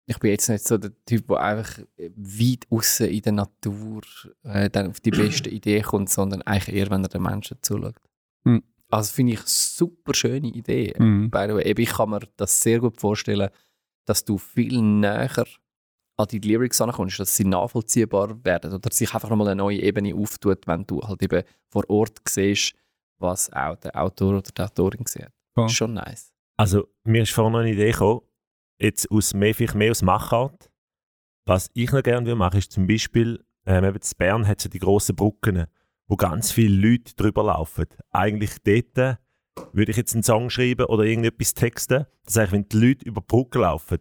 ich 0.07 0.19
bin 0.19 0.31
jetzt 0.31 0.49
nicht 0.49 0.67
so 0.67 0.77
der 0.77 0.91
Typ, 1.05 1.27
der 1.27 1.39
einfach 1.39 1.79
weit 1.97 2.65
außen 2.69 3.07
in 3.07 3.21
der 3.21 3.31
Natur 3.33 4.01
äh, 4.43 4.69
dann 4.69 4.89
auf 4.89 4.99
die 4.99 5.11
beste 5.11 5.49
Idee 5.49 5.81
kommt, 5.81 6.09
sondern 6.09 6.41
eigentlich 6.41 6.75
eher, 6.75 6.89
wenn 6.89 7.03
er 7.03 7.09
den 7.09 7.21
Menschen 7.21 7.57
zuschaut. 7.61 7.95
Hm. 8.43 8.63
Also 8.91 9.13
finde 9.13 9.33
ich 9.33 9.41
super 9.41 10.13
schöne 10.13 10.47
Idee. 10.49 10.93
Mhm. 10.97 11.29
By 11.31 11.45
the 11.47 11.55
way, 11.55 11.63
eben, 11.65 11.81
ich 11.81 11.89
kann 11.89 12.09
mir 12.09 12.19
das 12.35 12.61
sehr 12.61 12.79
gut 12.79 12.99
vorstellen, 12.99 13.49
dass 14.05 14.25
du 14.25 14.37
viel 14.37 14.81
näher 14.81 15.45
an 16.17 16.27
die 16.29 16.39
Lyrics 16.39 16.81
ankommst, 16.81 17.19
dass 17.19 17.35
sie 17.35 17.45
nachvollziehbar 17.45 18.43
werden 18.43 18.73
oder 18.73 18.91
sich 18.91 19.13
einfach 19.13 19.29
nochmal 19.29 19.47
eine 19.47 19.55
neue 19.55 19.79
Ebene 19.81 20.13
auftut, 20.15 20.67
wenn 20.67 20.85
du 20.85 21.01
halt 21.01 21.23
eben 21.23 21.43
vor 21.69 21.89
Ort 21.89 22.19
siehst, 22.27 22.73
was 23.17 23.51
auch 23.53 23.77
der 23.77 23.95
Autor 23.95 24.37
oder 24.37 24.51
die 24.55 24.61
Autorin 24.61 25.05
sieht. 25.05 25.29
Ist 25.57 25.75
schon 25.75 25.93
nice. 25.93 26.33
Also, 26.57 26.87
mir 27.03 27.23
ist 27.23 27.31
vorhin 27.31 27.53
noch 27.53 27.59
eine 27.59 27.71
Idee 27.71 27.91
gekommen, 27.91 28.21
jetzt 28.79 29.09
aus 29.09 29.33
mehr, 29.33 29.55
vielleicht 29.55 29.75
mehr 29.75 29.91
aus 29.91 30.01
Machart. 30.01 30.69
Was 31.45 31.69
ich 31.73 31.91
noch 31.91 32.03
gerne 32.03 32.35
machen 32.35 32.59
ist 32.59 32.71
zum 32.71 32.87
Beispiel, 32.87 33.43
ähm, 33.65 33.83
eben 33.83 33.95
in 33.95 34.17
Bern 34.17 34.47
hat 34.47 34.59
es 34.59 34.65
ja 34.65 34.69
die 34.69 34.79
grossen 34.79 35.15
Brücken, 35.15 35.65
wo 36.11 36.17
ganz 36.17 36.51
viele 36.51 36.89
Leute 36.89 37.15
drüber 37.15 37.45
laufen. 37.45 37.85
Eigentlich 38.11 38.57
dort 38.65 38.97
äh, 38.97 39.15
würde 39.71 39.91
ich 39.91 39.97
jetzt 39.97 40.13
einen 40.13 40.23
Song 40.23 40.49
schreiben 40.49 40.87
oder 40.87 41.05
irgendetwas 41.05 41.53
texten, 41.53 42.05
dass 42.25 42.37
eigentlich, 42.37 42.51
wenn 42.51 42.67
die 42.67 42.85
Leute 42.85 43.05
über 43.05 43.21
die 43.21 43.27
Brücke 43.27 43.59
laufen, 43.59 43.99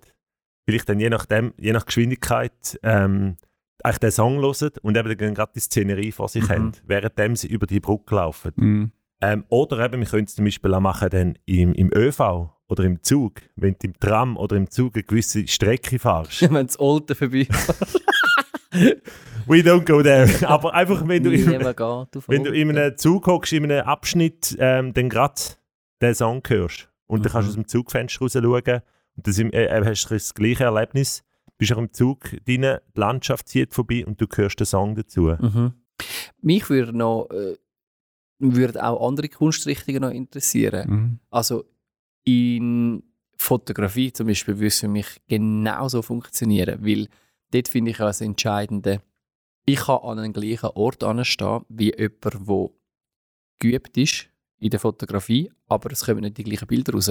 vielleicht 0.69 0.89
dann 0.89 0.99
je 0.99 1.09
nachdem, 1.09 1.55
je 1.57 1.73
nach 1.73 1.87
Geschwindigkeit, 1.87 2.81
ähm, 2.83 3.37
eigentlich 3.85 3.99
den 3.99 4.11
Song 4.11 4.41
hören 4.41 4.71
und 4.83 4.97
eben 4.97 5.19
dann 5.19 5.35
gerade 5.35 5.53
die 5.55 5.61
Szenerie 5.61 6.11
vor 6.11 6.29
sich 6.29 6.43
Mhm. 6.43 6.49
haben, 6.51 6.73
währenddem 6.85 7.37
sie 7.37 7.47
über 7.47 7.69
die 7.69 7.79
Brücke 7.79 8.17
laufen. 8.17 8.53
Mhm. 8.57 8.93
Ähm, 9.21 9.45
oder 9.49 9.79
eben, 9.85 10.01
wir 10.01 10.09
können 10.09 10.25
es 10.25 10.35
zum 10.35 10.45
Beispiel 10.47 10.75
auch 10.75 10.81
machen 10.81 11.11
dann 11.11 11.39
im, 11.47 11.73
im 11.75 11.93
ÖV 11.95 12.51
oder 12.69 12.83
im 12.83 13.05
Zug. 13.05 13.35
Wenn 13.55 13.77
du 13.81 13.87
im 13.87 14.01
Tram 14.01 14.37
oder 14.37 14.57
im 14.57 14.69
Zug 14.69 14.97
eine 14.97 15.05
gewisse 15.05 15.47
Strecke 15.47 16.01
fährst. 16.01 16.43
wenn 16.53 16.67
das 16.67 16.77
Alte 16.81 17.15
vorbei 17.15 17.47
We 19.47 19.57
don't 19.63 19.85
go 19.85 20.03
there. 20.03 20.29
Aber 20.49 20.75
einfach, 20.75 21.07
wenn 21.07 21.23
du, 21.25 21.31
in, 21.33 21.47
wenn 21.47 22.45
du 22.45 22.51
in 22.53 22.77
einem 22.77 22.97
Zug 22.97 23.27
hockst, 23.27 23.53
in 23.53 23.65
einem 23.65 23.87
Abschnitt, 23.87 24.57
ähm, 24.59 24.93
dann 24.95 25.09
gerade 25.09 25.41
den 26.03 26.15
Song 26.15 26.43
hörst. 26.47 26.89
Und 27.07 27.25
dann 27.25 27.33
kannst 27.33 27.49
du 27.49 27.53
Mhm. 27.53 27.61
aus 27.61 27.67
dem 27.67 27.69
Zugfenster 27.69 28.21
raus 28.21 28.33
schauen. 28.33 28.81
Und 29.17 29.27
das, 29.27 29.39
im- 29.39 29.53
äh, 29.53 29.69
hast 29.85 30.05
du 30.11 30.15
das 30.15 30.35
gleiche 30.35 30.65
Erlebnis. 30.65 31.23
Bist 31.59 31.73
auch 31.73 31.79
im 31.79 31.93
Zug 31.93 32.31
drin, 32.47 32.63
die 32.63 32.77
Landschaft 33.01 33.49
zieht 33.49 33.75
vorbei 33.75 34.07
und 34.07 34.19
du 34.21 34.27
hörst 34.35 34.61
den 34.61 34.67
Song 34.67 34.95
dazu. 34.95 35.35
Mhm. 35.39 35.73
Mich 36.41 36.71
würde 36.71 36.97
noch 36.97 37.29
äh, 37.31 37.57
würde 38.39 38.83
auch 38.83 39.07
andere 39.07 39.29
Kunstrichtungen 39.29 40.01
noch 40.01 40.11
interessieren. 40.11 40.89
Mhm. 40.91 41.19
Also 41.31 41.65
in 42.25 43.03
Fotografie 43.37 44.13
zum 44.13 44.27
Beispiel 44.29 44.57
würde 44.57 44.69
es 44.69 44.81
für 44.81 44.89
mich 44.89 45.07
genauso 45.29 46.01
funktionieren, 46.03 46.79
weil 46.85 47.09
dort 47.51 47.69
finde 47.69 47.91
ich 47.91 47.97
auch 48.01 48.07
das 48.07 48.21
Entscheidende, 48.23 49.01
ich 49.67 49.81
kann 49.81 49.99
an 49.99 50.19
einem 50.19 50.33
gleichen 50.33 50.71
Ort 50.75 51.05
anstehen 51.05 51.65
wie 51.69 51.93
jemand, 51.97 52.49
der 52.49 52.71
geübt 53.59 53.97
ist 53.97 54.29
in 54.59 54.71
der 54.71 54.81
Fotografie, 54.81 55.51
aber 55.69 55.93
es 55.93 56.05
kommen 56.05 56.21
nicht 56.21 56.39
die 56.39 56.45
gleichen 56.45 56.67
Bilder 56.67 56.93
raus. 56.93 57.11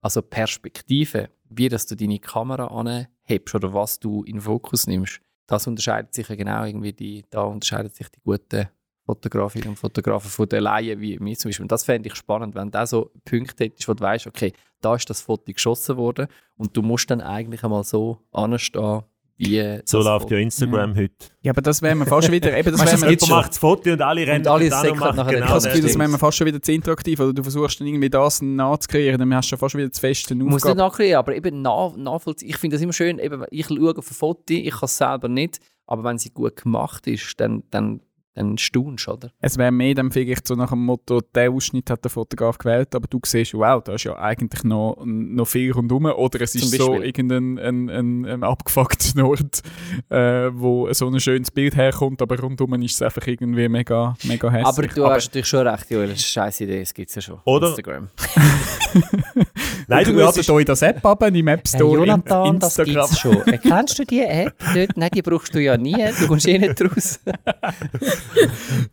Also 0.00 0.22
Perspektive, 0.22 1.30
wie 1.48 1.68
dass 1.68 1.86
du 1.86 1.96
deine 1.96 2.18
Kamera 2.18 2.66
anhebst 2.66 3.54
oder 3.54 3.72
was 3.72 3.98
du 3.98 4.22
in 4.24 4.34
den 4.34 4.42
Fokus 4.42 4.86
nimmst, 4.86 5.20
das 5.46 5.66
unterscheidet 5.66 6.14
sich 6.14 6.28
ja 6.28 6.34
genau 6.34 6.64
irgendwie, 6.64 6.92
die, 6.92 7.24
da 7.30 7.42
unterscheiden 7.42 7.90
sich 7.90 8.08
die 8.08 8.20
guten 8.20 8.68
Fotografinnen 9.04 9.70
und 9.70 9.76
Fotografen 9.76 10.30
von 10.30 10.48
den 10.48 10.62
Laien 10.62 11.00
wie 11.00 11.18
mir 11.18 11.36
zum 11.36 11.50
Beispiel. 11.50 11.64
Und 11.64 11.72
das 11.72 11.84
fände 11.84 12.08
ich 12.08 12.14
spannend, 12.14 12.54
wenn 12.54 12.70
du 12.70 12.86
so 12.86 13.10
Punkte 13.24 13.64
hättest, 13.64 13.88
wo 13.88 13.94
du 13.94 14.02
weißt, 14.02 14.26
okay, 14.26 14.52
da 14.80 14.94
ist 14.94 15.08
das 15.10 15.20
Foto 15.20 15.52
geschossen 15.52 15.96
worden 15.96 16.28
und 16.56 16.76
du 16.76 16.82
musst 16.82 17.10
dann 17.10 17.20
eigentlich 17.20 17.62
einmal 17.64 17.84
so 17.84 18.18
anstehen, 18.32 19.02
wie 19.36 19.80
So 19.84 19.98
läuft 19.98 20.22
Foto- 20.24 20.34
ja 20.34 20.40
Instagram 20.40 20.94
heute. 20.96 21.12
Ja, 21.42 21.52
aber 21.52 21.62
das 21.62 21.82
wären 21.82 21.98
wir 21.98 22.06
fast 22.06 22.30
wieder. 22.30 22.56
Eben, 22.56 22.70
das 22.70 22.80
Weißt 22.80 23.02
wir 23.02 23.10
jetzt 23.10 23.28
macht 23.28 23.50
das 23.50 23.58
Foto 23.58 23.92
und 23.92 24.00
alle 24.00 24.26
rennen 24.26 24.46
alle 24.46 24.68
dann 24.70 24.96
nachher 25.16 25.32
Ich 25.32 25.34
genau 25.34 25.46
habe 25.46 25.54
das 25.54 25.64
Gefühl, 25.64 25.82
das 25.82 25.98
wären 25.98 26.10
wir 26.12 26.18
fast 26.18 26.36
schon 26.38 26.46
wieder 26.46 26.62
zu 26.62 26.72
interaktiv. 26.72 27.20
Oder 27.20 27.32
du 27.32 27.42
versuchst 27.42 27.80
dann 27.80 27.86
irgendwie 27.88 28.10
das 28.10 28.40
nachzukreieren, 28.42 29.18
dann 29.18 29.34
hast 29.34 29.46
du 29.46 29.50
schon 29.50 29.58
fast 29.58 29.74
wieder 29.76 29.90
zu 29.90 30.00
feste 30.00 30.34
muss 30.34 30.46
nicht 30.46 30.54
Aufgabe. 30.56 30.78
nachkriegen, 30.78 31.16
aber 31.16 31.34
eben 31.34 31.62
nach, 31.62 31.96
nachvollziehen. 31.96 32.48
Ich 32.50 32.56
finde 32.58 32.76
das 32.76 32.82
immer 32.82 32.92
schön, 32.92 33.18
eben, 33.18 33.44
ich 33.50 33.66
schaue 33.66 33.96
auf 33.96 34.10
ein 34.10 34.14
Foto, 34.14 34.40
ich 34.48 34.70
kann 34.70 34.80
es 34.84 34.96
selber 34.96 35.28
nicht, 35.28 35.58
aber 35.86 36.04
wenn 36.04 36.18
sie 36.18 36.30
gut 36.30 36.56
gemacht 36.56 37.06
ist, 37.06 37.34
dann, 37.40 37.64
dann, 37.70 38.00
dann 38.34 38.58
staunst 38.58 39.08
oder? 39.08 39.30
Es 39.40 39.56
wäre 39.56 39.72
mehr 39.72 39.94
dann 39.94 40.10
vielleicht 40.10 40.46
so 40.46 40.54
nach 40.54 40.70
dem 40.70 40.84
Motto, 40.84 41.20
der 41.34 41.50
Ausschnitt 41.50 41.88
hat 41.90 42.04
der 42.04 42.10
Fotograf 42.10 42.58
gewählt, 42.58 42.94
aber 42.94 43.06
du 43.06 43.20
siehst, 43.24 43.54
wow, 43.54 43.82
da 43.82 43.94
ist 43.94 44.04
ja 44.04 44.16
eigentlich 44.18 44.64
noch, 44.64 45.00
noch 45.04 45.46
viel 45.46 45.72
rundherum. 45.72 46.06
Oder 46.06 46.40
es 46.40 46.54
ist 46.54 46.70
so 46.70 47.00
irgendein 47.00 47.58
ein, 47.58 47.90
ein, 47.90 48.24
ein 48.26 48.42
abgefuckter 48.42 49.24
Ort, 49.24 49.62
äh, 50.10 50.50
wo 50.52 50.92
so 50.92 51.08
ein 51.08 51.20
schönes 51.20 51.50
Bild 51.50 51.76
herkommt, 51.76 52.20
aber 52.22 52.38
rundherum 52.38 52.82
ist 52.82 52.94
es 52.94 53.02
einfach 53.02 53.26
irgendwie 53.26 53.68
mega, 53.68 54.16
mega 54.24 54.50
hässlich. 54.50 54.66
Aber 54.66 54.86
du 54.86 55.06
hast 55.06 55.26
natürlich 55.26 55.46
schon 55.48 55.66
recht, 55.66 55.90
Joel, 55.90 56.08
das 56.08 56.18
ist 56.18 56.36
eine 56.36 56.46
scheiß 56.46 56.60
Idee, 56.62 56.80
das 56.80 56.94
gibt 56.94 57.08
es 57.10 57.14
ja 57.14 57.22
schon. 57.22 57.38
Oder- 57.44 57.68
Instagram. 57.68 58.08
Nein, 59.88 60.04
du 60.04 60.12
ladet 60.12 60.48
euch 60.48 60.64
das 60.64 60.82
App 60.82 61.04
ab 61.04 61.22
im 61.22 61.48
App 61.48 61.66
Store, 61.66 62.04
in, 62.04 62.54
Instagram. 62.54 63.08
schon. 63.08 63.42
Kennst 63.62 63.98
du 63.98 64.04
die 64.04 64.20
App? 64.20 64.54
Dort, 64.74 64.96
nein, 64.96 65.10
die 65.14 65.22
brauchst 65.22 65.54
du 65.54 65.60
ja 65.60 65.76
nie, 65.76 65.96
du 66.18 66.26
kommst 66.26 66.46
eh 66.46 66.58
nicht 66.58 66.80
raus. 66.80 67.20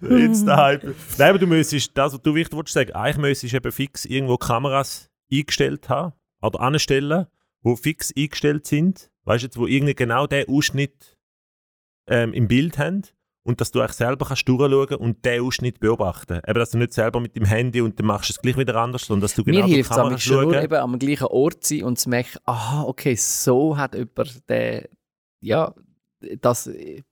Jetzt 0.01 0.47
der 0.47 0.57
Hype. 0.57 0.95
Nein, 1.17 1.29
aber 1.29 1.39
du 1.39 1.47
müsstest, 1.47 1.91
das, 1.95 2.13
was 2.13 2.21
du 2.21 2.35
wichtig 2.35 2.57
willst 2.57 2.73
sagen, 2.73 2.91
eigentlich 2.93 3.17
müsstest 3.17 3.53
du 3.53 3.57
eben 3.57 3.71
fix 3.71 4.05
irgendwo 4.05 4.37
Kameras 4.37 5.09
eingestellt 5.31 5.89
haben 5.89 6.13
oder 6.41 6.59
anstellen, 6.59 7.27
wo 7.61 7.75
fix 7.75 8.13
eingestellt 8.15 8.67
sind, 8.67 9.11
weißt 9.25 9.43
du, 9.43 9.45
jetzt, 9.47 9.57
wo 9.57 9.67
irgendwie 9.67 9.95
genau 9.95 10.27
den 10.27 10.47
Ausschnitt 10.47 11.17
ähm, 12.07 12.33
im 12.33 12.47
Bild 12.47 12.77
haben 12.77 13.03
und 13.43 13.59
dass 13.59 13.71
du 13.71 13.79
eigentlich 13.79 13.93
selber 13.93 14.25
kannst 14.25 14.47
durchschauen 14.47 14.95
und 14.95 15.25
den 15.25 15.41
Ausschnitt 15.41 15.79
beobachten. 15.79 16.41
Eben, 16.47 16.59
dass 16.59 16.71
du 16.71 16.77
nicht 16.77 16.93
selber 16.93 17.19
mit 17.19 17.35
dem 17.35 17.45
Handy 17.45 17.81
und 17.81 17.97
dann 17.97 18.05
machst 18.05 18.29
du 18.29 18.33
es 18.33 18.41
gleich 18.41 18.57
wieder 18.57 18.75
anders, 18.75 19.05
sondern 19.05 19.21
dass 19.21 19.35
du 19.35 19.43
genau 19.43 19.65
Mir 19.65 19.75
hilft 19.75 19.91
es 19.91 20.27
nur 20.29 20.61
eben 20.61 20.75
am 20.75 20.99
gleichen 20.99 21.27
Ort 21.27 21.63
sein 21.63 21.83
und 21.83 21.97
zu 21.97 22.09
merken, 22.09 22.39
aha, 22.45 22.83
okay, 22.83 23.15
so 23.15 23.77
hat 23.77 23.95
jemand 23.95 24.49
den, 24.49 24.85
ja, 25.41 25.73
das 26.39 26.67
äh, 26.67 27.03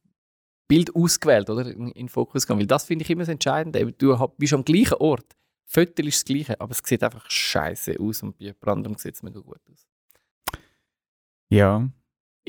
Bild 0.67 0.95
ausgewählt, 0.95 1.49
oder? 1.49 1.65
In, 1.65 1.87
in 1.87 1.93
den 1.93 2.09
Fokus 2.09 2.45
gegangen. 2.45 2.59
Weil 2.59 2.67
das 2.67 2.85
finde 2.85 3.03
ich 3.03 3.09
immer 3.09 3.23
das 3.23 3.29
Entscheidende. 3.29 3.79
Eben, 3.79 3.95
Du 3.97 4.15
bist 4.37 4.53
am 4.53 4.63
gleichen 4.63 4.95
Ort. 4.95 5.35
Foto 5.65 6.01
ist 6.03 6.17
das 6.17 6.25
Gleiche, 6.25 6.59
aber 6.59 6.71
es 6.71 6.81
sieht 6.83 7.03
einfach 7.03 7.29
scheiße 7.29 7.95
aus 7.99 8.23
und 8.23 8.37
bei 8.37 8.53
Brandung 8.53 8.97
sieht 8.97 9.15
es 9.15 9.23
mega 9.23 9.39
gut 9.39 9.59
aus. 9.71 9.87
Ja. 11.49 11.89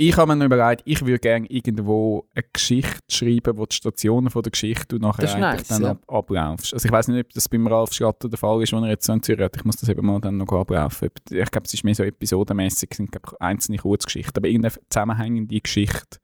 Ich 0.03 0.17
habe 0.17 0.35
mir 0.35 0.47
überlegt, 0.47 0.81
ich 0.87 1.05
würde 1.05 1.19
gerne 1.19 1.47
irgendwo 1.51 2.27
eine 2.35 2.47
Geschichte 2.55 3.03
schreiben, 3.11 3.59
wo 3.59 3.67
die 3.67 3.77
Stationen 3.77 4.31
von 4.31 4.43
der 4.43 4.51
Geschichte 4.51 4.87
du 4.87 4.97
nachher 4.97 5.25
eigentlich 5.25 5.41
nice, 5.41 5.69
dann 5.69 5.83
ja. 5.83 5.91
ab 5.91 6.03
ablaufst. 6.09 6.73
Also 6.73 6.87
ich 6.87 6.91
weiß 6.91 7.09
nicht, 7.09 7.27
ob 7.27 7.35
das 7.35 7.51
beim 7.51 7.67
Ralf 7.67 7.93
Schlatter 7.93 8.31
der 8.31 8.39
Fall 8.39 8.63
ist, 8.63 8.73
wo 8.73 8.79
er 8.79 8.89
jetzt 8.89 9.05
so 9.05 9.13
in 9.13 9.23
Zürich 9.23 9.45
hat. 9.45 9.57
Ich 9.59 9.65
muss 9.67 9.77
das 9.77 9.91
eben 9.91 10.07
mal 10.07 10.19
dann 10.19 10.39
noch 10.39 10.51
ablaufen. 10.53 11.11
Ich 11.31 11.51
glaube, 11.51 11.67
es 11.67 11.75
ist 11.75 11.85
mehr 11.85 11.95
so 11.95 12.03
episodenmäßig, 12.03 12.89
es 12.93 12.97
sind 12.97 13.13
glaub, 13.13 13.37
einzelne 13.41 13.77
Kurzgeschichten, 13.77 14.39
aber 14.39 14.49
irgendeine 14.49 14.75
zusammenhängende 14.89 15.61
Geschichte, 15.61 16.19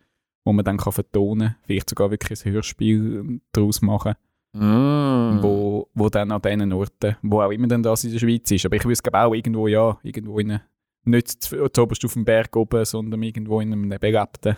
wo 0.46 0.54
man 0.54 0.64
dann 0.64 0.78
kann 0.78 0.94
vertonen 0.94 1.48
kann, 1.48 1.56
vielleicht 1.66 1.90
sogar 1.90 2.10
wirklich 2.10 2.46
ein 2.46 2.52
Hörspiel 2.52 3.42
daraus 3.52 3.82
machen 3.82 4.14
Mm. 4.54 5.42
wo, 5.42 5.90
wo 5.92 6.08
dann 6.08 6.32
an 6.32 6.40
diesen 6.40 6.72
Orten, 6.72 7.16
wo 7.20 7.42
auch 7.42 7.50
immer 7.50 7.68
dann 7.68 7.82
das 7.82 8.04
in 8.04 8.12
der 8.12 8.20
Schweiz 8.20 8.50
ist. 8.50 8.64
Aber 8.64 8.76
ich 8.76 8.86
wüsste 8.86 9.12
auch 9.12 9.34
irgendwo, 9.34 9.68
ja, 9.68 9.98
irgendwo 10.02 10.38
in 10.38 10.52
einer, 10.52 10.62
nicht 11.06 11.42
zu, 11.42 11.68
zu 11.68 11.82
oberst 11.82 12.04
auf 12.04 12.12
dem 12.12 12.24
Berg 12.24 12.54
oben, 12.56 12.84
sondern 12.84 13.22
irgendwo 13.22 13.60
in 13.60 13.72
einem 13.72 13.88
belebten, 13.88 14.56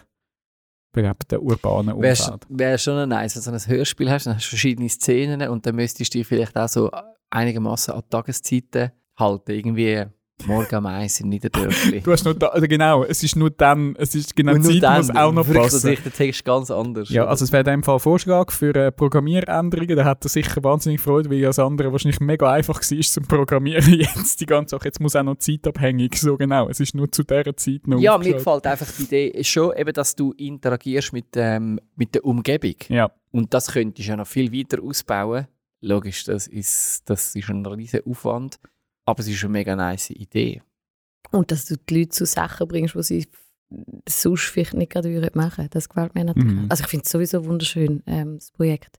belebten 0.92 1.38
urbanen 1.38 1.94
Umfeld. 1.94 2.46
Wäre 2.48 2.70
wär 2.70 2.78
schon 2.78 3.08
nice, 3.08 3.36
wenn 3.36 3.52
du 3.52 3.58
so 3.58 3.70
ein 3.70 3.76
Hörspiel 3.76 4.10
hast, 4.10 4.26
dann 4.26 4.36
hast 4.36 4.46
du 4.46 4.50
verschiedene 4.50 4.88
Szenen 4.88 5.48
und 5.48 5.66
dann 5.66 5.76
müsstest 5.76 6.14
du 6.14 6.18
dich 6.18 6.26
vielleicht 6.26 6.56
auch 6.56 6.68
so 6.68 6.90
einigermaßen 7.30 7.94
an 7.94 8.08
Tageszeiten 8.08 8.92
halten. 9.16 9.52
Irgendwie 9.52 10.06
morgen 10.46 10.76
um 10.76 10.86
eins 10.86 11.20
im 11.20 11.28
Niederdörfli. 11.28 12.00
Du 12.00 12.12
hast 12.12 12.24
nur 12.24 12.34
da, 12.34 12.48
also 12.48 12.66
genau, 12.68 13.04
es 13.04 13.22
ist 13.22 13.36
nur 13.36 13.50
dann, 13.50 13.96
es 13.96 14.14
ist 14.14 14.36
genau 14.36 14.54
Und 14.54 14.62
Zeit 14.62 14.82
muss 14.96 15.10
auch 15.10 15.32
noch 15.32 15.46
passen. 15.52 15.78
sich 15.80 16.00
der 16.00 16.12
Text 16.12 16.44
ganz 16.44 16.70
anders. 16.70 17.08
Ja, 17.10 17.22
oder? 17.22 17.30
also 17.30 17.44
es 17.44 17.52
wäre 17.52 17.60
in 17.60 17.66
dem 17.66 17.82
Fall 17.82 17.98
Vorschlag 17.98 18.50
für 18.52 18.74
äh, 18.74 18.92
Programmieränderungen, 18.92 19.96
da 19.96 20.04
hat 20.04 20.24
er 20.24 20.28
sicher 20.28 20.62
wahnsinnig 20.62 21.00
Freude, 21.00 21.30
weil 21.30 21.40
das 21.42 21.58
andere 21.58 21.92
wahrscheinlich 21.92 22.20
mega 22.20 22.50
einfach 22.50 22.80
war 22.80 23.00
zum 23.00 23.24
Programmieren 23.24 23.94
jetzt 23.98 24.40
die 24.40 24.46
ganze 24.46 24.76
Sache. 24.76 24.86
Jetzt 24.86 25.00
muss 25.00 25.16
auch 25.16 25.22
noch 25.22 25.36
zeitabhängig, 25.36 26.18
so 26.18 26.36
genau. 26.36 26.68
Es 26.68 26.80
ist 26.80 26.94
nur 26.94 27.10
zu 27.10 27.24
dieser 27.24 27.56
Zeit 27.56 27.86
noch 27.86 28.00
ja, 28.00 28.16
mir 28.18 28.34
gefällt 28.34 28.66
einfach 28.66 28.86
die 28.98 29.02
Idee 29.04 29.44
schon, 29.44 29.76
eben, 29.76 29.92
dass 29.92 30.14
du 30.14 30.32
interagierst 30.32 31.12
mit, 31.12 31.26
ähm, 31.36 31.80
mit 31.96 32.14
der 32.14 32.24
Umgebung. 32.24 32.76
Ja, 32.88 33.10
Und 33.30 33.52
das 33.54 33.72
könntest 33.72 34.06
du 34.06 34.10
ja 34.10 34.16
noch 34.16 34.26
viel 34.26 34.52
weiter 34.52 34.82
ausbauen. 34.82 35.46
Logisch, 35.80 36.24
das 36.24 36.46
ist, 36.48 37.02
das 37.06 37.36
ist 37.36 37.48
ein 37.48 37.64
riesiger 37.64 38.02
Aufwand, 38.06 38.58
aber 39.08 39.20
es 39.20 39.28
ist 39.28 39.42
eine 39.42 39.52
mega 39.52 39.74
nice 39.74 40.10
Idee. 40.10 40.62
Und 41.30 41.50
dass 41.50 41.64
du 41.64 41.76
die 41.76 42.00
Leute 42.00 42.10
zu 42.10 42.26
Sachen 42.26 42.68
bringst, 42.68 42.94
die 42.94 43.02
sie 43.02 43.28
sonst 44.08 44.44
vielleicht 44.44 44.74
nicht 44.74 44.92
gerade 44.92 45.10
würden 45.10 45.30
machen 45.34 45.68
Das 45.70 45.88
gefällt 45.88 46.14
mir 46.14 46.24
natürlich. 46.24 46.52
Mhm. 46.52 46.66
Also 46.68 46.82
ich 46.84 46.88
finde 46.90 47.04
es 47.04 47.10
sowieso 47.10 47.44
wunderschön, 47.44 48.02
ähm, 48.06 48.36
das 48.36 48.50
Projekt. 48.50 48.98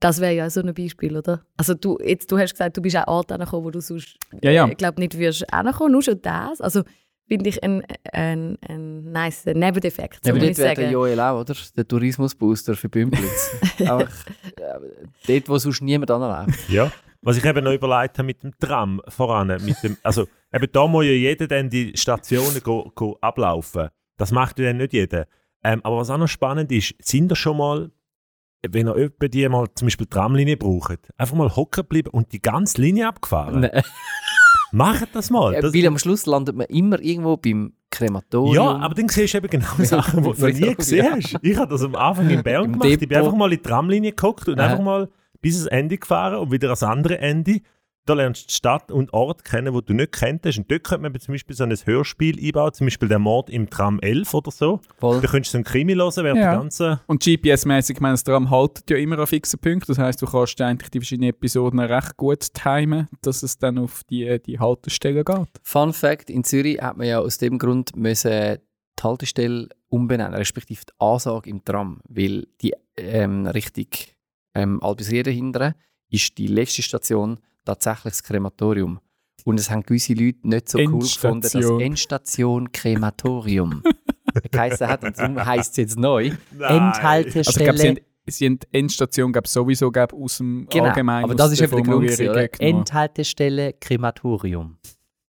Das 0.00 0.20
wäre 0.20 0.34
ja 0.34 0.48
so 0.48 0.60
ein 0.60 0.72
Beispiel, 0.74 1.16
oder? 1.16 1.44
Also 1.56 1.74
du, 1.74 1.98
jetzt, 2.02 2.30
du 2.30 2.38
hast 2.38 2.52
gesagt, 2.52 2.76
du 2.76 2.80
bist 2.82 2.96
an 2.96 3.04
Orten 3.04 3.34
angekommen, 3.34 3.64
wo 3.64 3.70
du 3.70 3.80
sonst, 3.80 4.16
Ja, 4.42 4.50
ja. 4.50 4.66
äh, 4.66 4.70
ich 4.70 4.76
glaube 4.76 5.00
nicht 5.00 5.18
würdest 5.18 5.52
ankommen, 5.52 5.92
nur 5.92 6.02
schon 6.02 6.20
das. 6.22 6.60
Also 6.60 6.84
finde 7.26 7.50
ich 7.50 7.62
ein, 7.62 7.82
ein, 8.12 8.56
ein 8.66 9.12
nice 9.12 9.44
Nebeneffekt. 9.46 10.26
Ja, 10.26 10.32
so 10.32 10.38
aber 10.38 10.46
muss 10.46 10.56
dort 10.56 10.58
wäre 10.58 10.74
der. 10.74 10.90
Joel 10.90 11.20
auch, 11.20 11.40
oder? 11.40 11.54
Der 11.76 11.86
Tourismusbooster 11.86 12.74
für 12.76 12.88
Bümplitz. 12.88 13.50
Einfach 13.80 14.26
äh, 14.56 14.78
dort, 15.26 15.48
wo 15.48 15.58
sonst 15.58 15.82
niemand 15.82 16.10
anläuft. 16.10 16.68
Ja. 16.70 16.90
Was 17.20 17.36
ich 17.36 17.44
eben 17.44 17.64
noch 17.64 17.72
überlegt 17.72 18.18
habe 18.18 18.26
mit 18.26 18.42
dem 18.42 18.56
Tram 18.58 19.00
voran, 19.08 19.48
mit 19.48 19.82
dem, 19.82 19.96
also 20.02 20.26
eben 20.52 20.68
da 20.72 20.86
muss 20.86 21.04
ja 21.04 21.12
jeder 21.12 21.48
dann 21.48 21.68
die 21.68 21.96
Stationen 21.96 22.62
go, 22.62 22.92
go 22.94 23.18
ablaufen. 23.20 23.88
Das 24.16 24.30
macht 24.30 24.58
ja 24.58 24.66
dann 24.66 24.76
nicht 24.76 24.92
jeder. 24.92 25.26
Ähm, 25.64 25.80
aber 25.82 25.98
was 25.98 26.10
auch 26.10 26.18
noch 26.18 26.28
spannend 26.28 26.70
ist, 26.70 26.94
sind 27.00 27.28
da 27.28 27.34
schon 27.34 27.56
mal, 27.56 27.90
wenn 28.68 28.86
ihr 28.86 28.96
etwa 28.96 29.26
die 29.26 29.48
mal 29.48 29.66
zum 29.74 29.86
Beispiel 29.86 30.06
Tramlinie 30.06 30.56
braucht, 30.56 31.10
einfach 31.16 31.36
mal 31.36 31.54
hocken 31.54 31.86
bleiben 31.86 32.10
und 32.10 32.32
die 32.32 32.40
ganze 32.40 32.80
Linie 32.80 33.08
abgefahren? 33.08 33.60
Nein. 33.60 33.82
Macht 34.72 35.14
das 35.14 35.30
mal. 35.30 35.60
Das, 35.60 35.72
Weil 35.72 35.86
am 35.86 35.98
Schluss 35.98 36.26
landet 36.26 36.54
man 36.54 36.66
immer 36.66 37.00
irgendwo 37.00 37.36
beim 37.38 37.72
Krematorium. 37.90 38.54
ja, 38.54 38.76
aber 38.76 38.94
dann 38.94 39.08
siehst 39.08 39.32
du 39.32 39.38
eben 39.38 39.48
genau 39.48 39.66
Sachen, 39.78 40.22
die 40.22 40.30
du 40.30 40.40
noch 40.40 40.52
nie 40.52 40.74
gesehen 40.76 41.10
hast. 41.10 41.36
Ich 41.40 41.56
habe 41.56 41.70
das 41.70 41.82
am 41.82 41.94
Anfang 41.94 42.28
in 42.28 42.42
Bern 42.42 42.72
gemacht. 42.72 42.88
Ich 42.88 42.98
bin 42.98 43.14
einfach 43.16 43.34
mal 43.34 43.50
in 43.50 43.58
die 43.58 43.62
Tramlinie 43.62 44.10
geguckt 44.12 44.46
und 44.46 44.60
Aha. 44.60 44.72
einfach 44.72 44.84
mal 44.84 45.08
bis 45.40 45.56
ans 45.56 45.66
Ende 45.68 45.98
gefahren 45.98 46.36
und 46.36 46.52
wieder 46.52 46.68
ans 46.68 46.82
andere 46.82 47.18
Ende. 47.18 47.60
Da 48.06 48.14
lernst 48.14 48.44
du 48.44 48.46
die 48.46 48.54
Stadt 48.54 48.90
und 48.90 49.12
Ort 49.12 49.44
kennen, 49.44 49.74
wo 49.74 49.82
du 49.82 49.92
nicht 49.92 50.12
kenntest. 50.12 50.56
Und 50.56 50.70
dort 50.70 50.82
könnte 50.84 51.02
man 51.10 51.20
zum 51.20 51.34
Beispiel 51.34 51.54
so 51.54 51.64
ein 51.64 51.76
Hörspiel 51.84 52.42
einbauen, 52.42 52.72
zum 52.72 52.86
Beispiel 52.86 53.06
der 53.06 53.18
Mord 53.18 53.50
im 53.50 53.68
Tram 53.68 54.00
11 54.00 54.32
oder 54.32 54.50
so. 54.50 54.80
Voll. 54.96 55.20
Da 55.20 55.28
könntest 55.28 55.52
du 55.52 55.56
so 55.56 55.58
einen 55.58 55.64
Krimi 55.64 55.92
hören, 55.94 56.24
während 56.24 56.38
Ja. 56.40 56.50
der 56.52 56.58
ganze... 56.58 57.00
Und 57.06 57.22
GPS-mäßig, 57.22 57.96
ich 57.96 58.00
meine, 58.00 58.14
das 58.14 58.24
Tram 58.24 58.48
haltet 58.48 58.88
ja 58.88 58.96
immer 58.96 59.18
an 59.18 59.26
fixen 59.26 59.58
Punkten. 59.58 59.88
Das 59.92 59.98
heisst, 59.98 60.22
du 60.22 60.26
kannst 60.26 60.58
eigentlich 60.62 60.88
die 60.90 61.00
verschiedenen 61.00 61.28
Episoden 61.28 61.80
recht 61.80 62.16
gut 62.16 62.54
timen, 62.54 63.08
dass 63.20 63.42
es 63.42 63.58
dann 63.58 63.76
auf 63.76 64.02
die, 64.04 64.40
die 64.40 64.58
Haltestelle 64.58 65.22
geht. 65.22 65.46
Fun 65.62 65.92
Fact: 65.92 66.30
In 66.30 66.44
Zürich 66.44 66.80
hat 66.80 66.96
man 66.96 67.06
ja 67.08 67.18
aus 67.18 67.36
dem 67.36 67.58
Grund 67.58 67.94
müssen 67.94 68.56
die 68.98 69.02
Haltestelle 69.02 69.68
umbenennen, 69.90 70.32
respektive 70.34 70.80
die 70.86 70.94
Ansage 70.98 71.50
im 71.50 71.62
Tram, 71.62 72.00
weil 72.08 72.46
die 72.62 72.72
ähm, 72.96 73.46
Richtung 73.46 73.86
ähm, 74.58 74.82
Albisrieden 74.82 75.32
hinten 75.32 75.74
ist 76.10 76.36
die 76.38 76.46
letzte 76.46 76.82
Station 76.82 77.38
tatsächlich 77.64 78.12
das 78.14 78.22
Krematorium. 78.22 79.00
Und 79.44 79.60
es 79.60 79.70
haben 79.70 79.82
gewisse 79.82 80.14
Leute 80.14 80.46
nicht 80.48 80.68
so 80.68 80.78
cool 80.78 81.00
gefunden, 81.00 81.40
dass 81.42 81.54
Endstation. 81.54 81.80
Endstation 81.80 82.72
Krematorium 82.72 83.82
geheißen 84.50 84.88
hat. 84.88 85.04
Und 85.04 85.18
darum 85.18 85.44
heisst 85.44 85.72
es 85.72 85.76
jetzt 85.76 85.98
neu 85.98 86.32
Nein. 86.50 86.76
Endhaltestelle. 86.76 87.46
Also 87.46 87.84
ich 87.84 87.94
glaube, 87.94 88.02
sie 88.26 88.46
haben, 88.46 88.58
Endstation 88.72 89.32
glaub, 89.32 89.46
sowieso 89.46 89.90
glaub, 89.90 90.12
aus 90.12 90.38
dem 90.38 90.66
Genau, 90.70 90.86
Allgemeinen 90.86 91.24
aber 91.24 91.34
das 91.34 91.52
ist 91.52 91.60
der 91.60 91.68
eben 91.68 91.84
der 91.84 91.94
Grund. 91.94 92.06
gewesen. 92.08 92.60
Endhaltestelle 92.60 93.74
Krematorium. 93.74 94.76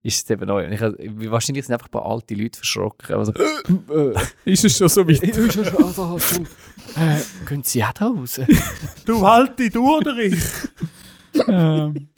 Ist 0.05 0.25
es 0.25 0.29
eben 0.29 0.45
neu. 0.45 0.65
Und 0.65 0.73
Ich, 0.73 1.31
wahrscheinlich 1.31 1.65
sind 1.65 1.73
einfach 1.73 1.87
ein 1.87 1.91
paar 1.91 2.05
alte 2.05 2.35
Leute 2.35 2.57
verschrocken. 2.57 3.15
Also, 3.15 3.31
äh, 3.33 4.13
Ist 4.43 4.65
es 4.65 4.77
schon 4.77 4.89
so 4.89 5.07
weit? 5.07 5.23
ist 5.23 5.55
ja 5.55 5.63
schon 5.63 5.85
einfach 5.85 6.19
so. 6.19 6.41
Äh, 6.41 7.21
gehen 7.47 7.63
Sie 7.63 7.83
auch 7.83 7.93
da 7.93 8.07
raus? 8.07 8.39
Du 9.05 9.25
halt 9.25 9.57
die 9.57 9.69
du 9.69 9.97
oder 9.97 10.17
ich? 10.17 10.43
Ähm, 11.47 12.09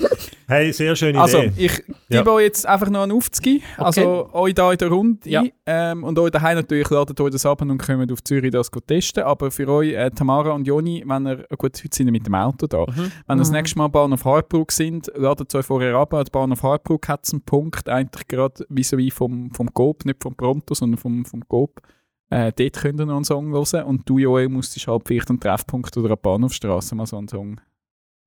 Hey, 0.47 0.71
sehr 0.73 0.95
schöne 0.95 1.19
Also, 1.19 1.39
Idee. 1.39 1.65
ich 1.65 1.83
Ja. 2.09 2.19
gebe 2.19 2.31
euch 2.33 2.43
jetzt 2.43 2.67
einfach 2.67 2.89
noch 2.89 3.01
einen 3.01 3.11
Aufzugeben. 3.13 3.63
Also, 3.77 4.29
euch 4.33 4.53
da 4.53 4.71
in 4.71 4.77
der 4.77 4.89
Runde. 4.89 5.27
Ja. 5.29 5.43
Ähm, 5.65 6.03
und 6.03 6.19
euch 6.19 6.29
daheim 6.29 6.55
natürlich 6.57 6.89
ladet 6.89 7.19
euch 7.19 7.31
das 7.31 7.45
ab 7.45 7.61
und 7.61 7.77
kommt 7.77 8.11
auf 8.11 8.23
Zürich 8.23 8.51
das 8.51 8.69
testen. 8.85 9.23
Aber 9.23 9.49
für 9.49 9.67
euch, 9.67 9.93
äh, 9.93 10.11
Tamara 10.11 10.51
und 10.51 10.67
Joni, 10.67 11.03
wenn 11.05 11.25
ihr, 11.27 11.39
äh, 11.51 11.55
gut, 11.57 11.81
heute 11.83 11.95
sind 11.95 12.07
ihr 12.07 12.11
mit 12.11 12.27
dem 12.27 12.35
Auto 12.35 12.67
da. 12.67 12.85
Wenn 12.87 13.37
ihr 13.37 13.37
das 13.37 13.49
nächste 13.51 13.77
Mal 13.79 13.87
Bahnhof 13.87 14.23
Hartbrug 14.23 14.71
sind, 14.71 15.11
ladet 15.15 15.53
euch 15.55 15.65
vorher 15.65 15.95
ab. 15.95 16.11
Der 16.11 16.23
Bahnhof 16.31 16.61
Hartbrug 16.61 17.07
hat 17.07 17.27
einen 17.31 17.41
Punkt, 17.41 17.89
eigentlich 17.89 18.27
gerade 18.27 18.65
vis-à-vis 18.69 19.13
vom, 19.13 19.51
vom 19.51 19.73
Coop, 19.73 20.05
nicht 20.05 20.21
vom 20.21 20.35
Pronto, 20.35 20.75
sondern 20.75 20.99
vom, 20.99 21.25
vom 21.25 21.47
Coop. 21.47 21.81
Äh, 22.29 22.51
dort 22.55 22.73
könnt 22.73 22.99
ihr 22.99 23.05
noch 23.05 23.15
einen 23.15 23.23
Song 23.25 23.51
hören. 23.51 23.83
Und 23.85 24.07
du, 24.09 24.19
Joel, 24.19 24.49
musstest 24.49 24.87
halt 24.87 25.03
vielleicht 25.07 25.29
einen 25.29 25.39
Treffpunkt 25.39 25.95
oder 25.97 26.07
eine 26.07 26.17
Bahnhofstrasse 26.17 26.93
mal 26.95 27.05
so 27.07 27.17
einen 27.17 27.27
Song 27.27 27.59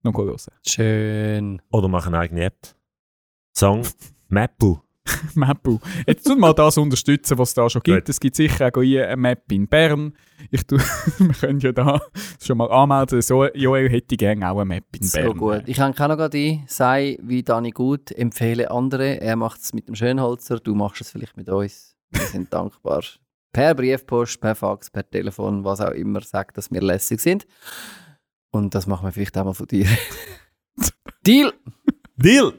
noch 0.02 0.16
hören. 0.16 0.36
Schön. 0.66 1.62
Oder 1.70 1.88
mach 1.88 2.06
eine 2.06 2.18
eigene 2.18 2.44
App. 2.44 2.58
Song 3.54 3.82
Mapple. 4.28 4.80
Mappu. 5.34 5.78
Jetzt 6.06 6.26
tun 6.26 6.38
mal 6.38 6.52
das 6.52 6.76
unterstützen, 6.76 7.38
was 7.38 7.50
es 7.50 7.54
da 7.54 7.68
schon 7.70 7.82
gibt. 7.82 8.04
Gut. 8.04 8.08
Es 8.10 8.20
gibt 8.20 8.36
sicher 8.36 8.70
auch 8.72 8.82
hier 8.82 9.06
eine 9.06 9.16
Map 9.16 9.50
in 9.50 9.66
Bern. 9.66 10.12
Ich 10.50 10.66
tu, 10.66 10.76
wir 11.18 11.32
können 11.34 11.60
ja 11.60 11.72
da 11.72 12.00
schon 12.42 12.58
mal 12.58 12.70
anmelden. 12.70 13.22
So, 13.22 13.46
Joel 13.54 13.88
hätte 13.88 14.16
gerne 14.16 14.50
auch 14.50 14.56
eine 14.58 14.66
Map 14.66 14.84
in 14.94 15.06
So 15.06 15.18
Bern. 15.18 15.36
gut. 15.38 15.62
Ich 15.66 15.80
habe 15.80 15.92
auch 15.92 16.08
noch 16.08 16.16
gerade 16.16 16.38
ein, 16.38 16.64
sei 16.66 17.18
wie 17.22 17.42
Dani 17.42 17.70
gut, 17.70 18.12
empfehle 18.12 18.70
andere. 18.70 19.20
Er 19.20 19.36
macht 19.36 19.60
es 19.60 19.72
mit 19.72 19.88
dem 19.88 19.94
Schönholzer, 19.94 20.60
du 20.60 20.74
machst 20.74 21.00
es 21.00 21.10
vielleicht 21.10 21.36
mit 21.36 21.48
uns. 21.48 21.96
Wir 22.10 22.20
sind 22.26 22.52
dankbar. 22.52 23.02
Per 23.52 23.74
Briefpost, 23.74 24.40
per 24.40 24.54
Fax, 24.54 24.90
per 24.90 25.08
Telefon, 25.08 25.64
was 25.64 25.80
auch 25.80 25.92
immer, 25.92 26.20
sagt, 26.20 26.58
dass 26.58 26.70
wir 26.70 26.82
lässig 26.82 27.20
sind. 27.20 27.46
Und 28.58 28.74
das 28.74 28.86
machen 28.86 29.06
wir 29.06 29.12
vielleicht 29.12 29.36
auch 29.38 29.44
mal 29.44 29.54
von 29.54 29.66
dir. 29.66 29.86
Deal! 31.26 31.52
Deal! 32.16 32.52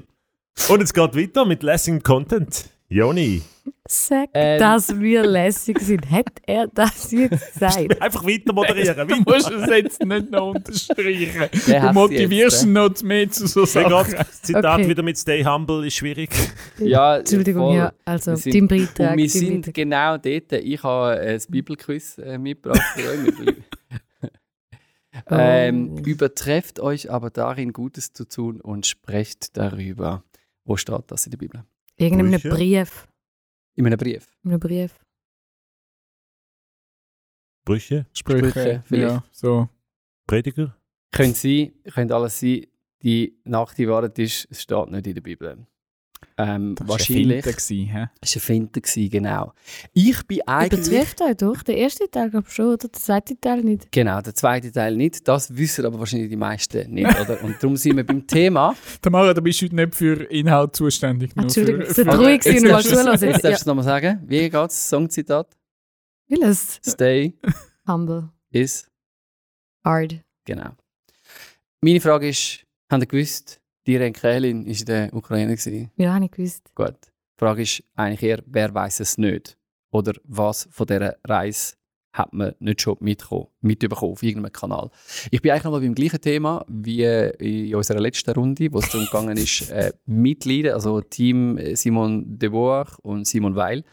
Und 0.70 0.80
jetzt 0.80 0.93
geht 0.93 1.16
weiter 1.16 1.45
mit 1.45 1.62
Lessing 1.64 2.02
Content. 2.02 2.70
Joni. 2.91 3.41
Sag, 3.88 4.30
Ähm. 4.34 4.60
dass 4.60 5.00
wir 5.00 5.24
lässig 5.24 5.80
sind. 5.80 6.10
Hat 6.10 6.26
er 6.47 6.68
das 6.68 7.12
jetzt 7.12 7.54
gesagt? 7.54 8.02
Einfach 8.02 8.24
weiter 8.26 8.52
moderieren. 8.54 9.08
Du 9.08 9.14
Weiter. 9.16 9.32
musst 9.32 9.52
es 9.52 9.68
jetzt 9.70 10.04
nicht 10.04 10.32
noch 10.32 10.56
unterstreichen. 10.56 11.50
Der 11.68 11.82
Du 11.88 11.93
motivierst 11.93 12.64
ihn 12.66 12.74
noch 12.74 13.00
mehr 13.04 13.30
zu 13.30 13.45
so 13.47 13.66
Sachen. 13.66 14.12
das 14.16 14.41
Zitat 14.41 14.80
Okay. 14.80 14.89
wieder 14.89 15.04
mit 15.04 15.18
Stay 15.20 15.43
Humble 15.43 15.86
ist 15.86 15.95
schwierig. 15.95 16.30
Ja, 16.80 17.18
Entschuldigung, 17.18 17.76
ja. 17.76 17.93
Also, 18.06 18.32
Wir 18.32 18.38
sind- 18.38 18.54
dein 18.56 18.68
Beitrag. 18.68 19.12
Und 19.12 19.18
wir 19.18 19.30
sind 19.30 19.56
Beitrag. 19.62 19.74
genau 19.76 20.18
dort. 20.18 20.52
Ich 20.64 20.84
habe 20.84 21.20
ein 21.20 21.41
Bibelquiz 21.50 22.18
äh, 22.18 22.38
mitgebracht 22.39 22.82
ähm, 25.30 25.94
Oh. 25.94 26.00
übertrefft 26.06 26.80
euch 26.80 27.12
aber 27.12 27.30
darin, 27.30 27.74
Gutes 27.74 28.14
zu 28.14 28.26
tun 28.28 28.62
und 28.62 28.86
sprecht 28.86 29.58
darüber. 29.58 30.24
Wo 30.66 30.78
steht 30.78 31.04
das 31.12 31.26
in 31.26 31.32
der 31.32 31.38
Bibel? 31.38 31.64
Irgendeinem? 31.98 32.40
Brief. 32.42 33.08
In 33.76 33.86
einem 33.86 33.98
Brief. 33.98 34.28
In 34.44 34.52
einem 34.52 34.60
Brief. 34.60 35.00
Brüche, 37.66 38.08
Sprüche, 38.14 38.50
Sprüche, 38.50 38.84
vielleicht. 38.86 39.12
ja, 39.12 39.24
so. 39.32 39.70
Prediger. 40.28 40.76
Könnte 41.12 41.38
sein, 41.38 41.74
könnte 41.94 42.16
alles 42.16 42.40
sein. 42.40 42.66
Die 43.02 43.40
nackte 43.44 43.88
Wahrheit 43.88 44.18
ist, 44.20 44.48
es 44.50 44.62
steht 44.62 44.90
nicht 44.92 45.08
in 45.08 45.14
der 45.16 45.22
Bibel. 45.22 45.66
Ähm, 46.42 46.76
Das 46.76 46.88
war 46.88 46.94
wahrscheinlich. 46.94 47.44
Finte 47.44 47.52
gewesen, 47.52 47.86
hä? 47.92 48.08
Es 48.22 48.34
war 48.36 48.40
ein 48.40 48.46
Finte, 48.46 48.80
gewesen, 48.82 49.10
genau. 49.10 49.54
Ich 49.92 50.26
bin 50.26 50.42
eigentlich. 50.48 50.88
Übertrifft 50.88 51.22
euch 51.22 51.36
doch. 51.36 51.62
Der 51.64 51.76
erste 51.76 52.10
Teil, 52.10 52.30
glaube 52.30 52.46
ich, 52.48 52.54
schon, 52.56 52.68
oder 52.68 52.78
der 52.78 52.94
zweite 52.94 53.38
Teil 53.42 53.62
nicht. 53.62 53.92
Genau, 53.92 54.22
der 54.22 54.34
zweite 54.34 54.72
Teil 54.72 54.96
nicht. 54.96 55.28
Das 55.28 55.54
wissen 55.58 55.86
aber 55.86 56.00
wahrscheinlich 56.00 56.30
die 56.30 56.38
meisten 56.38 56.94
nicht, 56.94 57.10
oder? 57.20 57.44
Und 57.44 57.62
darum 57.62 57.76
sind 57.76 57.98
wir 57.98 58.06
beim 58.06 58.26
Thema. 58.26 58.74
Tamara, 59.02 59.34
du 59.34 59.42
bist 59.42 59.62
heute 59.62 59.76
nicht 59.76 59.96
für 59.96 60.24
Inhalt 60.32 60.76
zuständig. 60.78 61.36
nur 61.36 61.44
Entschuldigung, 61.44 61.82
für, 61.82 61.88
es 61.92 61.98
ist 61.98 62.10
für- 62.10 62.18
ruhig 62.18 62.46
mal 62.46 62.54
Jetzt 62.54 62.66
darfst 62.66 62.86
du- 62.86 62.96
zuhören. 62.96 63.12
Jetzt 63.12 63.22
Ja. 63.22 63.32
darfst 63.32 63.44
du 63.44 63.50
es 63.52 63.66
nochmal 63.66 63.84
sagen. 63.86 64.24
Wie 64.26 64.50
geht's? 64.50 64.90
Songzitat? 64.90 65.48
Vieles. 66.28 66.80
Stay 66.88 67.34
Humble. 67.88 68.30
is. 68.52 68.88
Hard. 69.84 70.22
Genau. 70.46 70.70
Meine 71.82 72.00
Frage 72.00 72.30
ist: 72.30 72.66
Habt 72.90 73.04
ihr 73.04 73.08
gewusst, 73.08 73.59
die 73.90 73.98
Renkelin 73.98 74.66
war 74.66 74.72
in 74.72 74.86
der 74.86 75.14
Ukraine? 75.14 75.56
Gewesen? 75.56 75.92
Ja, 75.98 76.14
habe 76.14 76.26
ich 76.26 76.32
gewusst. 76.32 76.70
Gut. 76.76 76.96
Die 77.02 77.40
Frage 77.40 77.64
ist 77.64 77.84
eigentlich 77.96 78.24
eher, 78.24 78.44
wer 78.46 78.74
weiß 78.74 79.00
es 79.00 79.18
nicht? 79.18 79.58
Oder 79.92 80.14
was 80.26 80.68
von 80.72 80.86
dieser 80.86 81.16
Reise 81.28 81.74
hat 82.14 82.32
man 82.34 82.54
nicht 82.60 82.82
schon 82.82 82.98
mitbekommen, 83.00 83.48
mitbekommen 83.62 84.12
auf 84.12 84.22
irgendeinem 84.22 84.54
Kanal? 84.54 84.92
Ich 85.32 85.42
bin 85.42 85.52
eigentlich 85.52 85.64
nochmal 85.64 85.82
beim 85.82 85.96
gleichen 85.96 86.22
Thema 86.22 86.64
wie 86.68 87.04
in 87.04 87.74
unserer 87.74 88.00
letzten 88.00 88.32
Runde, 88.32 88.68
wo 88.72 88.78
es 88.78 88.90
darum 88.90 89.06
gegangen 89.06 89.38
ist, 89.38 89.70
äh, 89.72 89.92
Mitglieder, 90.06 90.76
also 90.76 91.02
Team 91.02 91.60
Simon 91.76 92.38
de 92.38 92.50
Boer 92.50 92.86
und 93.02 93.26
Simon 93.26 93.56
Weil. 93.56 93.84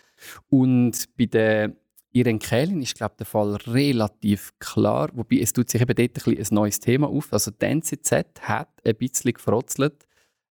Und 0.51 1.07
bei 1.17 1.25
der 1.25 1.75
Irene 2.17 2.39
Kählin 2.39 2.81
ist, 2.81 2.95
glaube 2.95 3.17
der 3.19 3.27
Fall 3.27 3.57
relativ 3.67 4.59
klar, 4.59 5.11
wobei 5.13 5.37
es 5.37 5.53
tut 5.53 5.69
sich 5.69 5.83
eben 5.83 5.95
dort 5.95 6.27
ein, 6.27 6.39
ein 6.39 6.47
neues 6.51 6.81
Thema 6.81 7.09
auf. 7.09 7.31
Also 7.31 7.51
die 7.51 7.67
NZZ 7.67 8.11
hat 8.41 8.71
ein 8.87 8.97
bisschen 8.97 9.35
gefrotzelt 9.35 10.07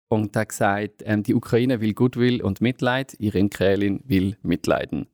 und 0.09 0.37
hat 0.37 0.51
gesagt, 0.51 1.03
ähm, 1.07 1.23
die 1.23 1.35
Ukraine 1.35 1.81
will 1.81 1.95
Goodwill 1.95 2.43
und 2.43 2.61
Mitleid, 2.61 3.15
Irene 3.19 3.49
Kählin 3.49 4.03
will 4.05 4.37
Mitleiden. 4.43 5.07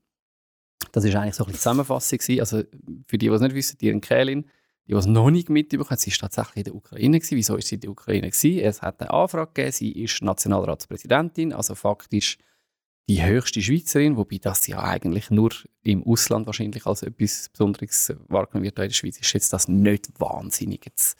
Das 0.90 1.04
ist 1.04 1.14
eigentlich 1.14 1.36
so 1.36 1.44
ein 1.44 1.52
bisschen 1.52 1.52
die 1.52 1.58
Zusammenfassung. 1.58 2.18
Also 2.40 2.62
für 3.06 3.16
die, 3.16 3.28
die 3.28 3.34
es 3.34 3.40
nicht 3.40 3.54
wissen, 3.54 3.76
Irene 3.80 4.00
Kählin, 4.00 4.42
die, 4.88 4.92
die 4.92 4.98
es 4.98 5.06
noch 5.06 5.30
nicht 5.30 5.50
mitbekommen 5.50 5.88
haben, 5.88 5.98
sie 5.98 6.10
war 6.10 6.18
tatsächlich 6.18 6.56
in 6.56 6.64
der 6.64 6.74
Ukraine. 6.74 7.20
Gewesen. 7.20 7.36
Wieso 7.36 7.54
ist 7.54 7.68
sie 7.68 7.76
in 7.76 7.82
der 7.82 7.90
Ukraine? 7.90 8.28
Gewesen? 8.28 8.58
Es 8.58 8.82
hat 8.82 9.00
eine 9.00 9.10
Anfrage 9.10 9.52
gegeben, 9.54 9.72
sie 9.72 9.92
ist 9.92 10.20
Nationalratspräsidentin, 10.20 11.52
also 11.52 11.76
faktisch 11.76 12.38
die 13.10 13.24
höchste 13.24 13.60
Schweizerin, 13.60 14.16
wobei 14.16 14.38
das 14.38 14.68
ja 14.68 14.80
eigentlich 14.84 15.30
nur 15.30 15.50
im 15.82 16.04
Ausland 16.04 16.46
wahrscheinlich 16.46 16.86
als 16.86 17.02
etwas 17.02 17.48
Besonderes 17.48 18.14
wahrgenommen 18.28 18.64
wird. 18.64 18.78
In 18.78 18.84
der 18.84 18.90
Schweiz 18.94 19.18
ist 19.18 19.32
jetzt 19.32 19.52
das 19.52 19.66
nicht 19.66 20.08
wahnsinnig. 20.20 20.84
Jetzt. 20.84 21.18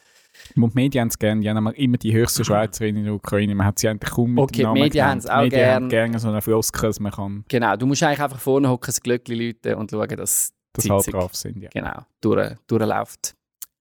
Und 0.55 0.72
die 0.72 0.74
Medien 0.76 1.03
haben 1.03 1.09
es 1.09 1.18
gerne. 1.18 1.41
Die 1.41 1.51
haben 1.51 1.66
immer 1.66 1.97
die 1.99 2.12
höchste 2.12 2.45
Schweizerin 2.45 2.97
in 2.97 3.05
der 3.05 3.14
Ukraine. 3.14 3.57
Man 3.57 3.66
hat 3.66 3.80
sie 3.80 3.88
eigentlich 3.88 4.12
kaum 4.12 4.34
mit 4.34 4.45
Okay, 4.45 4.62
Namen 4.62 4.76
die 4.76 4.80
Medien 4.82 5.05
haben 5.05 5.18
es 5.18 5.26
auch 5.26 5.38
Die 5.43 5.51
Medien 5.51 5.66
haben 5.68 5.88
gern. 5.88 6.11
gerne 6.12 6.18
so 6.20 6.28
eine 6.28 6.41
Floskel, 6.41 6.82
dass 6.91 7.01
man 7.01 7.11
kann, 7.11 7.45
Genau, 7.49 7.76
du 7.76 7.86
musst 7.86 8.03
eigentlich 8.05 8.20
einfach 8.20 8.38
vorne 8.38 8.68
hocken, 8.68 8.86
das 8.86 9.01
Glöckchen 9.01 9.36
läuten 9.36 9.74
und 9.74 9.91
schauen, 9.91 10.16
dass 10.16 10.53
alle 10.76 11.01
Sitzung 11.03 11.20
drauf 11.20 11.34
sind. 11.34 11.61
Ja. 11.61 11.70
genau, 11.70 12.07
durch, 12.20 12.55
durchläuft 12.68 13.34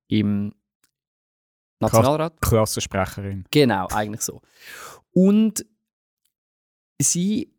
im 0.07 0.51
Nationalrat. 1.79 2.41
Klassensprecherin. 2.41 3.45
Genau, 3.51 3.87
eigentlich 3.93 4.21
so. 4.21 4.41
Und 5.13 5.63
sie 6.99 7.53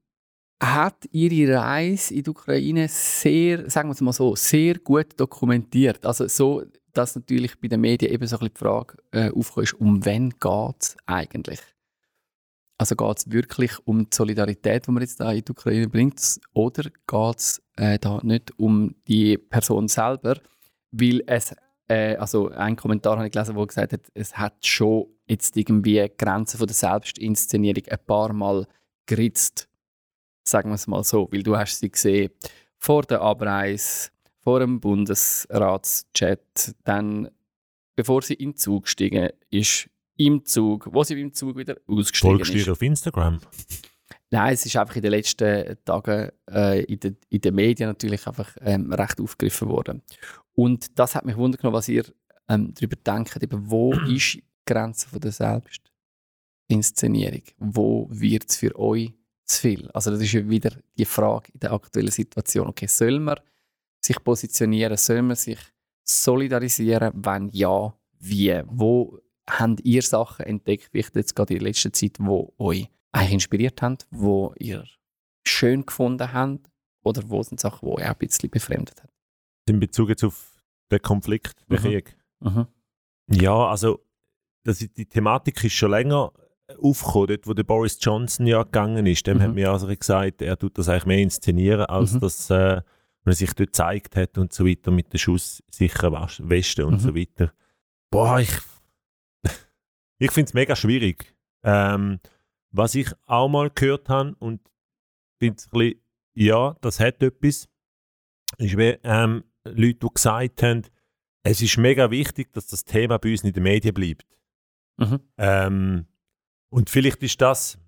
hat 0.63 1.09
ihre 1.11 1.57
Reise 1.57 2.15
in 2.15 2.23
die 2.23 2.31
Ukraine 2.31 2.87
sehr, 2.89 3.69
sagen 3.71 3.89
wir 3.89 3.95
es 3.95 4.01
mal 4.01 4.13
so, 4.13 4.37
sehr 4.37 4.79
gut 4.79 5.19
dokumentiert. 5.19 6.05
Also 6.05 6.29
so, 6.29 6.63
dass 6.93 7.15
natürlich 7.15 7.59
bei 7.59 7.69
den 7.69 7.81
Medien 7.81 8.13
eben 8.13 8.27
so 8.27 8.39
ein 8.39 8.49
die 8.49 8.59
Frage 8.59 8.97
äh, 9.13 9.31
aufkommt, 9.31 9.75
um 9.81 10.05
wen 10.05 10.31
geht 10.31 10.77
es 10.81 10.97
eigentlich? 11.07 11.61
Also 12.77 12.97
geht 12.97 13.19
es 13.19 13.31
wirklich 13.31 13.73
um 13.85 14.05
die 14.05 14.17
Solidarität, 14.17 14.87
die 14.87 14.91
man 14.91 15.03
jetzt 15.03 15.21
da 15.21 15.33
in 15.33 15.45
die 15.45 15.53
Ukraine 15.53 15.89
bringt, 15.89 16.41
oder 16.55 16.85
geht 16.85 17.39
es 17.39 17.63
äh, 17.77 17.99
da 17.99 18.21
nicht 18.23 18.59
um 18.59 18.95
die 19.07 19.37
Person 19.39 19.89
selber? 19.89 20.41
Weil 20.91 21.23
es, 21.27 21.55
äh, 21.89 22.17
also 22.17 22.49
ein 22.49 22.77
Kommentar 22.77 23.17
habe 23.17 23.27
ich 23.27 23.33
gelesen, 23.33 23.55
wo 23.55 23.67
gesagt 23.67 23.93
hat, 23.93 24.11
es 24.15 24.37
hat 24.37 24.65
schon 24.65 25.07
jetzt 25.27 25.57
irgendwie 25.57 26.11
Grenzen 26.17 26.59
von 26.59 26.67
der 26.67 26.75
Selbstinszenierung 26.75 27.85
ein 27.89 27.99
paar 28.07 28.33
Mal 28.33 28.67
geritzt. 29.07 29.70
Sagen 30.43 30.71
wir 30.71 30.75
es 30.75 30.87
mal 30.87 31.05
so, 31.05 31.29
weil 31.31 31.43
du 31.43 31.57
hast 31.57 31.79
sie 31.79 31.91
gesehen 31.91 32.31
vor 32.79 33.03
der 33.03 33.21
Abreise, 33.21 34.11
vor 34.41 34.61
dem 34.61 34.81
Bundesratschat, 34.81 36.75
dann 36.85 37.29
bevor 37.95 38.23
sie 38.23 38.35
in 38.35 38.51
den 38.51 38.57
Zug 38.57 38.85
gestiegen 38.85 39.31
ist, 39.51 39.89
im 40.17 40.45
Zug, 40.45 40.89
wo 40.93 41.05
sie 41.05 41.21
im 41.21 41.33
Zug 41.33 41.57
wieder 41.57 41.77
ausgestiegen 41.87 42.37
Folgst 42.37 42.53
du 42.53 42.59
ist. 42.59 42.67
ihr 42.67 42.73
auf 42.73 42.83
Instagram? 42.83 43.41
Nein, 44.31 44.55
es 44.55 44.65
ist 44.65 44.77
einfach 44.77 44.97
in 44.97 45.03
den 45.03 45.11
letzten 45.11 45.77
Tagen 45.85 46.31
äh, 46.51 46.85
in, 46.85 47.01
den, 47.01 47.17
in 47.31 47.41
den 47.41 47.55
Medien 47.55 47.89
natürlich 47.89 48.27
einfach 48.27 48.57
ähm, 48.61 48.93
recht 48.93 49.21
aufgegriffen 49.21 49.69
worden. 49.69 50.03
Und 50.55 50.99
das 50.99 51.15
hat 51.15 51.25
mich 51.25 51.37
wundern 51.37 51.73
was 51.73 51.89
ihr 51.89 52.05
ähm, 52.49 52.73
darüber 52.75 52.97
denkt, 52.97 53.43
eben, 53.43 53.71
wo 53.71 53.93
ist 53.93 54.35
die 54.35 54.45
Grenze 54.67 55.09
von 55.09 55.21
der 55.21 55.33
Selbstinszenierung? 55.33 57.43
Wo 57.59 58.09
wird 58.11 58.47
es 58.49 58.57
für 58.57 58.79
euch 58.79 59.13
zu 59.51 59.61
viel? 59.61 59.91
Also 59.93 60.11
das 60.11 60.21
ist 60.21 60.33
ja 60.33 60.49
wieder 60.49 60.73
die 60.99 61.05
Frage 61.05 61.51
in 61.53 61.61
der 61.61 61.73
aktuellen 61.73 62.11
Situation. 62.11 62.69
Okay, 62.69 62.87
soll 62.87 63.19
man 63.21 63.39
sich 64.05 64.23
positionieren, 64.23 64.97
soll 64.97 65.23
man 65.23 65.37
sich 65.37 65.59
solidarisieren, 66.05 67.13
wenn 67.15 67.49
ja, 67.51 67.95
wie? 68.19 68.63
Wo 68.67 69.19
habt 69.49 69.81
ihr 69.85 70.03
Sachen 70.03 70.47
entdeckt, 70.47 70.89
wie 70.93 71.01
ich 71.01 71.09
jetzt 71.15 71.35
gerade 71.35 71.55
in 71.55 71.61
der 71.61 71.69
letzten 71.69 71.93
Zeit, 71.93 72.17
wo 72.19 72.53
euch 72.59 72.89
eigentlich 73.13 73.33
inspiriert 73.35 73.83
haben, 73.83 73.99
wo 74.11 74.55
ihr 74.59 74.85
schön 75.47 75.85
gefunden 75.85 76.33
habt 76.33 76.71
oder 77.03 77.23
wo 77.29 77.43
sind 77.43 77.61
Sachen, 77.61 77.89
die 77.89 77.95
euch 77.95 78.05
auch 78.05 78.11
ein 78.11 78.19
bisschen 78.19 78.51
befremdet 78.51 79.01
haben? 79.03 79.11
In 79.67 79.81
Bezug 79.81 80.09
jetzt 80.11 80.25
auf 80.25 80.63
den 80.91 81.01
Konflikt, 81.03 81.55
den 81.71 81.79
Mhm. 81.79 81.83
Krieg. 81.83 82.17
Ja, 83.29 83.67
also 83.69 84.05
das, 84.65 84.79
die 84.79 85.07
Thematik 85.07 85.63
ist 85.65 85.73
schon 85.73 85.91
länger 85.91 86.33
aufgekommen, 86.79 87.29
dort 87.29 87.47
wo 87.47 87.55
der 87.55 87.65
Boris 87.65 87.99
Johnson 88.01 88.47
ja 88.47 88.63
gegangen 88.63 89.07
ist. 89.07 89.27
Dem 89.27 89.39
Mhm. 89.39 89.43
hat 89.43 89.55
mir 89.55 89.71
also 89.71 89.87
gesagt, 89.87 90.43
er 90.43 90.59
tut 90.59 90.77
das 90.79 90.89
eigentlich 90.89 91.07
mehr 91.07 91.19
inszenieren, 91.19 91.87
als 91.87 92.15
Mhm. 92.15 92.21
dass 92.21 92.51
äh, 92.51 92.83
er 93.25 93.33
sich 93.33 93.51
dort 93.55 93.69
gezeigt 93.71 94.17
hat 94.17 94.39
und 94.39 94.53
so 94.53 94.67
weiter 94.67 94.91
mit 94.91 95.13
den 95.13 95.19
schusssicheren 95.19 96.13
Westen 96.49 96.85
und 96.85 96.95
Mhm. 96.95 96.99
so 97.01 97.15
weiter. 97.15 97.53
Boah, 98.11 98.41
ich, 98.41 98.51
ich 100.19 100.31
finde 100.31 100.49
es 100.49 100.55
mega 100.55 100.75
schwierig. 100.77 101.35
Ähm, 101.63 102.21
was 102.73 102.95
ich 102.95 103.09
auch 103.27 103.49
mal 103.49 103.71
gehört 103.71 104.09
habe 104.09 104.35
und 104.39 104.61
finde 105.39 105.63
ein 105.63 105.71
bisschen, 105.79 106.01
ja, 106.35 106.77
das 106.81 107.01
hat 107.01 107.23
etwas, 107.23 107.69
ist 108.59 108.77
wie 108.77 108.97
ähm, 109.03 109.45
Leute, 109.65 109.99
die 109.99 110.09
gesagt 110.15 110.63
haben, 110.63 110.83
es 111.43 111.61
ist 111.63 111.77
mega 111.79 112.11
wichtig, 112.11 112.53
dass 112.53 112.67
das 112.67 112.85
Thema 112.85 113.19
bei 113.19 113.31
uns 113.31 113.45
in 113.45 113.53
den 113.53 113.63
Medien 113.63 113.95
bleibt. 113.95 114.27
Mhm. 114.99 115.21
Ähm, 115.39 116.07
und 116.71 116.91
vielleicht 116.91 117.23
ist 117.23 117.41
das, 117.41 117.79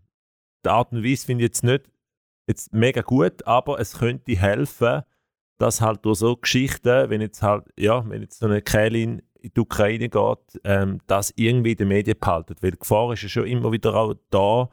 die 0.64 0.70
Art 0.70 0.92
und 0.92 1.04
Weise 1.04 1.26
finde 1.26 1.44
ich 1.44 1.48
jetzt 1.48 1.64
nicht 1.64 1.90
jetzt 2.46 2.72
mega 2.72 3.02
gut, 3.02 3.46
aber 3.46 3.78
es 3.80 3.98
könnte 3.98 4.36
helfen, 4.36 5.02
dass 5.58 5.80
halt 5.80 6.04
durch 6.04 6.18
so 6.18 6.36
Geschichten, 6.36 7.10
wenn 7.10 7.20
jetzt 7.20 7.42
halt, 7.42 7.64
ja, 7.78 8.08
wenn 8.08 8.22
jetzt 8.22 8.38
so 8.38 8.46
eine 8.46 8.62
Kälin 8.62 9.22
in 9.40 9.50
die 9.54 9.60
Ukraine 9.60 10.08
geht, 10.08 10.60
ähm, 10.64 11.00
das 11.06 11.32
irgendwie 11.36 11.72
in 11.72 11.78
den 11.78 11.88
Medien 11.88 12.18
behalten. 12.18 12.54
Weil 12.60 12.72
die 12.72 12.78
Gefahr 12.78 13.12
ist 13.12 13.22
ja 13.22 13.28
schon 13.28 13.46
immer 13.46 13.70
wieder 13.72 13.94
auch 13.94 14.14
da, 14.30 14.70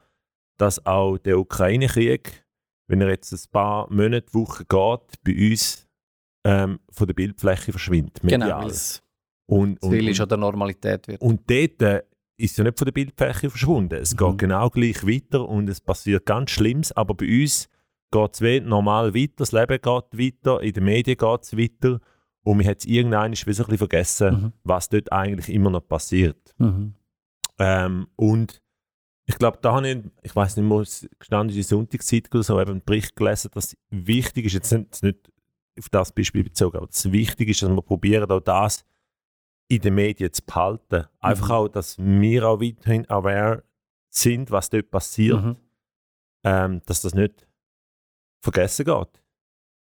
dass 0.57 0.85
auch 0.85 1.17
der 1.17 1.39
Ukraine-Krieg, 1.39 2.45
wenn 2.87 3.01
er 3.01 3.09
jetzt 3.09 3.31
ein 3.31 3.51
paar 3.51 3.91
Monate, 3.91 4.33
Wochen 4.33 4.65
geht, 4.67 5.23
bei 5.23 5.51
uns 5.51 5.87
ähm, 6.43 6.79
von 6.91 7.07
der 7.07 7.13
Bildfläche 7.13 7.71
verschwindet. 7.71 8.19
Genau, 8.21 8.45
medial. 8.45 8.67
es 8.67 9.03
und, 9.47 9.81
und, 9.81 9.91
viel 9.91 10.09
ist 10.09 10.21
an 10.21 10.29
der 10.29 10.37
Normalität 10.37 11.07
wird. 11.07 11.21
und 11.21 11.49
dort 11.49 11.81
äh, 11.81 12.03
ist 12.39 12.57
ja 12.57 12.63
nicht 12.63 12.77
von 12.79 12.85
der 12.85 12.91
Bildfläche 12.93 13.49
verschwunden. 13.49 13.95
Es 14.01 14.13
Mhm. 14.13 14.17
geht 14.17 14.37
genau 14.39 14.69
gleich 14.69 15.05
weiter 15.05 15.47
und 15.47 15.69
es 15.69 15.81
passiert 15.81 16.25
ganz 16.25 16.51
Schlimmes, 16.51 16.91
aber 16.93 17.13
bei 17.13 17.25
uns 17.41 17.67
geht 18.11 18.41
es 18.41 18.63
normal 18.65 19.13
weiter, 19.13 19.33
das 19.37 19.51
Leben 19.51 19.79
geht 19.81 19.83
weiter, 20.43 20.61
in 20.61 20.73
den 20.73 20.83
Medien 20.85 21.17
geht 21.17 21.41
es 21.43 21.55
weiter 21.57 21.99
und 22.43 22.59
wir 22.59 22.65
haben 22.65 22.75
es 22.77 22.85
irgendwann 22.85 23.31
wie 23.33 23.35
so 23.35 23.43
ein 23.45 23.53
bisschen 23.53 23.77
vergessen, 23.77 24.33
Mhm. 24.41 24.53
was 24.63 24.89
dort 24.89 25.11
eigentlich 25.11 25.49
immer 25.53 25.69
noch 25.69 25.87
passiert. 25.87 26.53
Mhm. 26.57 26.93
Ähm, 27.59 28.07
und 28.15 28.61
ich 29.25 29.37
glaube, 29.37 29.59
da 29.61 29.73
habe 29.73 29.87
ich, 29.89 29.97
ich 30.23 30.35
weiß 30.35 30.57
nicht 30.57 30.65
mehr, 30.67 30.79
es 30.79 31.07
gestanden 31.19 31.49
ist 31.55 31.57
in 31.71 31.77
Sonntagszeit 31.77 32.33
oder 32.33 32.41
so, 32.43 32.59
eben 32.59 32.71
einen 32.71 32.83
Bericht 32.83 33.15
gelesen, 33.15 33.51
dass 33.53 33.77
wichtig 33.91 34.45
ist, 34.45 34.53
jetzt 34.53 34.71
nicht, 34.71 35.03
nicht 35.03 35.29
auf 35.77 35.89
das 35.89 36.11
Beispiel 36.11 36.43
bezogen, 36.43 36.77
aber 36.77 36.87
das 36.87 37.11
wichtig 37.11 37.49
ist, 37.49 37.61
dass 37.61 37.69
wir 37.69 37.81
probieren, 37.81 38.29
auch 38.31 38.39
das 38.39 38.83
in 39.69 39.81
den 39.81 39.95
Medien 39.95 40.33
zu 40.33 40.43
behalten. 40.43 41.05
Einfach 41.19 41.47
Mhm. 41.49 41.53
auch, 41.55 41.67
dass 41.69 41.97
wir 41.97 42.47
auch 42.47 42.59
weiterhin 42.59 43.09
aware 43.09 43.63
sind, 44.09 44.51
was 44.51 44.69
dort 44.69 44.89
passiert, 44.91 45.41
Mhm. 45.43 45.55
ähm, 46.43 46.81
dass 46.85 47.01
das 47.01 47.13
nicht 47.13 47.47
vergessen 48.41 48.85
geht. 48.85 49.23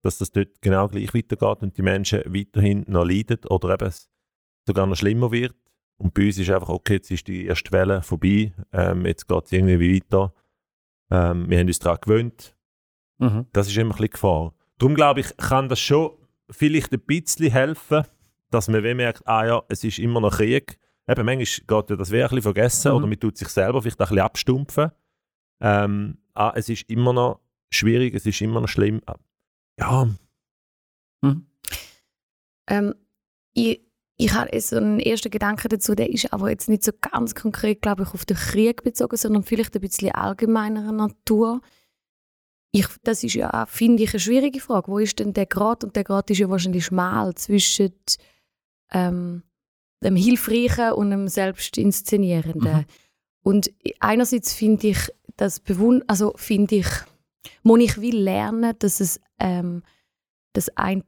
Dass 0.03 0.17
das 0.17 0.31
dort 0.31 0.61
genau 0.61 0.87
gleich 0.87 1.13
weitergeht 1.13 1.61
und 1.63 1.77
die 1.77 1.81
Menschen 1.83 2.21
weiterhin 2.25 2.83
noch 2.87 3.05
leiden 3.05 3.39
oder 3.49 3.73
eben 3.73 3.87
es 3.87 4.09
sogar 4.67 4.85
noch 4.87 4.95
schlimmer 4.97 5.31
wird. 5.31 5.55
Und 5.97 6.13
bei 6.13 6.25
uns 6.25 6.37
ist 6.37 6.49
einfach, 6.49 6.69
okay, 6.69 6.93
jetzt 6.95 7.11
ist 7.11 7.27
die 7.27 7.45
erste 7.45 7.71
Welle 7.71 8.01
vorbei, 8.01 8.53
ähm, 8.73 9.05
jetzt 9.05 9.27
geht 9.27 9.45
es 9.45 9.51
irgendwie 9.51 9.95
weiter. 9.95 10.33
Ähm, 11.11 11.49
wir 11.49 11.59
haben 11.59 11.67
uns 11.67 11.79
daran 11.79 11.99
gewöhnt. 12.01 12.57
Mhm. 13.19 13.45
Das 13.53 13.67
ist 13.67 13.77
immer 13.77 13.91
ein 13.93 13.97
bisschen 13.97 14.09
Gefahr. 14.09 14.53
Darum 14.79 14.95
glaube 14.95 15.19
ich, 15.21 15.37
kann 15.37 15.69
das 15.69 15.79
schon 15.79 16.17
vielleicht 16.49 16.91
ein 16.91 17.01
bisschen 17.01 17.51
helfen, 17.51 18.03
dass 18.51 18.67
man 18.67 18.83
wie 18.83 18.93
merkt, 18.93 19.25
ah 19.27 19.45
ja, 19.45 19.63
es 19.69 19.83
ist 19.83 19.99
immer 19.99 20.21
noch 20.21 20.37
Krieg. 20.37 20.77
Eben, 21.07 21.25
manchmal 21.25 21.45
geht 21.81 21.89
ja 21.89 21.95
das 21.95 22.11
wie 22.11 22.17
ein 22.21 22.29
bisschen 22.29 22.41
vergessen 22.43 22.91
Mhm. 22.91 22.97
oder 22.97 23.07
man 23.07 23.19
tut 23.19 23.37
sich 23.37 23.47
selber 23.49 23.81
vielleicht 23.81 23.99
ein 23.99 24.05
bisschen 24.05 24.19
abstumpfen. 24.19 24.91
Ähm, 25.61 26.17
ah, 26.33 26.53
es 26.55 26.69
ist 26.69 26.89
immer 26.89 27.13
noch 27.13 27.39
schwierig, 27.71 28.13
es 28.15 28.25
ist 28.25 28.41
immer 28.41 28.61
noch 28.61 28.67
schlimm. 28.69 29.01
Ah, 29.05 29.15
Ja, 29.79 30.07
Mhm. 31.23 31.45
Ähm, 32.67 32.95
ich 33.53 33.81
ich 34.17 34.33
habe 34.33 34.59
so 34.61 34.75
einen 34.77 34.99
ersten 34.99 35.31
Gedanken 35.31 35.67
dazu, 35.69 35.95
der 35.95 36.11
ist 36.11 36.31
aber 36.31 36.51
jetzt 36.51 36.69
nicht 36.69 36.83
so 36.83 36.91
ganz 36.99 37.33
konkret, 37.33 37.81
glaube 37.81 38.03
ich, 38.03 38.13
auf 38.13 38.23
den 38.23 38.37
Krieg 38.37 38.83
bezogen, 38.83 39.17
sondern 39.17 39.41
vielleicht 39.41 39.73
ein 39.73 39.81
bisschen 39.81 40.11
allgemeinerer 40.11 40.91
Natur. 40.91 41.61
Ich, 42.71 42.85
das 43.03 43.23
ist 43.23 43.33
ja, 43.33 43.49
auch, 43.63 43.67
finde 43.67 44.03
ich, 44.03 44.11
eine 44.13 44.19
schwierige 44.19 44.59
Frage. 44.59 44.91
Wo 44.91 44.99
ist 44.99 45.17
denn 45.17 45.33
der 45.33 45.47
Grad? 45.47 45.83
Und 45.83 45.95
der 45.95 46.03
Grad 46.03 46.29
ist 46.29 46.37
ja 46.37 46.47
wahrscheinlich 46.51 46.85
schmal 46.85 47.33
zwischen 47.33 47.93
ähm, 48.91 49.43
dem 50.03 50.15
Hilfreichen 50.15 50.93
und 50.93 51.11
dem 51.11 51.27
Selbstinszenierenden. 51.27 52.77
Mhm. 52.77 52.85
Und 53.43 53.71
einerseits 53.99 54.53
finde 54.53 54.87
ich 54.87 54.99
das 55.37 55.59
bewund 55.59 56.03
also 56.07 56.33
finde 56.35 56.75
ich, 56.75 56.87
muss 57.63 57.79
ich 57.79 57.99
will 57.99 58.17
lernen, 58.17 58.73
dass 58.77 58.99
es 58.99 59.19
ähm, 59.39 59.81
dass, 60.53 60.69
eine, 60.77 61.03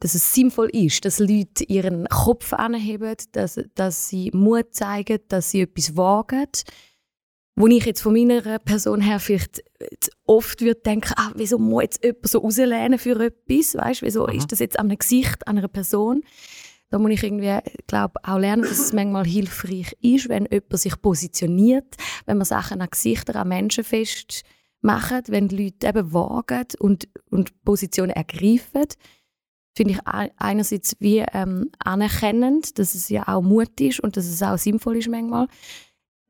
dass 0.00 0.14
es 0.14 0.32
sinnvoll 0.32 0.70
ist, 0.70 1.04
dass 1.04 1.18
Leute 1.18 1.64
ihren 1.64 2.06
Kopf 2.08 2.52
anheben, 2.52 3.14
dass, 3.32 3.60
dass 3.74 4.08
sie 4.08 4.30
Mut 4.32 4.74
zeigen, 4.74 5.18
dass 5.28 5.50
sie 5.50 5.62
etwas 5.62 5.96
wagen. 5.96 6.48
Wo 7.58 7.66
ich 7.68 7.86
jetzt 7.86 8.02
von 8.02 8.12
meiner 8.12 8.58
Person 8.58 9.00
her 9.00 9.18
vielleicht 9.18 9.62
oft 10.26 10.60
würde 10.60 10.80
denken, 10.80 11.12
ah, 11.16 11.32
wieso 11.36 11.58
muss 11.58 11.84
jetzt 11.84 12.04
jemand 12.04 12.28
so 12.28 12.38
rauslehnen 12.38 12.98
für 12.98 13.18
etwas? 13.18 13.74
Weißt, 13.74 14.02
wieso 14.02 14.26
Aha. 14.26 14.32
ist 14.32 14.52
das 14.52 14.58
jetzt 14.58 14.78
an 14.78 14.88
einem 14.88 14.98
Gesicht 14.98 15.46
einer 15.46 15.66
Person? 15.68 16.22
Da 16.90 16.98
muss 16.98 17.10
ich 17.10 17.22
irgendwie, 17.24 17.58
glaube 17.86 18.14
auch 18.22 18.38
lernen, 18.38 18.62
dass 18.62 18.78
es 18.78 18.92
manchmal 18.92 19.26
hilfreich 19.26 19.96
ist, 20.02 20.28
wenn 20.28 20.46
jemand 20.50 20.78
sich 20.78 21.00
positioniert, 21.02 21.96
wenn 22.26 22.36
man 22.38 22.44
Sachen 22.44 22.80
an 22.80 22.88
Gesichtern, 22.90 23.36
an 23.36 23.48
Menschen 23.48 23.82
festmacht 23.84 24.44
wenn 25.30 25.48
die 25.48 25.64
Leute 25.64 25.88
eben 25.88 26.12
wagen 26.12 26.66
und, 26.78 27.08
und 27.30 27.64
Positionen 27.64 28.10
ergreifen, 28.12 28.86
finde 29.76 29.94
ich 29.94 30.06
ei- 30.06 30.30
einerseits 30.36 30.94
wie 31.00 31.24
ähm, 31.32 31.70
anerkennend, 31.80 32.78
dass 32.78 32.94
es 32.94 33.08
ja 33.08 33.26
auch 33.26 33.42
Mut 33.42 33.80
ist 33.80 34.00
und 34.00 34.16
dass 34.16 34.26
es 34.26 34.42
auch 34.42 34.56
sinnvoll 34.56 34.98
ist 34.98 35.08
manchmal. 35.08 35.48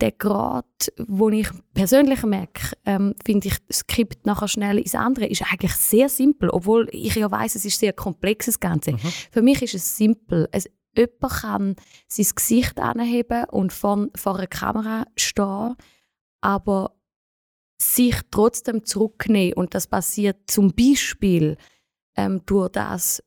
Der 0.01 0.12
Grad, 0.12 0.92
wo 0.99 1.30
ich 1.30 1.49
persönlich 1.72 2.22
merke, 2.22 2.76
ähm, 2.84 3.14
finde 3.24 3.49
ich, 3.49 3.57
es 3.68 3.86
kippt 3.86 4.26
nachher 4.26 4.49
schnell 4.49 4.78
ins 4.78 4.94
andere, 4.94 5.26
ist 5.26 5.42
eigentlich 5.42 5.74
sehr 5.74 6.11
simpel, 6.11 6.51
obwohl 6.51 6.88
ich 6.92 7.14
ja 7.14 7.30
weiß, 7.30 7.55
es 7.55 7.64
ist 7.64 7.80
sehr 7.80 7.94
komplex 7.94 8.47
das 8.47 8.61
Ganze. 8.61 8.99
Für 9.30 9.40
mich 9.40 9.62
ist 9.62 9.74
es 9.74 9.97
simpel. 9.97 10.49
Es, 10.53 10.68
jemand 10.94 11.32
kann 11.32 11.76
sein 12.09 12.26
Gesicht 12.34 12.78
anheben 12.78 13.44
und 13.44 13.72
vor, 13.72 14.09
vor 14.14 14.36
einer 14.36 14.47
Kamera 14.47 15.07
stehen, 15.16 15.76
aber 16.42 16.94
sich 17.80 18.16
trotzdem 18.30 18.84
zurücknehmen. 18.84 19.55
Und 19.55 19.74
das 19.74 19.86
passiert 19.86 20.38
zum 20.47 20.74
Beispiel 20.74 21.57
ähm, 22.16 22.42
durch 22.47 22.70
das, 22.70 23.22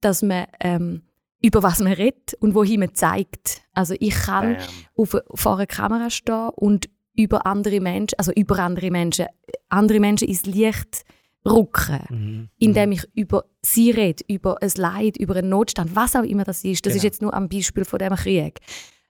dass 0.00 0.22
man 0.22 0.46
ähm, 0.60 1.02
über 1.42 1.62
was 1.62 1.80
man 1.80 1.92
redet 1.92 2.34
und 2.40 2.54
wohin 2.54 2.80
man 2.80 2.94
zeigt. 2.94 3.62
Also 3.72 3.94
ich 3.98 4.14
kann 4.14 4.56
auf, 4.96 5.16
vor 5.34 5.56
einer 5.56 5.66
Kamera 5.66 6.10
stehen 6.10 6.50
und 6.56 6.88
über 7.14 7.46
andere 7.46 7.80
Menschen, 7.80 8.18
also 8.18 8.32
über 8.32 8.58
andere 8.58 8.90
Menschen, 8.90 9.26
andere 9.68 10.00
Menschen 10.00 10.28
ins 10.28 10.44
Licht 10.46 11.04
rücken, 11.46 12.00
Mhm. 12.10 12.48
indem 12.58 12.92
ich 12.92 13.04
über 13.14 13.44
sie 13.62 13.90
rede, 13.90 14.24
über 14.28 14.60
ein 14.62 14.70
Leid, 14.76 15.16
über 15.16 15.36
einen 15.36 15.48
Notstand, 15.48 15.94
was 15.94 16.16
auch 16.16 16.24
immer 16.24 16.44
das 16.44 16.64
ist. 16.64 16.84
Das 16.84 16.94
ist 16.94 17.02
Genau. 17.02 17.04
jetzt 17.10 17.22
nur 17.22 17.34
am 17.34 17.48
Beispiel 17.48 17.84
von 17.84 17.98
dem 18.00 18.14
Krieg. 18.16 18.58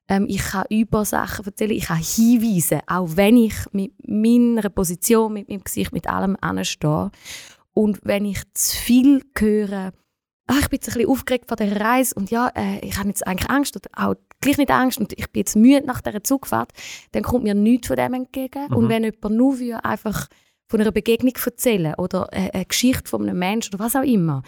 Ähm, 0.08 0.26
ich 0.28 0.38
kann 0.42 0.66
über 0.70 1.04
Sachen 1.04 1.46
erzählen, 1.46 1.70
ich 1.72 1.86
kann 1.86 1.96
hinweisen, 1.96 2.80
auch 2.86 3.08
wenn 3.16 3.36
ich 3.38 3.54
mit 3.72 3.92
meiner 4.06 4.68
Position, 4.68 5.32
mit 5.32 5.48
meinem 5.48 5.64
Gesicht, 5.64 5.92
mit 5.92 6.08
allem 6.08 6.36
anstehe. 6.40 7.10
Und 7.72 7.98
wenn 8.04 8.24
ich 8.26 8.40
zu 8.54 8.76
viel 8.76 9.22
höre, 9.36 9.92
ah, 10.46 10.54
ich 10.60 10.68
bin 10.68 10.76
jetzt 10.78 10.88
ein 10.88 10.94
bisschen 10.94 11.08
aufgeregt 11.10 11.46
vor 11.48 11.56
der 11.56 11.80
Reise 11.80 12.14
und 12.14 12.30
ja, 12.30 12.48
äh, 12.54 12.78
ich 12.86 12.96
habe 12.98 13.08
jetzt 13.08 13.26
eigentlich 13.26 13.50
Angst 13.50 13.76
oder 13.76 13.88
auch 13.96 14.14
gleich 14.40 14.58
nicht 14.58 14.70
Angst 14.70 14.98
und 14.98 15.12
ich 15.18 15.30
bin 15.30 15.40
jetzt 15.40 15.56
müde 15.56 15.84
nach 15.86 16.00
dieser 16.00 16.22
Zugfahrt, 16.22 16.72
dann 17.12 17.22
kommt 17.22 17.44
mir 17.44 17.54
nichts 17.54 17.88
von 17.88 17.96
dem 17.96 18.14
entgegen. 18.14 18.66
Und 18.72 18.88
wenn 18.88 19.04
jemand 19.04 19.36
nur 19.36 19.58
will, 19.58 19.74
einfach 19.82 20.28
von 20.68 20.80
einer 20.80 20.92
Begegnung 20.92 21.34
erzählen 21.44 21.94
oder 21.94 22.28
äh, 22.32 22.50
eine 22.52 22.64
Geschichte 22.64 23.08
von 23.08 23.22
einem 23.22 23.38
Menschen 23.38 23.74
oder 23.74 23.84
was 23.84 23.96
auch 23.96 24.02
immer, 24.02 24.42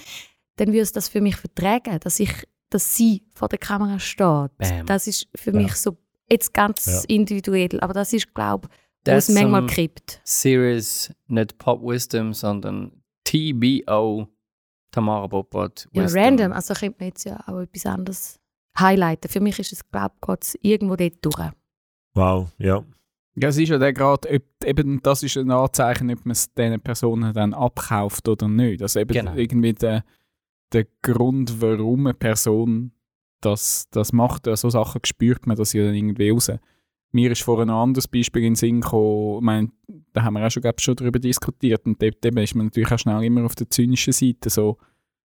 dann 0.56 0.68
würde 0.68 0.80
es 0.82 0.92
das 0.92 1.08
für 1.08 1.20
mich 1.20 1.36
vertragen, 1.36 1.98
dass 2.00 2.18
ich, 2.20 2.32
dass 2.70 2.96
sie 2.96 3.22
vor 3.34 3.48
der 3.48 3.58
Kamera 3.58 3.98
steht. 3.98 4.56
Bam. 4.58 4.86
Das 4.86 5.06
ist 5.06 5.28
für 5.34 5.52
Ja. 5.52 5.56
mich 5.62 5.74
so 5.74 5.96
jetzt 6.30 6.52
ganz 6.52 6.86
Ja. 6.86 7.02
individuell, 7.08 7.80
aber 7.80 7.94
das 7.94 8.12
ist, 8.12 8.34
glaube 8.34 8.68
ich, 9.06 9.12
es 9.12 9.28
manchmal 9.30 9.62
some 9.62 9.72
kippt. 9.72 10.20
Serious, 10.24 11.10
nicht 11.28 11.56
Pop 11.58 11.80
Wisdom, 11.82 12.34
sondern 12.34 12.92
TBO, 13.24 14.28
Tamara 14.98 15.26
Boppert. 15.26 15.88
Ja, 15.92 16.06
random. 16.06 16.52
Also 16.52 16.74
könnte 16.74 16.96
man 16.98 17.08
jetzt 17.08 17.24
ja 17.24 17.38
auch 17.46 17.60
etwas 17.60 17.86
anderes 17.86 18.40
highlighten. 18.78 19.30
Für 19.30 19.40
mich 19.40 19.58
ist 19.58 19.72
es, 19.72 19.88
glaube 19.90 20.14
ich, 20.42 20.58
irgendwo 20.62 20.96
dort 20.96 21.24
durch. 21.24 21.50
Wow, 22.14 22.48
ja. 22.58 22.82
Ja, 23.36 23.48
es 23.48 23.58
ist 23.58 23.68
ja 23.68 23.78
der 23.78 23.92
Grad, 23.92 24.26
ob, 24.26 24.42
eben 24.64 25.00
das 25.02 25.22
ist 25.22 25.36
ein 25.36 25.50
Anzeichen, 25.52 26.10
ob 26.10 26.24
man 26.24 26.32
es 26.32 26.52
diesen 26.52 26.80
Personen 26.80 27.32
dann 27.32 27.54
abkauft 27.54 28.28
oder 28.28 28.48
nicht. 28.48 28.82
Also 28.82 28.98
eben 28.98 29.12
Genau. 29.12 29.34
irgendwie 29.34 29.72
der, 29.72 30.04
der 30.72 30.86
Grund, 31.02 31.60
warum 31.60 32.06
eine 32.08 32.14
Person 32.14 32.90
das, 33.40 33.86
das 33.92 34.12
macht, 34.12 34.46
so 34.52 34.68
Sachen 34.68 35.00
spürt 35.04 35.46
man 35.46 35.56
das 35.56 35.72
ja 35.72 35.84
dann 35.84 35.94
irgendwie 35.94 36.30
raus. 36.30 36.50
Mir 37.12 37.30
ist 37.30 37.42
vor 37.42 37.60
ein 37.60 37.70
anderes 37.70 38.08
Beispiel 38.08 38.42
in 38.42 38.54
den 38.54 38.56
Sinn 38.56 38.80
gekommen, 38.80 39.36
ich 39.36 39.42
meine, 39.44 39.68
da 40.18 40.24
haben 40.24 40.34
wir 40.34 40.46
auch 40.46 40.50
schon, 40.50 40.62
glaub, 40.62 40.80
schon 40.80 40.96
darüber 40.96 41.18
diskutiert 41.18 41.86
und 41.86 42.00
dort 42.02 42.24
eben 42.24 42.38
ist 42.38 42.54
man 42.54 42.66
natürlich 42.66 42.90
auch 42.92 42.98
schnell 42.98 43.22
immer 43.24 43.44
auf 43.44 43.54
der 43.54 43.68
zynischen 43.70 44.12
Seite, 44.12 44.50
so, 44.50 44.76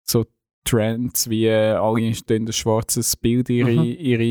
so 0.04 0.26
Trends 0.66 1.30
wie 1.30 1.46
äh, 1.46 1.72
alle 1.72 2.14
stellen 2.14 2.46
ein 2.48 2.54
schwarzes 2.54 3.16
Bild 3.16 3.50
in 3.50 3.56
ihre, 3.58 3.72
Mhm. 3.72 3.96
ihre 3.98 4.24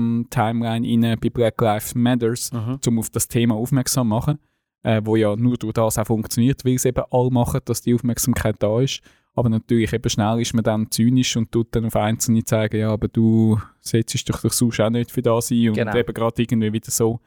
Instagram-Timeline 0.00 1.06
rein 1.08 1.18
bei 1.20 1.30
Black 1.30 1.60
Lives 1.60 1.94
Matters 1.94 2.52
Mhm. 2.52 2.78
um 2.86 2.98
auf 2.98 3.10
das 3.10 3.28
Thema 3.28 3.54
aufmerksam 3.54 4.06
zu 4.06 4.10
machen, 4.10 4.38
äh, 4.82 5.00
wo 5.04 5.16
ja 5.16 5.34
nur 5.36 5.56
durch 5.56 5.72
das 5.74 5.98
auch 5.98 6.06
funktioniert, 6.06 6.64
weil 6.64 6.74
es 6.74 6.84
eben 6.84 7.02
alle 7.10 7.30
machen, 7.30 7.60
dass 7.64 7.82
die 7.82 7.94
Aufmerksamkeit 7.94 8.56
da 8.60 8.80
ist. 8.80 9.00
Aber 9.34 9.48
natürlich 9.50 9.92
eben 9.92 10.08
schnell 10.08 10.40
ist 10.40 10.54
man 10.54 10.64
dann 10.64 10.90
zynisch 10.90 11.36
und 11.36 11.52
tut 11.52 11.68
dann 11.74 11.84
auf 11.86 11.96
Einzelne 11.96 12.42
sagen, 12.46 12.78
ja, 12.78 12.90
aber 12.90 13.08
du 13.08 13.60
setzt 13.80 14.14
dich 14.14 14.24
doch 14.24 14.38
sonst 14.50 14.80
auch 14.80 14.90
nicht 14.90 15.10
für 15.10 15.22
das 15.22 15.50
ein. 15.50 15.68
Und 15.68 15.74
Genau. 15.74 15.94
eben 15.96 16.14
gerade 16.14 16.42
irgendwie 16.42 16.72
wieder 16.72 16.90
so, 16.90 17.20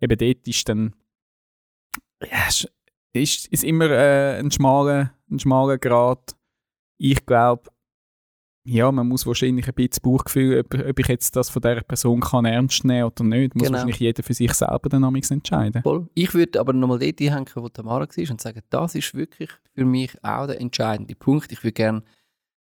eben 0.00 0.16
dort 0.16 0.46
ist 0.46 0.68
dann, 0.68 0.94
ja, 2.22 2.48
ist, 3.12 3.46
ist, 3.46 3.64
immer 3.64 3.90
äh, 3.90 4.38
ein, 4.38 4.50
schmaler, 4.50 5.12
ein 5.30 5.38
schmaler 5.38 5.78
Grad. 5.78 6.36
Ich 6.98 7.24
glaube, 7.26 7.70
ja, 8.68 8.90
man 8.90 9.06
muss 9.06 9.26
wahrscheinlich 9.26 9.68
ein 9.68 9.74
bisschen 9.74 10.02
Bauchgefühl, 10.02 10.60
ob, 10.60 10.74
ob 10.74 10.98
ich 10.98 11.06
jetzt 11.06 11.36
das 11.36 11.48
von 11.48 11.62
dieser 11.62 11.82
Person 11.82 12.20
kann 12.20 12.44
ernst 12.46 12.84
nehmen 12.84 13.04
oder 13.04 13.22
nicht, 13.22 13.54
muss 13.54 13.64
Genau. 13.64 13.74
wahrscheinlich 13.74 14.00
jeder 14.00 14.22
für 14.22 14.34
sich 14.34 14.52
selber 14.54 14.88
dann 14.88 15.14
entscheiden. 15.14 15.82
Voll. 15.82 16.08
Ich 16.14 16.34
würde 16.34 16.58
aber 16.58 16.72
nochmal 16.72 16.98
dort 16.98 17.20
einhängen, 17.20 17.46
wo 17.54 17.68
Tamara 17.68 18.08
war 18.08 18.30
und 18.30 18.40
sagen, 18.40 18.62
das 18.70 18.94
ist 18.96 19.14
wirklich 19.14 19.50
für 19.74 19.84
mich 19.84 20.12
auch 20.24 20.48
der 20.48 20.60
entscheidende 20.60 21.14
Punkt. 21.14 21.52
Ich 21.52 21.62
würde 21.62 21.72
gerne 21.72 22.02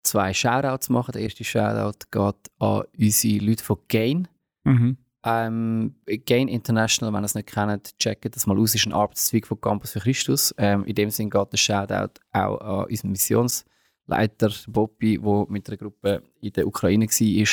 zwei 0.03 0.35
Shoutouts 0.35 0.89
machen. 0.91 1.13
Der 1.13 1.23
erste 1.23 1.45
Shoutout 1.45 2.07
geht 2.11 2.51
an 2.59 2.83
unsere 2.99 3.45
Leute 3.45 3.65
von 3.65 3.79
Gain. 3.89 4.29
Mhm. 4.65 4.97
Ähm, 5.27 5.95
Gain 6.27 6.49
International, 6.49 7.13
wenn 7.15 7.23
ihr 7.23 7.27
es 7.27 7.35
nicht 7.35 7.49
kennt, 7.49 7.99
checkt 7.99 8.37
das 8.37 8.47
mal 8.47 8.59
aus. 8.59 8.75
ist 8.75 8.87
ein 8.87 8.93
Arbeitszweig 8.93 9.47
von 9.47 9.59
Campus 9.59 9.93
für 9.93 10.01
Christus. 10.01 10.55
Ähm, 10.59 10.85
in 10.85 10.95
dem 10.95 11.09
Sinne 11.11 11.31
geht 11.31 11.53
der 11.53 11.57
Shoutout 11.57 12.21
auch 12.33 12.61
an 12.61 12.85
unseren 12.91 13.11
Missionsleiter 13.13 14.51
Bobby, 14.69 15.19
der 15.19 15.47
mit 15.49 15.69
einer 15.69 15.79
Gruppe 15.79 16.23
in 16.43 16.53
der 16.53 16.67
Ukraine 16.67 17.07
war. 17.07 17.47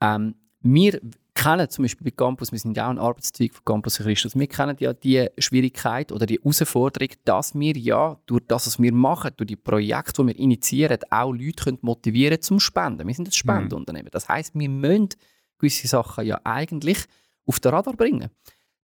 Ähm, 0.00 0.34
wir 0.60 1.00
kennen 1.34 1.68
zum 1.68 1.84
Beispiel 1.84 2.06
bei 2.06 2.10
Campus, 2.10 2.52
wir 2.52 2.58
sind 2.58 2.76
ja 2.76 2.86
auch 2.86 2.90
ein 2.90 2.98
Arbeitszweig 2.98 3.52
von 3.52 3.64
Campus 3.66 3.98
für 3.98 4.04
Christus, 4.04 4.34
wir 4.34 4.46
kennen 4.46 4.76
ja 4.80 4.92
die 4.92 5.28
Schwierigkeit 5.38 6.10
oder 6.10 6.26
die 6.26 6.38
Herausforderung, 6.38 7.10
dass 7.24 7.54
wir 7.54 7.76
ja 7.76 8.18
durch 8.26 8.42
das, 8.48 8.66
was 8.66 8.80
wir 8.80 8.92
machen, 8.92 9.30
durch 9.36 9.46
die 9.46 9.56
Projekte, 9.56 10.22
die 10.22 10.28
wir 10.28 10.38
initiieren, 10.38 10.98
auch 11.10 11.32
Leute 11.32 11.64
können 11.64 11.78
motivieren 11.82 12.40
zum 12.40 12.58
Spenden. 12.58 13.06
Wir 13.06 13.14
sind 13.14 13.28
ein 13.28 13.32
Spendenunternehmen. 13.32 14.10
Das 14.10 14.28
heißt, 14.28 14.54
wir 14.54 14.68
müssen 14.68 15.10
gewisse 15.58 15.88
Sachen 15.88 16.26
ja 16.26 16.40
eigentlich 16.44 16.98
auf 17.46 17.60
den 17.60 17.72
Radar 17.72 17.94
bringen. 17.94 18.30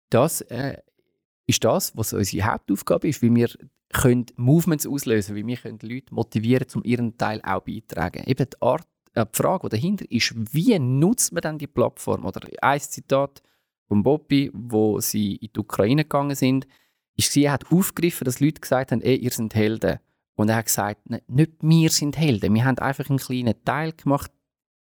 Das 0.10 0.42
äh, 0.42 0.78
ist 1.46 1.64
das, 1.64 1.96
was 1.96 2.14
unsere 2.14 2.52
Hauptaufgabe 2.52 3.08
ist, 3.08 3.22
weil 3.22 3.36
wir 3.36 3.50
können 3.94 4.26
Movements 4.36 4.88
auslösen, 4.88 5.36
weil 5.36 5.46
wir 5.46 5.58
können 5.58 5.80
Leute 5.82 6.14
motivieren, 6.14 6.68
zum 6.68 6.84
ihren 6.84 7.18
Teil 7.18 7.42
auch 7.44 7.62
beitragen. 7.62 8.24
Eben 8.26 8.48
die 8.50 8.62
Art, 8.62 8.88
äh, 9.14 9.26
die 9.26 9.38
Frage, 9.38 9.70
die 9.70 9.76
dahinter 9.76 10.06
ist, 10.10 10.34
wie 10.54 10.78
nutzt 10.80 11.32
man 11.34 11.42
dann 11.42 11.58
die 11.58 11.68
Plattform? 11.68 12.26
Oder 12.26 12.42
ein 12.62 12.80
Zitat 12.80 13.42
von 13.88 14.04
Bobby, 14.04 14.50
wo 14.54 15.00
sie 15.00 15.36
in 15.36 15.50
die 15.56 15.60
Ukraine 15.60 16.04
gegangen 16.04 16.36
sind, 16.36 16.68
ist, 17.16 17.36
er 17.38 17.52
hat 17.52 17.72
aufgegriffen, 17.72 18.26
dass 18.26 18.40
Leute 18.40 18.60
gesagt 18.62 18.92
haben, 18.92 19.02
ey, 19.02 19.16
ihr 19.16 19.32
seid 19.32 19.54
Helden. 19.54 20.00
Und 20.36 20.50
er 20.50 20.56
hat 20.56 20.66
gesagt, 20.66 21.10
"Ne, 21.10 21.22
nicht 21.28 21.54
wir 21.62 21.92
sind 21.92 22.18
Helden, 22.18 22.54
wir 22.56 22.66
haben 22.66 22.80
einfach 22.80 23.08
einen 23.08 23.20
kleinen 23.20 23.54
Teil 23.64 23.92
gemacht. 23.94 24.32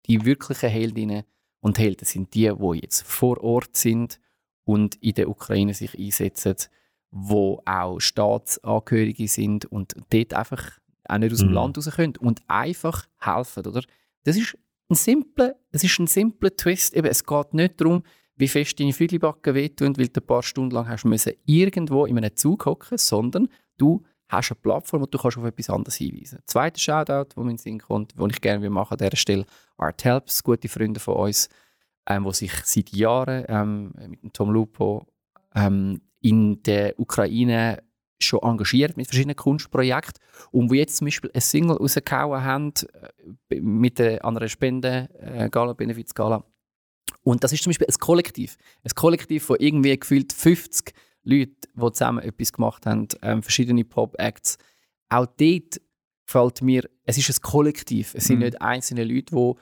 Die 0.07 0.25
wirklichen 0.25 0.69
Heldinnen 0.69 1.23
und 1.63 1.79
Helden 1.79 2.05
sind 2.05 2.33
die, 2.33 2.51
die 2.53 2.79
jetzt 2.81 3.07
vor 3.07 3.41
Ort 3.41 3.77
sind 3.77 4.19
und 4.65 4.95
in 4.95 5.13
der 5.13 5.29
Ukraine 5.29 5.73
sich 5.73 5.97
einsetzen, 5.97 6.55
wo 7.09 7.61
auch 7.65 7.99
Staatsangehörige 7.99 9.29
sind 9.29 9.65
und 9.65 9.93
dort 10.09 10.33
einfach 10.33 10.77
auch 11.07 11.17
nicht 11.17 11.31
aus 11.31 11.39
dem 11.39 11.49
Mhm. 11.49 11.53
Land 11.53 11.77
raus 11.77 11.89
können 11.95 12.17
und 12.17 12.41
einfach 12.47 13.05
helfen, 13.17 13.65
oder? 13.65 13.81
Das 14.25 14.35
ist 14.35 14.57
ein 14.89 14.95
simpler, 14.95 15.55
das 15.71 15.85
ist 15.85 15.97
ein 15.99 16.07
simpler 16.07 16.53
Twist. 16.53 16.93
Eben, 16.95 17.07
es 17.07 17.25
geht 17.25 17.53
nicht 17.53 17.79
darum, 17.79 18.03
wie 18.35 18.49
fest 18.49 18.77
deine 18.79 18.91
Füdlibacken 18.91 19.55
wehtun, 19.55 19.97
weil 19.97 20.09
du 20.09 20.19
ein 20.19 20.27
paar 20.27 20.43
Stunden 20.43 20.71
lang 20.71 20.89
hast 20.89 21.05
müssen 21.05 21.31
irgendwo 21.45 22.05
in 22.05 22.17
einem 22.17 22.35
Zug 22.35 22.65
hocken, 22.65 22.97
sondern 22.97 23.47
du 23.77 24.03
hast 24.33 24.51
eine 24.51 24.59
Plattform 24.61 25.03
und 25.03 25.13
du 25.13 25.17
kannst 25.17 25.37
auf 25.37 25.45
etwas 25.45 25.69
anderes 25.69 25.95
hinweisen. 25.95 26.39
Zweiter 26.45 26.79
Shoutout, 26.79 27.35
wo 27.35 27.43
mir 27.43 27.51
in 27.51 27.57
den 27.57 27.61
Sinn 27.61 27.79
kommt, 27.79 28.17
den 28.17 28.29
ich 28.29 28.41
gerne 28.41 28.69
machen 28.69 28.93
an 28.93 28.97
dieser 28.97 29.17
Stelle, 29.17 29.45
Art 29.77 30.03
Helps, 30.03 30.43
gute 30.43 30.69
Freunde 30.69 30.99
von 30.99 31.15
uns, 31.15 31.49
ähm, 32.07 32.29
sich 32.31 32.53
seit 32.65 32.89
Jahren 32.89 33.45
ähm, 33.47 33.93
mit 34.21 34.33
Tom 34.33 34.51
Lupo 34.51 35.07
ähm, 35.55 36.01
in 36.21 36.61
der 36.63 36.99
Ukraine 36.99 37.83
schon 38.19 38.41
engagiert 38.41 38.95
mit 38.95 39.07
verschiedenen 39.07 39.35
Kunstprojekten 39.35 40.23
und 40.51 40.69
wo 40.69 40.73
jetzt 40.73 40.97
zum 40.97 41.05
Beispiel 41.05 41.31
eine 41.33 41.41
Single 41.41 41.77
rausgehauen 41.77 42.43
haben 42.43 42.73
äh, 43.49 43.59
mit 43.59 43.99
der, 43.99 44.23
einer 44.23 44.47
Spende, 44.47 45.09
äh, 45.19 45.49
Gala, 45.49 45.73
Benefizgala. 45.73 46.43
Und 47.23 47.43
das 47.43 47.53
ist 47.53 47.63
zum 47.63 47.69
Beispiel 47.69 47.87
ein 47.87 47.99
Kollektiv. 47.99 48.57
Ein 48.83 48.91
Kollektiv 48.95 49.45
von 49.45 49.57
irgendwie 49.59 49.97
gefühlt 49.97 50.33
50 50.33 50.93
Leuten, 51.23 51.55
die 51.75 51.91
zusammen 51.91 52.23
etwas 52.23 52.51
gemacht 52.53 52.85
haben, 52.85 53.07
ähm, 53.21 53.41
verschiedene 53.43 53.83
Pop-Acts. 53.85 54.57
Auch 55.09 55.25
dort 55.25 55.81
gefällt 56.25 56.61
mir, 56.61 56.89
es 57.05 57.17
ist 57.17 57.29
ein 57.29 57.41
Kollektiv. 57.41 58.13
Es 58.15 58.25
sind 58.25 58.37
Mhm. 58.39 58.45
nicht 58.45 58.61
einzelne 58.61 59.03
Leute, 59.03 59.35
die 59.35 59.53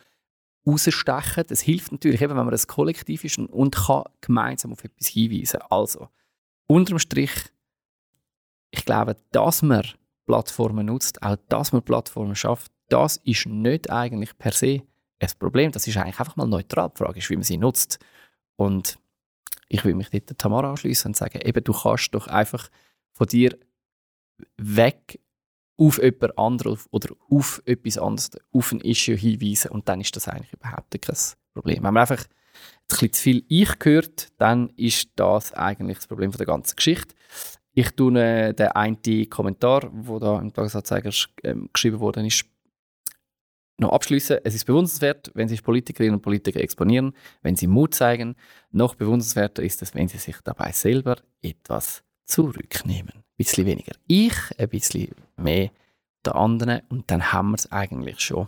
rausstechen. 0.69 1.45
Es 1.49 1.61
hilft 1.61 1.91
natürlich, 1.91 2.21
eben, 2.21 2.35
wenn 2.35 2.45
man 2.45 2.53
ein 2.53 2.67
Kollektiv 2.67 3.23
ist 3.23 3.37
und, 3.37 3.47
und 3.47 3.75
kann 3.75 4.03
gemeinsam 4.21 4.71
auf 4.71 4.83
etwas 4.83 5.07
hinweisen. 5.07 5.59
Also, 5.69 6.09
unterm 6.67 6.99
Strich, 6.99 7.31
ich 8.71 8.85
glaube, 8.85 9.15
dass 9.31 9.61
man 9.61 9.85
Plattformen 10.25 10.85
nutzt, 10.85 11.21
auch 11.23 11.35
dass 11.49 11.73
man 11.73 11.81
Plattformen 11.81 12.35
schafft, 12.35 12.71
das 12.89 13.17
ist 13.17 13.45
nicht 13.47 13.89
eigentlich 13.89 14.37
per 14.37 14.51
se 14.51 14.81
ein 15.19 15.29
Problem. 15.39 15.71
Das 15.71 15.87
ist 15.87 15.97
eigentlich 15.97 16.19
einfach 16.19 16.35
mal 16.35 16.47
neutral. 16.47 16.89
Die 16.89 16.97
Frage 16.97 17.19
ist, 17.19 17.29
wie 17.29 17.35
man 17.35 17.43
sie 17.43 17.57
nutzt. 17.57 17.99
Und 18.55 18.97
ich 19.71 19.85
will 19.85 19.95
mich 19.95 20.09
dort 20.09 20.29
der 20.29 20.37
Tamara 20.37 20.71
anschließen 20.71 21.09
und 21.09 21.15
sagen, 21.15 21.39
eben, 21.43 21.63
du 21.63 21.71
kannst 21.71 22.13
doch 22.13 22.27
einfach 22.27 22.69
von 23.13 23.27
dir 23.27 23.57
weg 24.57 25.19
auf 25.77 26.01
jemand 26.01 26.37
anderen 26.37 26.77
oder 26.91 27.15
auf 27.29 27.61
etwas 27.65 27.97
anderes, 27.97 28.31
auf 28.51 28.71
ein 28.73 28.81
Issue 28.81 29.15
hinweisen 29.15 29.71
und 29.71 29.87
dann 29.87 30.01
ist 30.01 30.15
das 30.15 30.27
eigentlich 30.27 30.51
überhaupt 30.53 31.01
kein 31.01 31.15
Problem. 31.53 31.83
Wenn 31.83 31.93
man 31.93 32.01
einfach 32.01 32.25
ein 32.25 32.87
bisschen 32.87 33.13
zu 33.13 33.21
viel 33.21 33.45
Ich 33.47 33.79
gehört, 33.79 34.27
dann 34.37 34.71
ist 34.75 35.09
das 35.15 35.53
eigentlich 35.53 35.99
das 35.99 36.07
Problem 36.07 36.31
der 36.31 36.45
ganzen 36.45 36.75
Geschichte. 36.75 37.15
Ich 37.73 37.91
tue 37.91 38.21
äh, 38.21 38.53
den 38.53 38.67
einen 38.67 39.29
Kommentar, 39.29 39.89
der 39.89 40.19
da 40.19 40.39
im 40.39 40.51
Tagesanzeiger 40.53 41.11
ähm, 41.43 41.69
geschrieben 41.71 42.01
worden 42.01 42.25
ist, 42.25 42.45
noch 43.81 43.91
abschließen. 43.91 44.39
Es 44.43 44.55
ist 44.55 44.65
bewundernswert, 44.65 45.31
wenn 45.33 45.49
sich 45.49 45.63
Politikerinnen 45.63 46.15
und 46.15 46.21
Politiker 46.21 46.61
exponieren, 46.61 47.13
wenn 47.41 47.55
sie 47.55 47.67
Mut 47.67 47.93
zeigen. 47.95 48.35
Noch 48.71 48.95
bewundernswerter 48.95 49.63
ist 49.63 49.81
es, 49.81 49.93
wenn 49.93 50.07
sie 50.07 50.17
sich 50.17 50.37
dabei 50.43 50.71
selber 50.71 51.17
etwas 51.41 52.03
zurücknehmen. 52.25 53.13
Ein 53.15 53.23
bisschen 53.37 53.65
weniger 53.65 53.93
ich, 54.07 54.35
ein 54.57 54.69
bisschen 54.69 55.09
mehr 55.35 55.71
der 56.23 56.35
anderen 56.35 56.81
und 56.89 57.09
dann 57.09 57.33
haben 57.33 57.51
wir 57.51 57.55
es 57.55 57.71
eigentlich 57.71 58.19
schon 58.19 58.47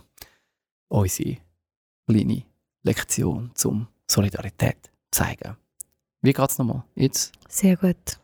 unsere 0.88 1.38
kleine 2.06 2.44
Lektion 2.82 3.50
zum 3.54 3.88
Solidarität 4.08 4.90
zeigen. 5.10 5.56
Wie 6.22 6.32
geht 6.32 6.50
es 6.50 6.58
nochmal? 6.58 6.84
Jetzt? 6.94 7.32
Sehr 7.48 7.76
gut. 7.76 8.20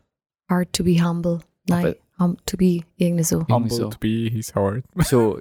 Hard 0.48 0.72
to 0.72 0.84
be 0.84 1.02
humble. 1.02 1.40
Nein, 1.68 1.94
hum 2.18 2.36
to 2.46 2.56
be 2.56 2.84
irgendwie 2.96 3.24
so. 3.24 3.44
Humble 3.48 3.70
so. 3.70 3.88
to 3.90 3.98
be 3.98 4.28
his 4.30 4.50
heart. 4.54 4.84
So, 5.04 5.38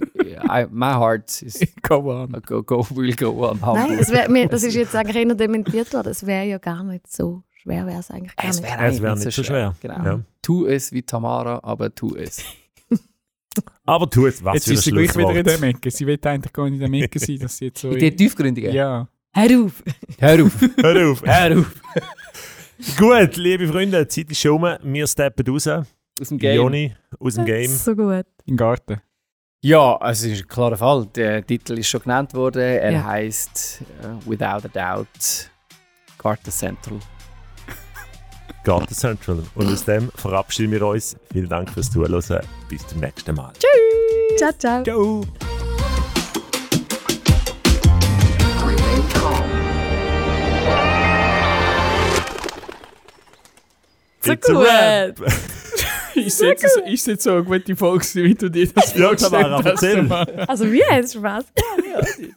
I, 0.50 0.66
my 0.70 0.94
heart 0.94 1.42
is 1.42 1.62
Go 1.82 2.10
on. 2.12 2.32
go, 2.46 2.62
go, 2.62 2.86
will 2.92 3.14
go 3.16 3.44
on. 3.46 3.60
humble. 3.62 3.88
Nein, 3.88 4.00
es 4.00 4.10
wär, 4.12 4.30
mir, 4.30 4.48
das 4.48 4.64
ist 4.64 4.76
jetzt 4.76 4.96
eigentlich 4.96 5.16
eher 5.16 5.36
dementiert 5.36 5.94
worden. 5.94 6.10
Es 6.10 6.26
wäre 6.26 6.46
ja 6.46 6.58
gar 6.58 6.84
nicht 6.84 7.08
so 7.08 7.44
schwer, 7.62 7.86
wäre 7.86 8.00
es 8.00 8.12
eigentlich 8.12 8.36
gar 8.36 8.50
Es 8.50 8.62
nicht. 8.62 8.70
wäre 8.72 8.86
Es 8.86 9.02
wäre 9.02 9.16
nicht, 9.18 9.24
so 9.36 9.44
schwer. 9.44 9.76
schwer. 9.82 9.96
Genau. 9.96 10.06
Ja. 10.10 10.20
Tu 10.42 10.66
es 10.68 10.92
wie 10.92 11.02
Tamara, 11.02 11.60
aber 11.64 11.94
tu 11.94 12.16
es. 12.16 12.44
Aber 13.86 14.10
tu 14.10 14.26
es, 14.28 14.44
was 14.44 14.54
Jetzt 14.56 14.66
für 14.66 14.72
ein 14.72 14.74
ist 14.76 14.84
sie 14.84 14.92
gleich 14.92 15.18
wieder 15.18 15.36
in 15.36 15.44
der 15.46 15.58
Mecke. 15.58 15.92
Sie 15.92 16.06
will 16.06 16.20
eigentlich 16.24 16.54
gar 16.54 16.66
nicht 16.66 16.76
in 16.76 16.80
der 16.80 16.90
Mecke 16.90 17.20
sein, 17.20 17.40
dass 17.40 17.58
sie 17.58 17.66
jetzt 17.66 17.82
so... 17.82 17.90
In 17.90 18.00
der 18.00 18.16
tiefgründigen? 18.16 18.72
ja. 18.74 19.08
Hör 19.32 19.66
auf! 19.66 19.84
Hör 20.18 20.44
auf. 20.46 20.54
Hör 20.78 21.12
auf. 21.12 21.22
Hör 21.24 21.60
auf. 21.60 21.82
Gut, 22.98 23.36
liebe 23.38 23.68
Freunde, 23.68 24.06
die 24.06 24.08
Zeit 24.08 24.32
ist 24.32 24.40
schon 24.40 24.64
um. 24.64 24.94
Wir 24.94 25.06
steppen 25.08 25.46
raus. 25.48 25.68
Aus 26.20 26.30
dem 26.30 26.38
Game. 26.38 26.56
Joni, 26.56 26.96
aus 27.20 27.36
dem 27.36 27.46
Game. 27.46 27.68
So 27.70 27.96
gut. 27.96 28.26
Im 28.46 28.58
Garten. 28.58 29.02
Ja, 29.62 29.98
also 29.98 30.28
es 30.28 30.34
ist 30.34 30.42
ein 30.44 30.48
klarer 30.48 30.78
Fall. 30.78 31.06
Der 31.16 31.46
Titel 31.46 31.78
ist 31.78 31.88
schon 31.90 32.02
genannt 32.02 32.34
worden. 32.34 32.62
Er 32.62 32.92
Ja. 32.92 33.04
heißt 33.04 33.82
äh, 34.02 34.30
Without 34.30 34.46
a 34.46 34.96
Doubt 34.96 35.50
Garten 36.18 36.52
Central. 36.52 37.00
Garten 38.64 38.94
Central. 38.94 39.44
Und 39.56 39.68
aus 39.72 39.84
dem 39.86 40.10
verabschieden 40.16 40.72
wir 40.72 40.86
uns. 40.86 41.16
Vielen 41.32 41.50
Dank 41.50 41.70
fürs 41.70 41.90
Zuhören. 41.92 42.22
Bis 42.70 42.86
zum 42.88 43.00
nächsten 43.00 43.36
Mal. 43.36 43.52
Ciao, 44.38 44.52
ciao. 44.58 44.84
Ciao! 44.84 45.59
So 54.22 54.32
It's 54.34 54.50
a 54.50 54.54
gut. 54.54 54.66
wrap. 54.66 55.20
Ist 56.16 56.42
jetzt, 56.42 56.68
so, 56.74 56.82
ist 56.82 57.08
jetzt 57.08 57.24
so 57.24 57.32
eine 57.32 57.44
gute 57.46 57.76
Folge, 57.78 58.06
wie 58.16 58.34
du 58.34 58.50
dir 58.50 58.68
das 58.68 58.94
Ja, 58.94 59.08
vorgestellt 59.16 60.10
hast? 60.10 60.50
Also, 60.50 60.66
mir 60.66 60.86
hat 60.90 61.06
es 61.06 61.14
Spaß 61.14 61.46
gemacht. 61.56 62.36